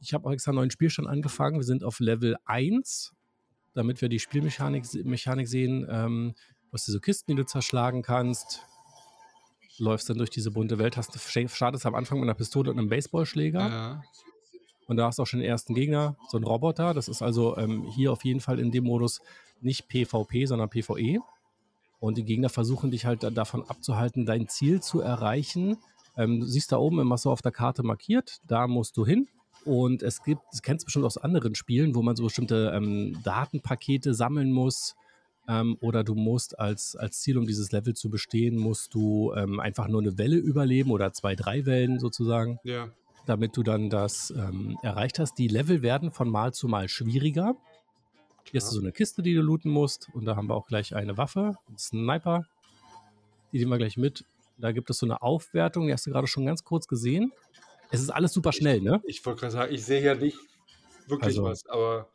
Ich 0.00 0.12
habe 0.12 0.28
auch 0.28 0.32
extra 0.32 0.50
einen 0.50 0.56
neuen 0.56 0.70
Spielstand 0.70 1.08
angefangen. 1.08 1.56
Wir 1.56 1.64
sind 1.64 1.84
auf 1.84 2.00
Level 2.00 2.36
1, 2.44 3.14
damit 3.74 4.00
wir 4.02 4.08
die 4.08 4.18
Spielmechanik 4.18 4.84
Mechanik 5.04 5.48
sehen. 5.48 5.86
Ähm, 5.88 6.34
Du 6.70 6.74
hast 6.74 6.86
diese 6.86 7.00
Kisten, 7.00 7.32
die 7.32 7.36
du 7.36 7.44
zerschlagen 7.44 8.02
kannst. 8.02 8.64
Läufst 9.78 10.08
dann 10.08 10.18
durch 10.18 10.30
diese 10.30 10.52
bunte 10.52 10.78
Welt, 10.78 10.96
hast, 10.96 11.18
startest 11.18 11.84
am 11.84 11.96
Anfang 11.96 12.20
mit 12.20 12.28
einer 12.28 12.36
Pistole 12.36 12.70
und 12.70 12.78
einem 12.78 12.88
Baseballschläger. 12.88 13.68
Ja. 13.68 14.02
Und 14.86 14.96
da 14.96 15.06
hast 15.06 15.18
du 15.18 15.22
auch 15.22 15.26
schon 15.26 15.40
den 15.40 15.48
ersten 15.48 15.74
Gegner, 15.74 16.16
so 16.28 16.38
ein 16.38 16.44
Roboter. 16.44 16.94
Das 16.94 17.08
ist 17.08 17.22
also 17.22 17.56
ähm, 17.56 17.84
hier 17.84 18.12
auf 18.12 18.24
jeden 18.24 18.38
Fall 18.38 18.60
in 18.60 18.70
dem 18.70 18.84
Modus 18.84 19.20
nicht 19.60 19.88
PvP, 19.88 20.46
sondern 20.46 20.70
PvE. 20.70 21.18
Und 21.98 22.18
die 22.18 22.24
Gegner 22.24 22.48
versuchen 22.48 22.92
dich 22.92 23.04
halt 23.04 23.24
davon 23.36 23.68
abzuhalten, 23.68 24.24
dein 24.24 24.46
Ziel 24.48 24.80
zu 24.80 25.00
erreichen. 25.00 25.76
Ähm, 26.16 26.38
du 26.38 26.46
siehst 26.46 26.70
da 26.70 26.76
oben 26.76 27.00
immer 27.00 27.18
so 27.18 27.32
auf 27.32 27.42
der 27.42 27.52
Karte 27.52 27.82
markiert, 27.82 28.38
da 28.46 28.68
musst 28.68 28.96
du 28.96 29.04
hin. 29.04 29.26
Und 29.64 30.04
es 30.04 30.22
gibt, 30.22 30.42
das 30.52 30.62
kennst 30.62 30.84
du 30.84 30.86
bestimmt 30.86 31.04
aus 31.04 31.18
anderen 31.18 31.56
Spielen, 31.56 31.96
wo 31.96 32.02
man 32.02 32.14
so 32.14 32.24
bestimmte 32.24 32.72
ähm, 32.74 33.20
Datenpakete 33.24 34.14
sammeln 34.14 34.52
muss, 34.52 34.94
ähm, 35.48 35.76
oder 35.80 36.04
du 36.04 36.14
musst 36.14 36.58
als, 36.58 36.96
als 36.96 37.20
Ziel, 37.20 37.38
um 37.38 37.46
dieses 37.46 37.72
Level 37.72 37.94
zu 37.94 38.10
bestehen, 38.10 38.56
musst 38.56 38.94
du 38.94 39.32
ähm, 39.34 39.60
einfach 39.60 39.88
nur 39.88 40.00
eine 40.00 40.18
Welle 40.18 40.36
überleben 40.36 40.90
oder 40.90 41.12
zwei, 41.12 41.34
drei 41.34 41.66
Wellen 41.66 41.98
sozusagen. 41.98 42.58
Ja. 42.64 42.88
Damit 43.26 43.56
du 43.56 43.62
dann 43.62 43.90
das 43.90 44.32
ähm, 44.36 44.78
erreicht 44.82 45.18
hast. 45.18 45.34
Die 45.38 45.48
Level 45.48 45.82
werden 45.82 46.10
von 46.10 46.28
Mal 46.30 46.52
zu 46.52 46.68
Mal 46.68 46.88
schwieriger. 46.88 47.54
Hier 48.50 48.60
hast 48.60 48.70
du 48.70 48.74
so 48.76 48.80
eine 48.80 48.92
Kiste, 48.92 49.22
die 49.22 49.34
du 49.34 49.42
looten 49.42 49.70
musst. 49.70 50.08
Und 50.14 50.24
da 50.24 50.36
haben 50.36 50.48
wir 50.48 50.54
auch 50.54 50.66
gleich 50.66 50.94
eine 50.94 51.16
Waffe, 51.16 51.56
einen 51.68 51.78
Sniper. 51.78 52.46
Die 53.52 53.58
nehmen 53.58 53.70
wir 53.70 53.78
gleich 53.78 53.96
mit. 53.96 54.24
Da 54.58 54.72
gibt 54.72 54.90
es 54.90 54.98
so 54.98 55.06
eine 55.06 55.22
Aufwertung, 55.22 55.86
die 55.86 55.92
hast 55.92 56.06
du 56.06 56.10
gerade 56.10 56.26
schon 56.26 56.46
ganz 56.46 56.64
kurz 56.64 56.88
gesehen. 56.88 57.32
Es 57.90 58.00
ist 58.00 58.10
alles 58.10 58.32
super 58.32 58.52
schnell, 58.52 58.80
ne? 58.80 59.00
Ich, 59.04 59.18
ich 59.18 59.26
wollte 59.26 59.40
gerade 59.40 59.52
sagen, 59.52 59.74
ich 59.74 59.84
sehe 59.84 60.02
ja 60.02 60.14
nicht 60.14 60.38
wirklich 61.06 61.38
also, 61.38 61.44
was, 61.44 61.66
aber 61.66 62.08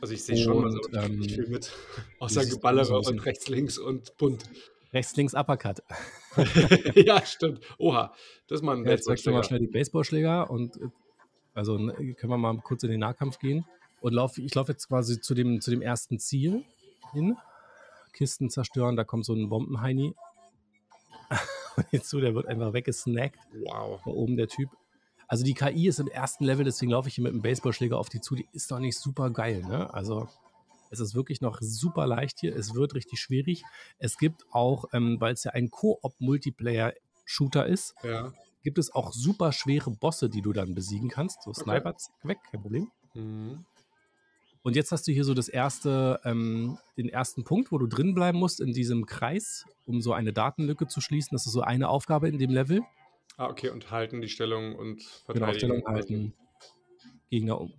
Also 0.00 0.14
ich 0.14 0.22
sehe 0.22 0.36
schon, 0.36 0.64
also 0.64 0.78
ich 0.78 0.96
ähm, 0.96 1.22
viel 1.22 1.46
mit. 1.48 1.72
Außer 2.18 2.44
Geballere 2.44 2.98
und 2.98 3.24
rechts, 3.24 3.48
links 3.48 3.78
und 3.78 4.16
bunt. 4.16 4.44
Rechts, 4.92 5.16
links, 5.16 5.34
Uppercut. 5.34 5.82
ja, 6.94 7.24
stimmt. 7.24 7.60
Oha, 7.78 8.14
das 8.46 8.60
ist 8.60 8.62
mal 8.62 8.76
ein 8.76 8.84
Ja, 8.84 8.92
jetzt 8.92 9.08
wechseln 9.08 9.32
wir 9.32 9.38
mal 9.38 9.44
schnell 9.44 9.60
die 9.60 9.66
Baseballschläger 9.66 10.50
und 10.50 10.76
äh, 10.76 10.88
also 11.54 11.78
ne, 11.78 12.14
können 12.14 12.30
wir 12.30 12.38
mal 12.38 12.56
kurz 12.58 12.82
in 12.82 12.90
den 12.90 13.00
Nahkampf 13.00 13.38
gehen. 13.38 13.64
Und 14.00 14.12
lauf, 14.12 14.36
ich 14.38 14.54
laufe 14.54 14.72
jetzt 14.72 14.88
quasi 14.88 15.20
zu 15.20 15.34
dem, 15.34 15.60
zu 15.60 15.70
dem 15.70 15.80
ersten 15.80 16.18
Ziel 16.18 16.64
hin. 17.12 17.36
Kisten 18.12 18.50
zerstören, 18.50 18.96
da 18.96 19.04
kommt 19.04 19.24
so 19.24 19.34
ein 19.34 19.48
Bombenheini. 19.48 20.14
Und 21.76 21.88
hinzu, 21.90 22.20
der 22.20 22.34
wird 22.34 22.46
einfach 22.46 22.72
weggesnackt. 22.72 23.38
Wow. 23.52 24.00
Da 24.04 24.10
oben 24.10 24.36
der 24.36 24.48
Typ. 24.48 24.70
Also 25.28 25.44
die 25.44 25.54
KI 25.54 25.88
ist 25.88 25.98
im 25.98 26.08
ersten 26.08 26.44
Level, 26.44 26.64
deswegen 26.64 26.92
laufe 26.92 27.08
ich 27.08 27.16
hier 27.16 27.24
mit 27.24 27.32
dem 27.32 27.42
Baseballschläger 27.42 27.98
auf 27.98 28.08
die 28.08 28.20
zu. 28.20 28.34
Die 28.36 28.46
ist 28.52 28.70
doch 28.70 28.78
nicht 28.78 28.98
super 28.98 29.30
geil, 29.30 29.62
ne? 29.62 29.92
Also 29.92 30.28
es 30.90 31.00
ist 31.00 31.14
wirklich 31.16 31.40
noch 31.40 31.58
super 31.60 32.06
leicht 32.06 32.38
hier. 32.40 32.54
Es 32.54 32.74
wird 32.74 32.94
richtig 32.94 33.18
schwierig. 33.20 33.64
Es 33.98 34.18
gibt 34.18 34.44
auch, 34.52 34.84
ähm, 34.92 35.20
weil 35.20 35.34
es 35.34 35.42
ja 35.44 35.50
ein 35.52 35.70
Koop-Multiplayer-Shooter 35.70 37.66
ist, 37.66 37.94
Ja. 38.02 38.32
gibt 38.62 38.78
es 38.78 38.94
auch 38.94 39.12
super 39.12 39.52
schwere 39.52 39.90
Bosse, 39.90 40.28
die 40.28 40.42
du 40.42 40.52
dann 40.52 40.74
besiegen 40.74 41.08
kannst. 41.08 41.42
So 41.42 41.52
Sniper, 41.52 41.96
zack, 41.96 42.12
weg, 42.22 42.38
kein 42.50 42.62
Problem. 42.62 42.90
Mhm. 43.14 43.64
Und 44.62 44.74
jetzt 44.74 44.90
hast 44.90 45.06
du 45.06 45.12
hier 45.12 45.24
so 45.24 45.32
das 45.34 45.48
erste, 45.48 46.20
ähm, 46.24 46.78
den 46.96 47.08
ersten 47.08 47.44
Punkt, 47.44 47.70
wo 47.70 47.78
du 47.78 47.86
drin 47.86 48.14
bleiben 48.14 48.38
musst 48.38 48.60
in 48.60 48.72
diesem 48.72 49.06
Kreis, 49.06 49.64
um 49.86 50.00
so 50.00 50.12
eine 50.12 50.32
Datenlücke 50.32 50.88
zu 50.88 51.00
schließen. 51.00 51.30
Das 51.36 51.46
ist 51.46 51.52
so 51.52 51.60
eine 51.60 51.88
Aufgabe 51.88 52.28
in 52.28 52.38
dem 52.38 52.50
Level. 52.50 52.82
Ah, 53.36 53.48
okay, 53.48 53.68
und 53.70 53.90
halten 53.90 54.20
die 54.20 54.28
Stellung 54.28 54.74
und 54.76 54.98
Genau, 54.98 55.16
verteidigen. 55.26 55.58
Stellung 55.58 55.86
halten, 55.86 56.34
Gegner 57.30 57.60
um, 57.60 57.72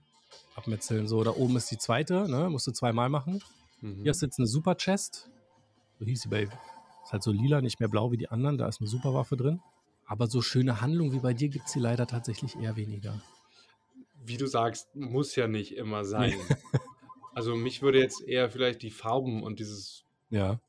abmetzeln. 0.56 1.08
So, 1.08 1.24
da 1.24 1.32
oben 1.32 1.56
ist 1.58 1.72
die 1.72 1.78
zweite, 1.78 2.30
ne? 2.30 2.50
Musst 2.50 2.68
du 2.68 2.72
zweimal 2.72 3.10
machen. 3.10 3.42
Mhm. 3.82 4.04
Hier 4.04 4.12
hast 4.12 4.22
du 4.22 4.28
jetzt 4.28 4.38
eine 4.40 4.48
Super 4.48 4.76
Chest. 4.76 5.30
So 6.00 6.06
hieß 6.06 6.22
sie 6.22 6.30
bei. 6.30 6.44
Ist 6.44 7.12
halt 7.12 7.24
so 7.24 7.32
lila, 7.32 7.62
nicht 7.62 7.80
mehr 7.80 7.90
blau 7.90 8.12
wie 8.12 8.18
die 8.18 8.30
anderen. 8.30 8.58
Da 8.58 8.68
ist 8.68 8.82
eine 8.82 8.88
Superwaffe 8.90 9.38
drin. 9.38 9.62
Aber 10.06 10.28
so 10.28 10.42
schöne 10.42 10.82
Handlung 10.82 11.12
wie 11.12 11.20
bei 11.20 11.34
dir 11.34 11.50
gibt 11.50 11.66
es 11.68 11.74
sie 11.74 11.80
leider 11.80 12.06
tatsächlich 12.08 12.56
eher 12.56 12.76
weniger. 12.76 13.20
Wie 14.24 14.38
du 14.38 14.46
sagst, 14.46 14.96
muss 14.96 15.36
ja 15.36 15.48
nicht 15.48 15.76
immer 15.76 16.06
sein. 16.06 16.36
also 17.34 17.56
mich 17.56 17.82
würde 17.82 18.00
jetzt 18.00 18.22
eher 18.22 18.50
vielleicht 18.50 18.82
die 18.82 18.92
Farben 18.92 19.44
und 19.44 19.60
dieses 19.60 20.06
Ja. 20.30 20.60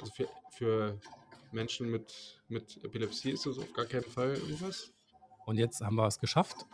also 0.00 0.12
für, 0.12 0.28
für 0.50 1.00
Menschen 1.52 1.90
mit, 1.90 2.42
mit 2.54 2.82
Epilepsie 2.82 3.30
ist 3.32 3.44
das 3.46 3.58
auf 3.58 3.72
gar 3.74 3.84
keinen 3.84 4.04
Fall 4.04 4.34
irgendwas. 4.34 4.92
Und 5.46 5.58
jetzt 5.58 5.80
haben 5.82 5.96
wir 5.96 6.06
es 6.06 6.18
geschafft. 6.18 6.64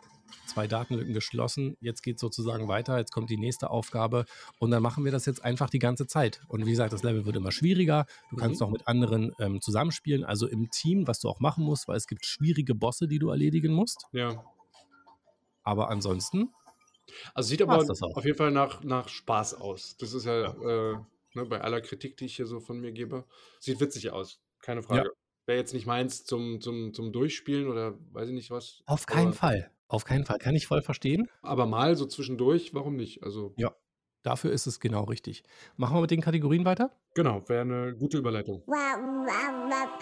Zwei 0.47 0.69
Datenlücken 0.69 1.13
geschlossen. 1.13 1.77
Jetzt 1.81 2.03
geht 2.03 2.21
sozusagen 2.21 2.69
weiter. 2.69 2.99
Jetzt 2.99 3.11
kommt 3.13 3.31
die 3.31 3.37
nächste 3.37 3.69
Aufgabe. 3.71 4.27
Und 4.61 4.71
dann 4.71 4.81
machen 4.81 5.05
wir 5.05 5.11
das 5.11 5.27
jetzt 5.27 5.45
einfach 5.45 5.71
die 5.71 5.81
ganze 5.81 6.07
Zeit. 6.07 6.41
Und 6.47 6.65
wie 6.67 6.71
gesagt, 6.71 6.93
das 6.93 7.03
Level 7.03 7.27
wird 7.27 7.35
immer 7.35 7.51
schwieriger. 7.51 8.07
Du 8.31 8.37
kannst 8.37 8.61
Mhm. 8.61 8.67
auch 8.67 8.71
mit 8.71 8.87
anderen 8.87 9.33
ähm, 9.41 9.61
zusammenspielen, 9.61 10.25
also 10.25 10.47
im 10.47 10.71
Team, 10.71 11.09
was 11.09 11.19
du 11.19 11.29
auch 11.29 11.41
machen 11.41 11.65
musst, 11.65 11.89
weil 11.89 11.97
es 11.97 12.07
gibt 12.07 12.25
schwierige 12.25 12.77
Bosse, 12.77 13.09
die 13.09 13.19
du 13.19 13.31
erledigen 13.31 13.73
musst. 13.73 14.07
Ja. 14.13 14.45
Aber 15.65 15.91
ansonsten, 15.91 16.51
Also 17.35 17.49
sieht 17.49 17.63
aber 17.63 17.79
auf 17.79 18.25
jeden 18.25 18.39
Fall 18.39 18.53
nach, 18.53 18.85
nach 18.85 19.09
Spaß 19.09 19.55
aus. 19.55 19.97
Das 19.99 20.13
ist 20.13 20.27
ja, 20.27 20.45
Äh, 20.53 20.99
ne, 21.35 21.45
bei 21.47 21.61
aller 21.61 21.81
Kritik, 21.81 22.17
die 22.17 22.27
ich 22.27 22.37
hier 22.37 22.47
so 22.47 22.61
von 22.61 22.79
mir 22.81 22.93
gebe, 22.93 23.25
sieht 23.59 23.81
witzig 23.81 24.11
aus. 24.13 24.41
Keine 24.63 24.83
Frage. 24.85 25.11
Wäre 25.51 25.59
jetzt 25.59 25.75
nicht 25.75 25.85
meins 25.87 26.23
zum, 26.23 26.61
zum, 26.61 26.95
zum 26.95 27.11
Durchspielen 27.11 27.67
oder 27.67 27.99
weiß 28.13 28.29
ich 28.29 28.35
nicht 28.35 28.53
was. 28.53 28.85
auf 28.87 29.07
keinen 29.07 29.29
aber, 29.31 29.37
Fall. 29.37 29.71
Auf 29.89 30.05
keinen 30.05 30.25
Fall. 30.25 30.39
Kann 30.39 30.55
ich 30.55 30.69
voll 30.69 30.81
verstehen. 30.81 31.29
Aber 31.43 31.67
mal 31.67 31.97
so 31.97 32.07
zwischendurch, 32.07 32.73
warum 32.73 32.95
nicht? 32.95 33.25
Also, 33.25 33.53
Ja. 33.57 33.75
Dafür 34.23 34.53
ist 34.53 34.69
es 34.69 34.79
genau 34.79 35.03
richtig. 35.03 35.43
Machen 35.75 35.97
wir 35.97 36.03
mit 36.03 36.13
den 36.13 36.21
Kategorien 36.21 36.65
weiter? 36.65 36.97
genau, 37.15 37.43
wäre 37.49 37.63
eine 37.63 37.97
gute 37.97 38.19
Überleitung. 38.19 38.63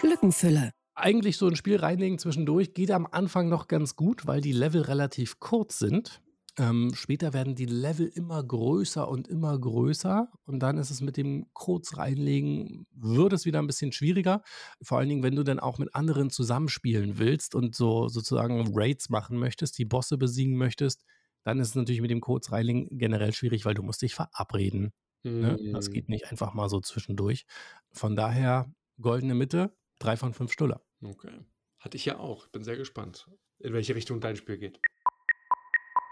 Lückenfüller. 0.03 0.69
eigentlich 0.93 1.37
so 1.37 1.47
ein 1.47 1.55
Spiel 1.55 1.77
reinlegen 1.77 2.19
zwischendurch 2.19 2.75
geht 2.75 2.91
am 2.91 3.07
Anfang 3.09 3.49
noch 3.49 3.67
ganz 3.67 3.95
gut, 3.95 4.27
weil 4.27 4.41
die 4.41 4.51
Level 4.51 4.83
relativ 4.83 5.39
kurz 5.39 5.79
sind. 5.79 6.21
Ähm, 6.59 6.91
später 6.93 7.33
werden 7.33 7.55
die 7.55 7.65
Level 7.65 8.07
immer 8.07 8.43
größer 8.43 9.07
und 9.07 9.29
immer 9.29 9.57
größer 9.57 10.29
und 10.45 10.59
dann 10.59 10.77
ist 10.77 10.89
es 10.91 10.99
mit 11.01 11.15
dem 11.15 11.47
kurz 11.53 11.97
reinlegen, 11.97 12.85
wird 12.91 13.31
es 13.33 13.45
wieder 13.45 13.59
ein 13.59 13.67
bisschen 13.67 13.93
schwieriger. 13.93 14.43
Vor 14.81 14.97
allen 14.97 15.07
Dingen, 15.09 15.23
wenn 15.23 15.35
du 15.37 15.43
dann 15.43 15.59
auch 15.61 15.77
mit 15.77 15.95
anderen 15.95 16.29
zusammenspielen 16.31 17.17
willst 17.17 17.55
und 17.55 17.75
so 17.75 18.09
sozusagen 18.09 18.71
Raids 18.77 19.09
machen 19.09 19.37
möchtest, 19.39 19.77
die 19.77 19.85
Bosse 19.85 20.17
besiegen 20.17 20.57
möchtest, 20.57 21.05
dann 21.43 21.59
ist 21.59 21.69
es 21.69 21.75
natürlich 21.75 22.01
mit 22.01 22.11
dem 22.11 22.21
kurz 22.21 22.51
reinlegen 22.51 22.97
generell 22.97 23.31
schwierig, 23.33 23.63
weil 23.65 23.75
du 23.75 23.83
musst 23.83 24.01
dich 24.01 24.13
verabreden. 24.15 24.91
Ne? 25.39 25.61
Das 25.71 25.91
Hm, 25.91 25.91
geht 25.91 26.09
nicht 26.09 26.29
einfach 26.31 26.53
mal 26.53 26.69
so 26.69 26.81
zwischendurch. 26.81 27.45
Von 27.93 28.15
daher 28.17 28.73
goldene 29.01 29.35
Mitte, 29.35 29.77
drei 29.99 30.17
von 30.17 30.33
fünf 30.33 30.51
Stuller. 30.51 30.83
Okay. 31.03 31.45
Hatte 31.79 31.97
ich 31.97 32.05
ja 32.05 32.19
auch. 32.19 32.47
Bin 32.47 32.63
sehr 32.63 32.77
gespannt, 32.77 33.29
in 33.59 33.73
welche 33.73 33.95
Richtung 33.95 34.19
dein 34.21 34.35
Spiel 34.35 34.57
geht. 34.57 34.81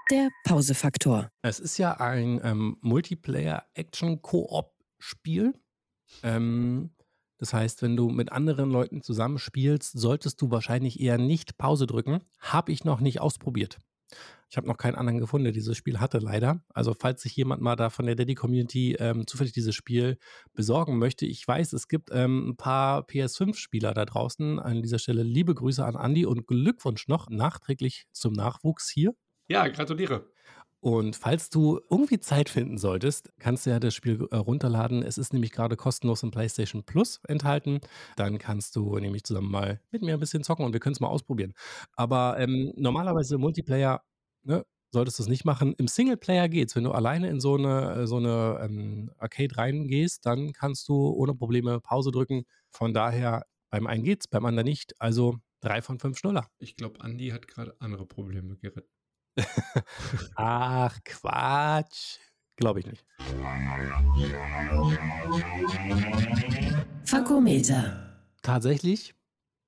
Der 0.10 0.30
Pausefaktor. 0.46 1.30
Es 1.42 1.60
ist 1.60 1.78
ja 1.78 2.00
ein 2.00 2.40
ähm, 2.42 2.78
Multiplayer-Action-Koop-Spiel. 2.80 5.54
Ähm, 6.24 6.92
das 7.38 7.54
heißt, 7.54 7.82
wenn 7.82 7.98
du 7.98 8.10
mit 8.10 8.32
anderen 8.32 8.72
Leuten 8.72 9.02
zusammenspielst, 9.02 10.00
solltest 10.00 10.42
du 10.42 10.50
wahrscheinlich 10.50 11.02
eher 11.02 11.18
nicht 11.18 11.58
Pause 11.58 11.88
drücken. 11.88 12.22
Habe 12.40 12.72
ich 12.72 12.86
noch 12.86 13.02
nicht 13.02 13.20
ausprobiert. 13.20 13.80
Ich 14.50 14.56
habe 14.56 14.66
noch 14.66 14.78
keinen 14.78 14.96
anderen 14.96 15.20
gefunden, 15.20 15.44
der 15.44 15.52
dieses 15.52 15.76
Spiel 15.76 16.00
hatte, 16.00 16.20
leider. 16.20 16.64
Also, 16.74 16.94
falls 16.94 17.22
sich 17.22 17.36
jemand 17.36 17.62
mal 17.62 17.76
da 17.76 17.90
von 17.90 18.06
der 18.06 18.16
Daddy-Community 18.16 18.96
ähm, 18.98 19.28
zufällig 19.28 19.52
dieses 19.52 19.76
Spiel 19.76 20.18
besorgen 20.54 21.00
möchte, 21.00 21.26
ich 21.26 21.46
weiß, 21.46 21.74
es 21.74 21.90
gibt 21.90 22.12
ähm, 22.14 22.52
ein 22.52 22.56
paar 22.56 23.02
PS5-Spieler 23.02 23.94
da 23.94 24.06
draußen. 24.06 24.58
An 24.60 24.82
dieser 24.82 25.00
Stelle 25.00 25.24
liebe 25.24 25.54
Grüße 25.54 25.84
an 25.84 25.96
Andy 25.96 26.26
und 26.26 26.48
Glückwunsch 26.48 27.10
noch 27.10 27.30
nachträglich 27.30 28.06
zum 28.14 28.32
Nachwuchs 28.32 28.90
hier. 28.90 29.14
Ja, 29.48 29.68
gratuliere. 29.68 30.30
Und 30.80 31.16
falls 31.16 31.50
du 31.50 31.80
irgendwie 31.90 32.20
Zeit 32.20 32.50
finden 32.50 32.78
solltest, 32.78 33.32
kannst 33.40 33.66
du 33.66 33.72
ja 33.72 33.80
das 33.80 33.96
Spiel 33.96 34.28
äh, 34.32 34.36
runterladen. 34.36 35.02
Es 35.02 35.18
ist 35.18 35.34
nämlich 35.34 35.52
gerade 35.52 35.76
kostenlos 35.76 36.22
im 36.22 36.32
PlayStation 36.32 36.84
Plus 36.84 37.20
enthalten. 37.28 37.80
Dann 38.16 38.38
kannst 38.38 38.76
du 38.76 38.98
nämlich 39.00 39.24
zusammen 39.24 39.50
mal 39.52 39.82
mit 39.92 40.04
mir 40.04 40.14
ein 40.14 40.20
bisschen 40.20 40.44
zocken 40.44 40.66
und 40.66 40.74
wir 40.74 40.80
können 40.80 40.94
es 40.94 41.00
mal 41.00 41.08
ausprobieren. 41.08 41.54
Aber 41.94 42.38
ähm, 42.40 42.74
normalerweise 42.76 43.36
im 43.36 43.42
Multiplayer 43.42 44.04
ne, 44.44 44.66
solltest 44.92 45.18
du 45.18 45.24
es 45.24 45.30
nicht 45.30 45.46
machen. 45.46 45.74
Im 45.78 45.88
Singleplayer 45.88 46.48
geht's. 46.48 46.76
Wenn 46.76 46.84
du 46.84 46.92
alleine 46.92 47.30
in 47.30 47.40
so 47.40 47.56
eine, 47.56 47.96
äh, 47.96 48.08
so 48.08 48.18
eine 48.18 48.60
ähm, 48.62 49.12
Arcade 49.18 49.58
reingehst, 49.58 50.26
dann 50.28 50.54
kannst 50.54 50.88
du 50.90 51.10
ohne 51.10 51.34
Probleme 51.34 51.80
Pause 51.82 52.12
drücken. 52.12 52.44
Von 52.70 52.94
daher, 52.94 53.46
beim 53.72 53.88
einen 53.88 54.04
geht's, 54.04 54.28
beim 54.28 54.46
anderen 54.46 54.68
nicht. 54.68 54.94
Also 55.02 55.38
drei 55.60 55.82
von 55.82 56.00
fünf 56.00 56.20
Schnuller. 56.20 56.48
Ich 56.60 56.76
glaube, 56.76 57.02
Andi 57.02 57.30
hat 57.30 57.48
gerade 57.48 57.76
andere 57.80 58.06
Probleme 58.06 58.58
geritten. 58.58 58.97
Ach, 60.36 60.98
Quatsch. 61.04 62.18
Glaube 62.56 62.80
ich 62.80 62.88
nicht. 62.88 63.06
Fakometer. 67.06 68.22
Tatsächlich 68.42 69.14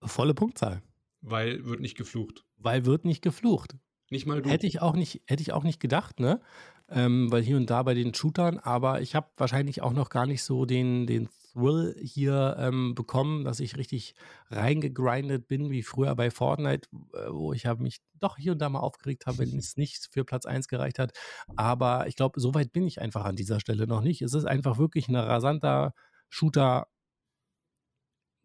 volle 0.01 0.33
Punktzahl. 0.33 0.81
Weil 1.21 1.65
wird 1.65 1.81
nicht 1.81 1.97
geflucht. 1.97 2.45
Weil 2.57 2.85
wird 2.85 3.05
nicht 3.05 3.21
geflucht. 3.21 3.75
Nicht 4.09 4.25
mal 4.25 4.41
du. 4.41 4.49
Hätte 4.49 4.65
ich 4.65 4.81
auch 4.81 4.95
nicht, 4.95 5.21
hätte 5.27 5.41
ich 5.41 5.53
auch 5.53 5.63
nicht 5.63 5.79
gedacht, 5.79 6.19
ne? 6.19 6.41
Ähm, 6.89 7.31
weil 7.31 7.43
hier 7.43 7.57
und 7.57 7.69
da 7.69 7.83
bei 7.83 7.93
den 7.93 8.13
Shootern, 8.13 8.57
aber 8.57 9.01
ich 9.01 9.13
habe 9.13 9.29
wahrscheinlich 9.37 9.83
auch 9.83 9.93
noch 9.93 10.09
gar 10.09 10.25
nicht 10.25 10.41
so 10.41 10.65
den, 10.65 11.05
den 11.05 11.29
Thrill 11.59 11.95
hier 12.01 12.55
ähm, 12.59 12.95
bekommen, 12.95 13.43
dass 13.43 13.59
ich 13.59 13.77
richtig 13.77 14.15
reingegrindet 14.49 15.47
bin, 15.47 15.69
wie 15.69 15.83
früher 15.83 16.15
bei 16.15 16.31
Fortnite, 16.31 16.89
äh, 17.13 17.29
wo 17.29 17.53
ich 17.53 17.65
hab 17.65 17.79
mich 17.79 17.99
doch 18.19 18.37
hier 18.37 18.53
und 18.53 18.59
da 18.59 18.69
mal 18.69 18.79
aufgeregt 18.79 19.25
habe, 19.27 19.39
wenn 19.39 19.49
es 19.59 19.77
nicht 19.77 20.07
für 20.11 20.23
Platz 20.25 20.45
1 20.45 20.67
gereicht 20.67 20.99
hat. 20.99 21.11
Aber 21.55 22.07
ich 22.07 22.15
glaube, 22.15 22.39
so 22.39 22.53
weit 22.53 22.71
bin 22.71 22.87
ich 22.87 23.01
einfach 23.01 23.25
an 23.25 23.35
dieser 23.35 23.59
Stelle 23.59 23.87
noch 23.87 24.01
nicht. 24.01 24.21
Es 24.21 24.33
ist 24.33 24.45
einfach 24.45 24.77
wirklich 24.77 25.07
ein 25.07 25.15
rasanter 25.15 25.93
Shooter. 26.29 26.87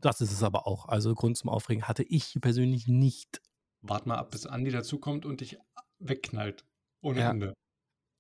Das 0.01 0.21
ist 0.21 0.33
es 0.33 0.43
aber 0.43 0.67
auch. 0.67 0.87
Also 0.87 1.15
Grund 1.15 1.37
zum 1.37 1.51
Aufregen 1.51 1.89
hatte 1.89 2.03
ich 2.03 2.37
persönlich 2.41 2.89
nicht. 2.89 3.41
Wart 3.83 4.07
mal 4.07 4.17
ab, 4.17 4.31
bis 4.31 4.47
Andi 4.47 4.71
dazukommt 4.71 5.25
und 5.27 5.41
dich 5.41 5.59
wegknallt. 5.99 6.65
Ohne 7.03 7.21
Ja. 7.21 7.31
Ende. 7.31 7.55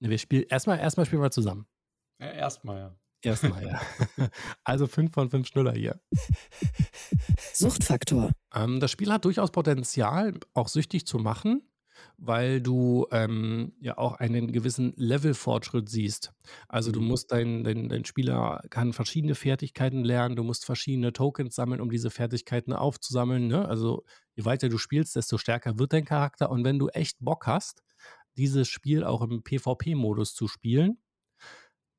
Wir 0.00 0.18
spielen 0.18 0.44
erstmal, 0.48 0.78
erstmal 0.78 1.06
spielen 1.06 1.22
wir 1.22 1.30
zusammen. 1.30 1.66
Ja, 2.20 2.30
Erstmal, 2.30 2.78
ja. 2.78 2.96
Erstmal, 3.24 3.66
ja. 3.66 3.80
Also 4.64 4.86
5 4.86 5.12
von 5.12 5.30
5 5.30 5.46
Schnuller 5.48 5.72
hier. 5.72 6.00
Suchtfaktor. 7.52 8.32
Ähm, 8.54 8.80
das 8.80 8.90
Spiel 8.90 9.12
hat 9.12 9.24
durchaus 9.24 9.50
Potenzial, 9.50 10.34
auch 10.54 10.68
süchtig 10.68 11.06
zu 11.06 11.18
machen, 11.18 11.62
weil 12.18 12.60
du 12.60 13.06
ähm, 13.12 13.72
ja 13.80 13.98
auch 13.98 14.14
einen 14.14 14.52
gewissen 14.52 14.92
Levelfortschritt 14.96 15.88
siehst. 15.88 16.32
Also 16.68 16.90
du 16.92 17.00
Mhm. 17.00 17.06
musst 17.08 17.32
dein, 17.32 17.64
dein, 17.64 17.88
dein 17.88 18.04
Spieler 18.04 18.62
kann 18.70 18.92
verschiedene 18.92 19.34
Fertigkeiten 19.34 20.04
lernen, 20.04 20.36
du 20.36 20.42
musst 20.42 20.64
verschiedene 20.64 21.12
Tokens 21.12 21.54
sammeln, 21.54 21.80
um 21.80 21.90
diese 21.90 22.10
Fertigkeiten 22.10 22.72
aufzusammeln. 22.72 23.46
Ne? 23.46 23.66
Also 23.66 24.04
je 24.34 24.44
weiter 24.44 24.68
du 24.68 24.78
spielst, 24.78 25.16
desto 25.16 25.38
stärker 25.38 25.78
wird 25.78 25.92
dein 25.92 26.04
Charakter. 26.04 26.50
Und 26.50 26.64
wenn 26.64 26.78
du 26.78 26.88
echt 26.88 27.18
Bock 27.20 27.46
hast, 27.46 27.82
dieses 28.36 28.68
Spiel 28.68 29.04
auch 29.04 29.22
im 29.22 29.42
PvP-Modus 29.44 30.34
zu 30.34 30.48
spielen, 30.48 30.98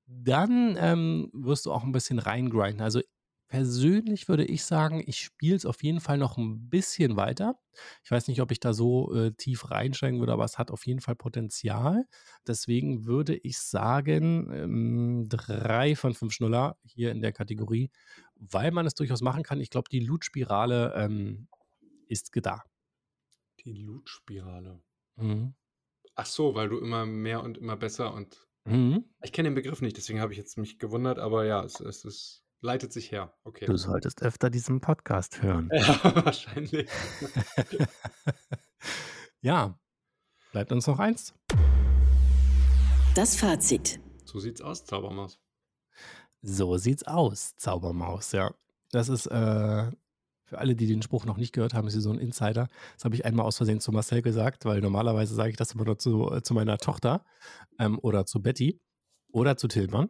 dann 0.07 0.77
ähm, 0.79 1.29
wirst 1.33 1.65
du 1.65 1.71
auch 1.71 1.83
ein 1.83 1.91
bisschen 1.91 2.19
reingrinden. 2.19 2.81
Also 2.81 3.01
persönlich 3.47 4.27
würde 4.27 4.45
ich 4.45 4.63
sagen, 4.65 5.03
ich 5.05 5.19
spiele 5.19 5.55
es 5.55 5.65
auf 5.65 5.83
jeden 5.83 5.99
Fall 5.99 6.17
noch 6.17 6.37
ein 6.37 6.69
bisschen 6.69 7.15
weiter. 7.15 7.59
Ich 8.03 8.11
weiß 8.11 8.27
nicht, 8.27 8.41
ob 8.41 8.51
ich 8.51 8.59
da 8.59 8.73
so 8.73 9.13
äh, 9.13 9.31
tief 9.33 9.69
reinsteigen 9.69 10.19
würde, 10.19 10.33
aber 10.33 10.45
es 10.45 10.57
hat 10.57 10.71
auf 10.71 10.85
jeden 10.85 10.99
Fall 10.99 11.15
Potenzial. 11.15 12.05
Deswegen 12.47 13.05
würde 13.05 13.35
ich 13.35 13.59
sagen, 13.59 14.51
ähm, 14.51 15.25
drei 15.29 15.95
von 15.95 16.13
fünf 16.13 16.33
Schnuller 16.33 16.77
hier 16.83 17.11
in 17.11 17.21
der 17.21 17.33
Kategorie, 17.33 17.91
weil 18.35 18.71
man 18.71 18.85
es 18.85 18.95
durchaus 18.95 19.21
machen 19.21 19.43
kann. 19.43 19.59
Ich 19.59 19.69
glaube, 19.69 19.89
die 19.91 19.99
Loot-Spirale 19.99 20.93
ähm, 20.95 21.47
ist 22.07 22.31
da. 22.33 22.63
Die 23.63 23.73
Loot-Spirale. 23.73 24.81
Mhm. 25.17 25.55
Ach 26.15 26.25
so, 26.25 26.55
weil 26.55 26.69
du 26.69 26.79
immer 26.79 27.05
mehr 27.05 27.43
und 27.43 27.57
immer 27.57 27.75
besser 27.75 28.13
und. 28.13 28.44
Mhm. 28.65 29.05
Ich 29.21 29.31
kenne 29.31 29.49
den 29.49 29.55
Begriff 29.55 29.81
nicht, 29.81 29.95
deswegen 29.95 30.19
habe 30.19 30.31
ich 30.31 30.39
jetzt 30.39 30.57
mich 30.57 30.79
gewundert, 30.79 31.19
aber 31.19 31.45
ja, 31.45 31.63
es, 31.63 31.79
es 31.79 32.03
ist, 32.03 32.43
leitet 32.61 32.91
sich 32.91 33.11
her. 33.11 33.31
Okay. 33.43 33.65
Du 33.65 33.77
solltest 33.77 34.23
öfter 34.23 34.49
diesen 34.49 34.81
Podcast 34.81 35.43
hören. 35.43 35.69
Ja, 35.71 35.99
wahrscheinlich. 36.25 36.89
ja, 39.41 39.79
bleibt 40.51 40.71
uns 40.71 40.87
noch 40.87 40.97
eins. 40.97 41.35
Das 43.13 43.35
Fazit. 43.35 43.99
So 44.25 44.39
sieht's 44.39 44.61
aus, 44.61 44.83
Zaubermaus. 44.85 45.39
So 46.41 46.77
sieht's 46.77 47.03
aus, 47.03 47.55
Zaubermaus, 47.57 48.31
ja. 48.31 48.51
Das 48.91 49.09
ist, 49.09 49.27
äh, 49.27 49.91
für 50.45 50.59
alle, 50.59 50.75
die 50.75 50.87
den 50.87 51.01
Spruch 51.01 51.25
noch 51.25 51.37
nicht 51.37 51.53
gehört 51.53 51.73
haben, 51.73 51.87
ist 51.87 51.93
hier 51.93 52.01
so 52.01 52.11
ein 52.11 52.19
Insider. 52.19 52.67
Das 52.93 53.05
habe 53.05 53.15
ich 53.15 53.25
einmal 53.25 53.45
aus 53.45 53.57
Versehen 53.57 53.79
zu 53.79 53.91
Marcel 53.91 54.21
gesagt, 54.21 54.65
weil 54.65 54.79
normalerweise 54.79 55.33
sage 55.33 55.49
ich 55.49 55.57
das 55.57 55.73
immer 55.73 55.85
nur 55.85 55.97
zu, 55.97 56.31
äh, 56.31 56.41
zu 56.43 56.53
meiner 56.53 56.77
Tochter 56.77 57.25
ähm, 57.79 57.99
oder 57.99 58.25
zu 58.25 58.41
Betty 58.41 58.79
oder 59.31 59.57
zu 59.57 59.67
Tillmann. 59.67 60.09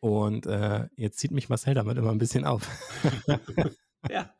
Und 0.00 0.46
äh, 0.46 0.88
jetzt 0.96 1.18
zieht 1.18 1.32
mich 1.32 1.48
Marcel 1.48 1.74
damit 1.74 1.98
immer 1.98 2.10
ein 2.10 2.18
bisschen 2.18 2.44
auf. 2.44 2.68
ja. 4.10 4.34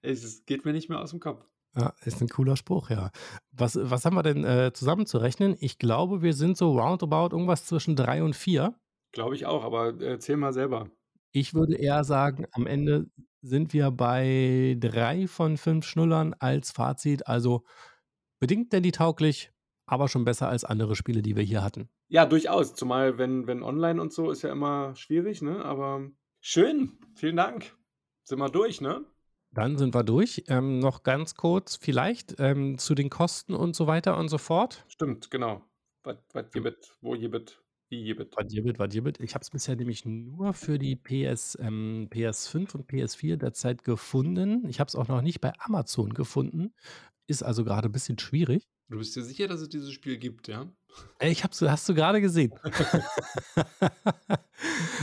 Es 0.00 0.44
geht 0.46 0.64
mir 0.64 0.72
nicht 0.72 0.88
mehr 0.88 1.00
aus 1.00 1.10
dem 1.10 1.20
Kopf. 1.20 1.44
Ja, 1.76 1.92
ist 2.04 2.20
ein 2.20 2.28
cooler 2.28 2.56
Spruch, 2.56 2.90
ja. 2.90 3.10
Was, 3.52 3.78
was 3.80 4.04
haben 4.04 4.16
wir 4.16 4.22
denn 4.22 4.44
äh, 4.44 4.72
zusammenzurechnen? 4.72 5.56
Ich 5.60 5.78
glaube, 5.78 6.22
wir 6.22 6.32
sind 6.32 6.56
so 6.56 6.78
roundabout 6.78 7.34
irgendwas 7.34 7.66
zwischen 7.66 7.96
drei 7.96 8.22
und 8.22 8.34
vier. 8.34 8.74
Glaube 9.12 9.34
ich 9.34 9.46
auch, 9.46 9.64
aber 9.64 10.00
erzähl 10.00 10.36
mal 10.36 10.52
selber. 10.52 10.90
Ich 11.32 11.54
würde 11.54 11.76
eher 11.76 12.04
sagen, 12.04 12.46
am 12.52 12.66
Ende 12.66 13.10
sind 13.40 13.72
wir 13.72 13.90
bei 13.90 14.76
drei 14.78 15.26
von 15.26 15.56
fünf 15.56 15.86
Schnullern 15.86 16.34
als 16.38 16.70
Fazit. 16.70 17.26
Also 17.26 17.64
bedingt 18.40 18.72
Dandy 18.72 18.92
tauglich, 18.92 19.52
aber 19.86 20.08
schon 20.08 20.24
besser 20.24 20.48
als 20.48 20.64
andere 20.64 20.96
Spiele, 20.96 21.22
die 21.22 21.36
wir 21.36 21.42
hier 21.42 21.62
hatten. 21.62 21.88
Ja, 22.08 22.26
durchaus. 22.26 22.74
Zumal, 22.74 23.18
wenn, 23.18 23.46
wenn 23.46 23.62
online 23.62 24.00
und 24.00 24.12
so 24.12 24.30
ist 24.30 24.42
ja 24.42 24.50
immer 24.50 24.94
schwierig, 24.96 25.42
ne? 25.42 25.64
Aber 25.64 26.08
schön. 26.40 26.98
Vielen 27.14 27.36
Dank. 27.36 27.76
Sind 28.24 28.38
wir 28.38 28.48
durch, 28.48 28.80
ne? 28.80 29.04
Dann 29.50 29.78
sind 29.78 29.94
wir 29.94 30.04
durch. 30.04 30.44
Ähm, 30.48 30.78
noch 30.78 31.02
ganz 31.02 31.34
kurz 31.34 31.76
vielleicht 31.76 32.36
ähm, 32.38 32.78
zu 32.78 32.94
den 32.94 33.10
Kosten 33.10 33.54
und 33.54 33.74
so 33.74 33.86
weiter 33.86 34.16
und 34.18 34.28
so 34.28 34.38
fort. 34.38 34.84
Stimmt, 34.88 35.30
genau. 35.30 35.62
Was, 36.02 36.16
was 36.32 36.50
gibt, 36.50 36.96
wo 37.00 37.12
gibt, 37.12 37.62
gibt. 37.88 38.36
Was 38.36 38.46
gibt, 38.48 38.78
was 38.78 38.90
gibt. 38.90 39.20
Ich 39.20 39.34
habe 39.34 39.42
es 39.42 39.50
bisher 39.50 39.76
nämlich 39.76 40.04
nur 40.04 40.52
für 40.54 40.78
die 40.78 40.96
PS, 40.96 41.56
ähm, 41.60 42.08
PS5 42.10 42.74
und 42.74 42.90
PS4 42.90 43.36
derzeit 43.36 43.84
gefunden. 43.84 44.66
Ich 44.68 44.80
habe 44.80 44.88
es 44.88 44.96
auch 44.96 45.08
noch 45.08 45.22
nicht 45.22 45.40
bei 45.40 45.52
Amazon 45.58 46.12
gefunden. 46.14 46.72
Ist 47.26 47.42
also 47.42 47.64
gerade 47.64 47.88
ein 47.88 47.92
bisschen 47.92 48.18
schwierig. 48.18 48.66
Du 48.90 48.98
bist 48.98 49.14
dir 49.14 49.22
sicher, 49.22 49.48
dass 49.48 49.60
es 49.60 49.68
dieses 49.68 49.92
Spiel 49.92 50.16
gibt, 50.16 50.48
ja? 50.48 50.66
Äh, 51.18 51.30
Ich 51.30 51.44
hab's, 51.44 51.60
hast 51.60 51.86
du 51.88 51.94
gerade 51.94 52.22
gesehen. 52.22 52.52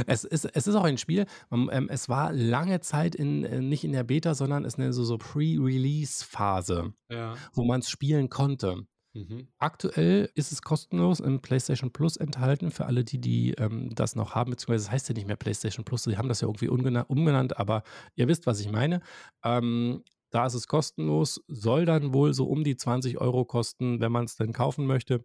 es, 0.08 0.24
ist, 0.24 0.46
es 0.46 0.68
ist 0.68 0.76
auch 0.76 0.84
ein 0.84 0.98
Spiel, 0.98 1.26
man, 1.50 1.70
ähm, 1.72 1.90
es 1.90 2.10
war 2.10 2.32
lange 2.34 2.80
Zeit 2.82 3.16
in, 3.16 3.44
äh, 3.44 3.62
nicht 3.62 3.84
in 3.84 3.92
der 3.92 4.04
Beta, 4.04 4.34
sondern 4.34 4.66
es 4.66 4.74
ist 4.74 4.80
eine 4.80 4.94
so, 4.94 5.04
so 5.04 5.18
Pre-Release-Phase, 5.18 6.94
Ja. 7.12 7.36
wo 7.54 7.64
man 7.64 7.82
es 7.82 7.90
spielen 7.90 8.30
konnte. 8.30 8.86
Mhm. 9.16 9.48
Aktuell 9.60 10.30
ist 10.36 10.52
es 10.52 10.62
kostenlos 10.62 11.22
im 11.22 11.42
PlayStation 11.42 11.92
Plus 11.92 12.18
enthalten 12.18 12.72
für 12.72 12.86
alle, 12.86 13.06
die, 13.06 13.20
die 13.20 13.52
ähm, 13.54 13.90
das 13.96 14.16
noch 14.16 14.36
haben, 14.36 14.52
beziehungsweise 14.52 14.86
es 14.88 14.92
heißt 14.92 15.08
ja 15.10 15.16
nicht 15.16 15.28
mehr 15.28 15.38
PlayStation 15.38 15.86
Plus, 15.86 16.04
sie 16.04 16.18
haben 16.18 16.28
das 16.28 16.42
ja 16.42 16.48
irgendwie 16.48 16.70
umgena- 16.70 17.06
umbenannt, 17.08 17.58
aber 17.58 17.84
ihr 18.16 18.28
wisst, 18.28 18.46
was 18.48 18.60
ich 18.60 18.70
meine. 18.70 19.02
Ähm, 19.44 20.04
da 20.32 20.46
ist 20.46 20.54
es 20.56 20.68
kostenlos, 20.68 21.42
soll 21.48 21.86
dann 21.86 22.14
wohl 22.14 22.34
so 22.34 22.48
um 22.50 22.66
die 22.66 22.76
20 22.76 23.18
Euro 23.22 23.46
kosten, 23.46 24.02
wenn 24.02 24.12
man 24.12 24.26
es 24.26 24.36
denn 24.36 24.52
kaufen 24.52 24.86
möchte. 24.86 25.24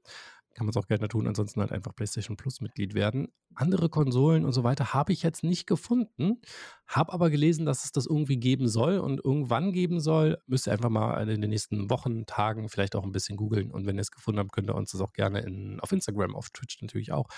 Kann 0.54 0.66
man 0.66 0.70
es 0.70 0.76
auch 0.76 0.86
gerne 0.86 1.08
tun, 1.08 1.26
ansonsten 1.26 1.60
halt 1.60 1.70
einfach 1.70 1.94
PlayStation 1.94 2.36
Plus 2.36 2.60
Mitglied 2.60 2.94
werden. 2.94 3.28
Andere 3.54 3.88
Konsolen 3.88 4.44
und 4.44 4.52
so 4.52 4.64
weiter 4.64 4.92
habe 4.92 5.12
ich 5.12 5.22
jetzt 5.22 5.44
nicht 5.44 5.66
gefunden, 5.66 6.40
habe 6.86 7.12
aber 7.12 7.30
gelesen, 7.30 7.66
dass 7.66 7.84
es 7.84 7.92
das 7.92 8.06
irgendwie 8.06 8.36
geben 8.36 8.68
soll 8.68 8.98
und 8.98 9.24
irgendwann 9.24 9.72
geben 9.72 10.00
soll. 10.00 10.38
Müsst 10.46 10.66
ihr 10.66 10.72
einfach 10.72 10.90
mal 10.90 11.28
in 11.28 11.40
den 11.40 11.50
nächsten 11.50 11.88
Wochen, 11.88 12.26
Tagen 12.26 12.68
vielleicht 12.68 12.96
auch 12.96 13.04
ein 13.04 13.12
bisschen 13.12 13.36
googeln 13.36 13.70
und 13.70 13.86
wenn 13.86 13.96
ihr 13.96 14.02
es 14.02 14.10
gefunden 14.10 14.40
habt, 14.40 14.52
könnt 14.52 14.68
ihr 14.68 14.74
uns 14.74 14.90
das 14.90 15.00
auch 15.00 15.12
gerne 15.12 15.40
in, 15.40 15.78
auf 15.80 15.92
Instagram, 15.92 16.34
auf 16.34 16.50
Twitch 16.50 16.82
natürlich 16.82 17.12
auch, 17.12 17.28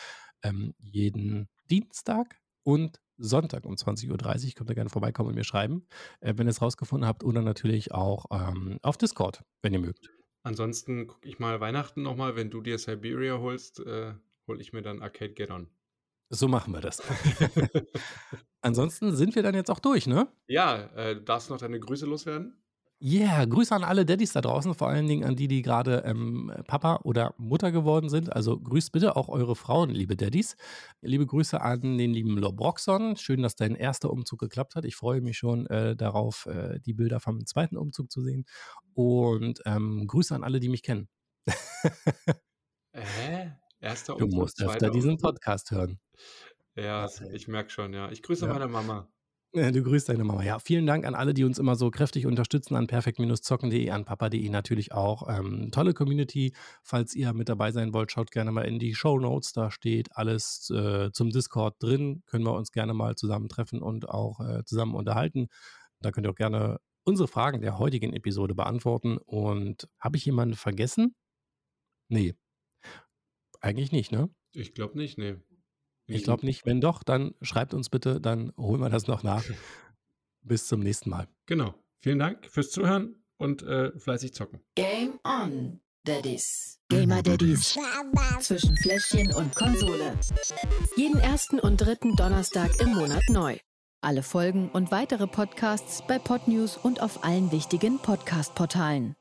ähm, 0.43 0.75
jeden 0.79 1.49
Dienstag 1.71 2.39
und 2.63 2.99
Sonntag 3.19 3.65
um 3.65 3.75
20.30 3.75 4.11
Uhr 4.11 4.53
könnt 4.55 4.71
ihr 4.71 4.75
gerne 4.75 4.91
vorbeikommen 4.91 5.31
und 5.31 5.35
mir 5.35 5.45
schreiben, 5.45 5.87
äh, 6.21 6.35
wenn 6.37 6.47
ihr 6.47 6.51
es 6.51 6.63
rausgefunden 6.63 7.07
habt 7.07 7.25
oder 7.25 7.43
natürlich 7.43 7.93
auch 7.93 8.27
ähm, 8.31 8.79
auf 8.83 8.97
Discord, 8.97 9.43
wenn 9.63 9.73
ihr 9.73 9.81
mögt. 9.81 10.22
Ansonsten 10.43 11.07
gucke 11.07 11.29
ich 11.29 11.39
mal 11.39 11.61
Weihnachten 11.61 12.03
nochmal. 12.03 12.37
Wenn 12.37 12.51
du 12.51 12.61
dir 12.61 12.79
Siberia 12.79 13.39
holst, 13.39 13.81
äh, 13.81 14.15
hole 14.49 14.61
ich 14.61 14.73
mir 14.73 14.83
dann 14.83 15.01
Arcade 15.03 15.35
Get 15.35 15.51
On. 15.51 15.69
So 16.31 16.49
machen 16.49 16.73
wir 16.73 16.81
das. 16.81 17.03
Ansonsten 18.63 19.15
sind 19.15 19.35
wir 19.35 19.43
dann 19.43 19.55
jetzt 19.55 19.71
auch 19.71 19.81
durch, 19.81 20.07
ne? 20.07 20.29
ja, 20.47 20.87
äh, 20.95 21.15
du 21.17 21.23
darfst 21.23 21.51
noch 21.51 21.59
deine 21.59 21.79
Grüße 21.79 22.07
loswerden? 22.07 22.62
Yeah, 23.05 23.45
Grüße 23.47 23.75
an 23.75 23.83
alle 23.83 24.07
Daddys 24.07 24.33
da 24.33 24.41
draußen, 24.41 24.75
vor 24.75 24.89
allen 24.89 25.09
Dingen 25.09 25.25
an 25.25 25.35
die, 25.35 25.49
die 25.49 25.61
gerade 25.63 26.05
ähm, 26.07 26.53
Papa 26.69 27.01
oder 27.03 27.35
Mutter 27.37 27.73
geworden 27.73 28.09
sind. 28.09 28.33
Also 28.33 28.61
grüßt 28.61 28.93
bitte 28.93 29.17
auch 29.17 29.29
eure 29.29 29.57
Frauen, 29.57 29.91
liebe 29.91 30.15
Daddys. 30.15 30.57
Liebe 31.01 31.27
Grüße 31.27 31.61
an 31.61 31.99
den 31.99 32.13
lieben 32.13 32.39
Lobroxon. 32.39 33.17
Schön, 33.17 33.43
dass 33.43 33.57
dein 33.57 33.75
erster 33.75 34.09
Umzug 34.11 34.39
geklappt 34.39 34.77
hat. 34.77 34.85
Ich 34.85 34.95
freue 34.95 35.21
mich 35.21 35.37
schon 35.37 35.67
äh, 35.67 35.97
darauf, 35.97 36.47
äh, 36.47 36.79
die 36.79 36.93
Bilder 36.95 37.19
vom 37.19 37.45
zweiten 37.45 37.77
Umzug 37.77 38.13
zu 38.13 38.23
sehen. 38.23 38.45
Und 38.95 39.61
ähm, 39.67 40.07
Grüße 40.07 40.33
an 40.37 40.45
alle, 40.45 40.61
die 40.61 40.69
mich 40.69 40.85
kennen. 40.85 41.09
Hä? 42.95 43.53
Erster 43.81 44.15
Du 44.15 44.27
Umzug, 44.27 44.41
musst 44.41 44.63
öfter 44.63 44.91
diesen? 44.91 45.19
Podcast 45.19 45.73
hören. 45.73 45.99
Ja, 46.77 47.09
ich 47.33 47.49
merke 47.49 47.71
schon, 47.71 47.93
ja. 47.95 48.11
Ich 48.13 48.23
grüße 48.23 48.47
Ja. 48.47 48.53
meine 48.53 48.69
Mama. 48.69 49.09
Ja, 49.55 49.71
du 49.71 49.83
grüßt 49.83 50.09
deine 50.09 50.25
Mama. 50.25 50.43
Ja, 50.43 50.59
vielen 50.59 50.87
Dank 50.87 51.05
an 51.05 51.15
alle, 51.15 51.35
die 51.35 51.45
uns 51.45 51.59
immer 51.59 51.77
so 51.77 51.91
kräftig 51.91 52.25
unterstützen, 52.25 52.75
an 52.75 52.87
perfekt-zocken.de, 52.87 53.91
an 53.91 54.07
papa.de 54.07 54.49
natürlich 54.49 54.93
auch. 54.93 55.29
Ähm, 55.29 55.71
tolle 55.71 55.93
Community. 55.93 56.55
Falls 56.83 57.15
ihr 57.15 57.35
mit 57.35 57.51
dabei 57.51 57.71
sein 57.71 57.93
wollt, 57.93 58.11
schaut 58.11 58.31
gerne 58.31 58.51
mal 58.51 58.63
in 58.63 58.79
die 58.79 58.95
Show 58.95 59.19
Notes. 59.19 59.53
Da 59.53 59.71
steht 59.71 60.17
alles 60.17 60.71
äh, 60.71 61.11
zum 61.13 61.29
Discord 61.29 61.75
drin. 61.83 62.23
Können 62.25 62.47
wir 62.47 62.55
uns 62.55 62.73
gerne 62.73 62.95
mal 62.95 63.15
zusammentreffen 63.15 63.83
und 63.83 64.09
auch 64.09 64.41
äh, 64.41 64.65
zusammen 64.65 64.95
unterhalten. 64.95 65.49
Da 66.01 66.13
könnt 66.13 66.27
ihr 66.27 66.31
auch 66.31 66.35
gerne 66.35 66.79
unsere 67.05 67.29
Fragen 67.29 67.61
der 67.61 67.79
heutigen 67.79 68.15
Episode 68.15 68.55
beantworten. 68.55 69.19
Und 69.19 69.87
habe 69.99 70.17
ich 70.17 70.25
jemanden 70.25 70.55
vergessen? 70.55 71.15
Nee. 72.09 72.33
Eigentlich 73.61 73.93
nicht, 73.93 74.13
ne? 74.13 74.31
Ich 74.55 74.73
glaube 74.73 74.97
nicht, 74.97 75.19
nee. 75.19 75.37
Ich 76.15 76.25
glaube 76.25 76.47
nicht. 76.47 76.67
Wenn 76.67 76.81
doch, 76.81 77.03
dann 77.03 77.35
schreibt 77.43 77.75
uns 77.75 77.89
bitte, 77.89 78.21
dann 78.21 78.53
holen 78.57 78.81
wir 78.81 78.91
das 78.91 79.07
noch 79.07 79.23
nach. 79.23 79.45
Bis 80.43 80.67
zum 80.67 80.81
nächsten 80.81 81.11
Mal. 81.11 81.29
Genau. 81.47 81.75
Vielen 82.01 82.19
Dank 82.19 82.47
fürs 82.51 82.71
Zuhören 82.71 83.15
und 83.37 83.63
äh, 83.63 83.97
fleißig 83.99 84.35
zocken. 84.35 84.61
Game 84.75 85.21
on, 85.25 85.81
Daddies. 86.05 86.81
Gamer 86.89 87.23
Daddies. 87.23 87.79
Zwischen 88.41 88.77
Fläschchen 88.77 89.33
und 89.35 89.55
Konsole. 89.55 90.19
Jeden 90.97 91.21
ersten 91.21 91.61
und 91.61 91.81
dritten 91.81 92.17
Donnerstag 92.17 92.81
im 92.81 92.95
Monat 92.95 93.23
neu. 93.29 93.57
Alle 94.01 94.25
Folgen 94.25 94.69
und 94.71 94.91
weitere 94.91 95.29
Podcasts 95.29 96.03
bei 96.09 96.19
Podnews 96.19 96.77
und 96.77 97.01
auf 97.01 97.23
allen 97.23 97.53
wichtigen 97.53 97.99
Podcast-Portalen. 98.01 99.15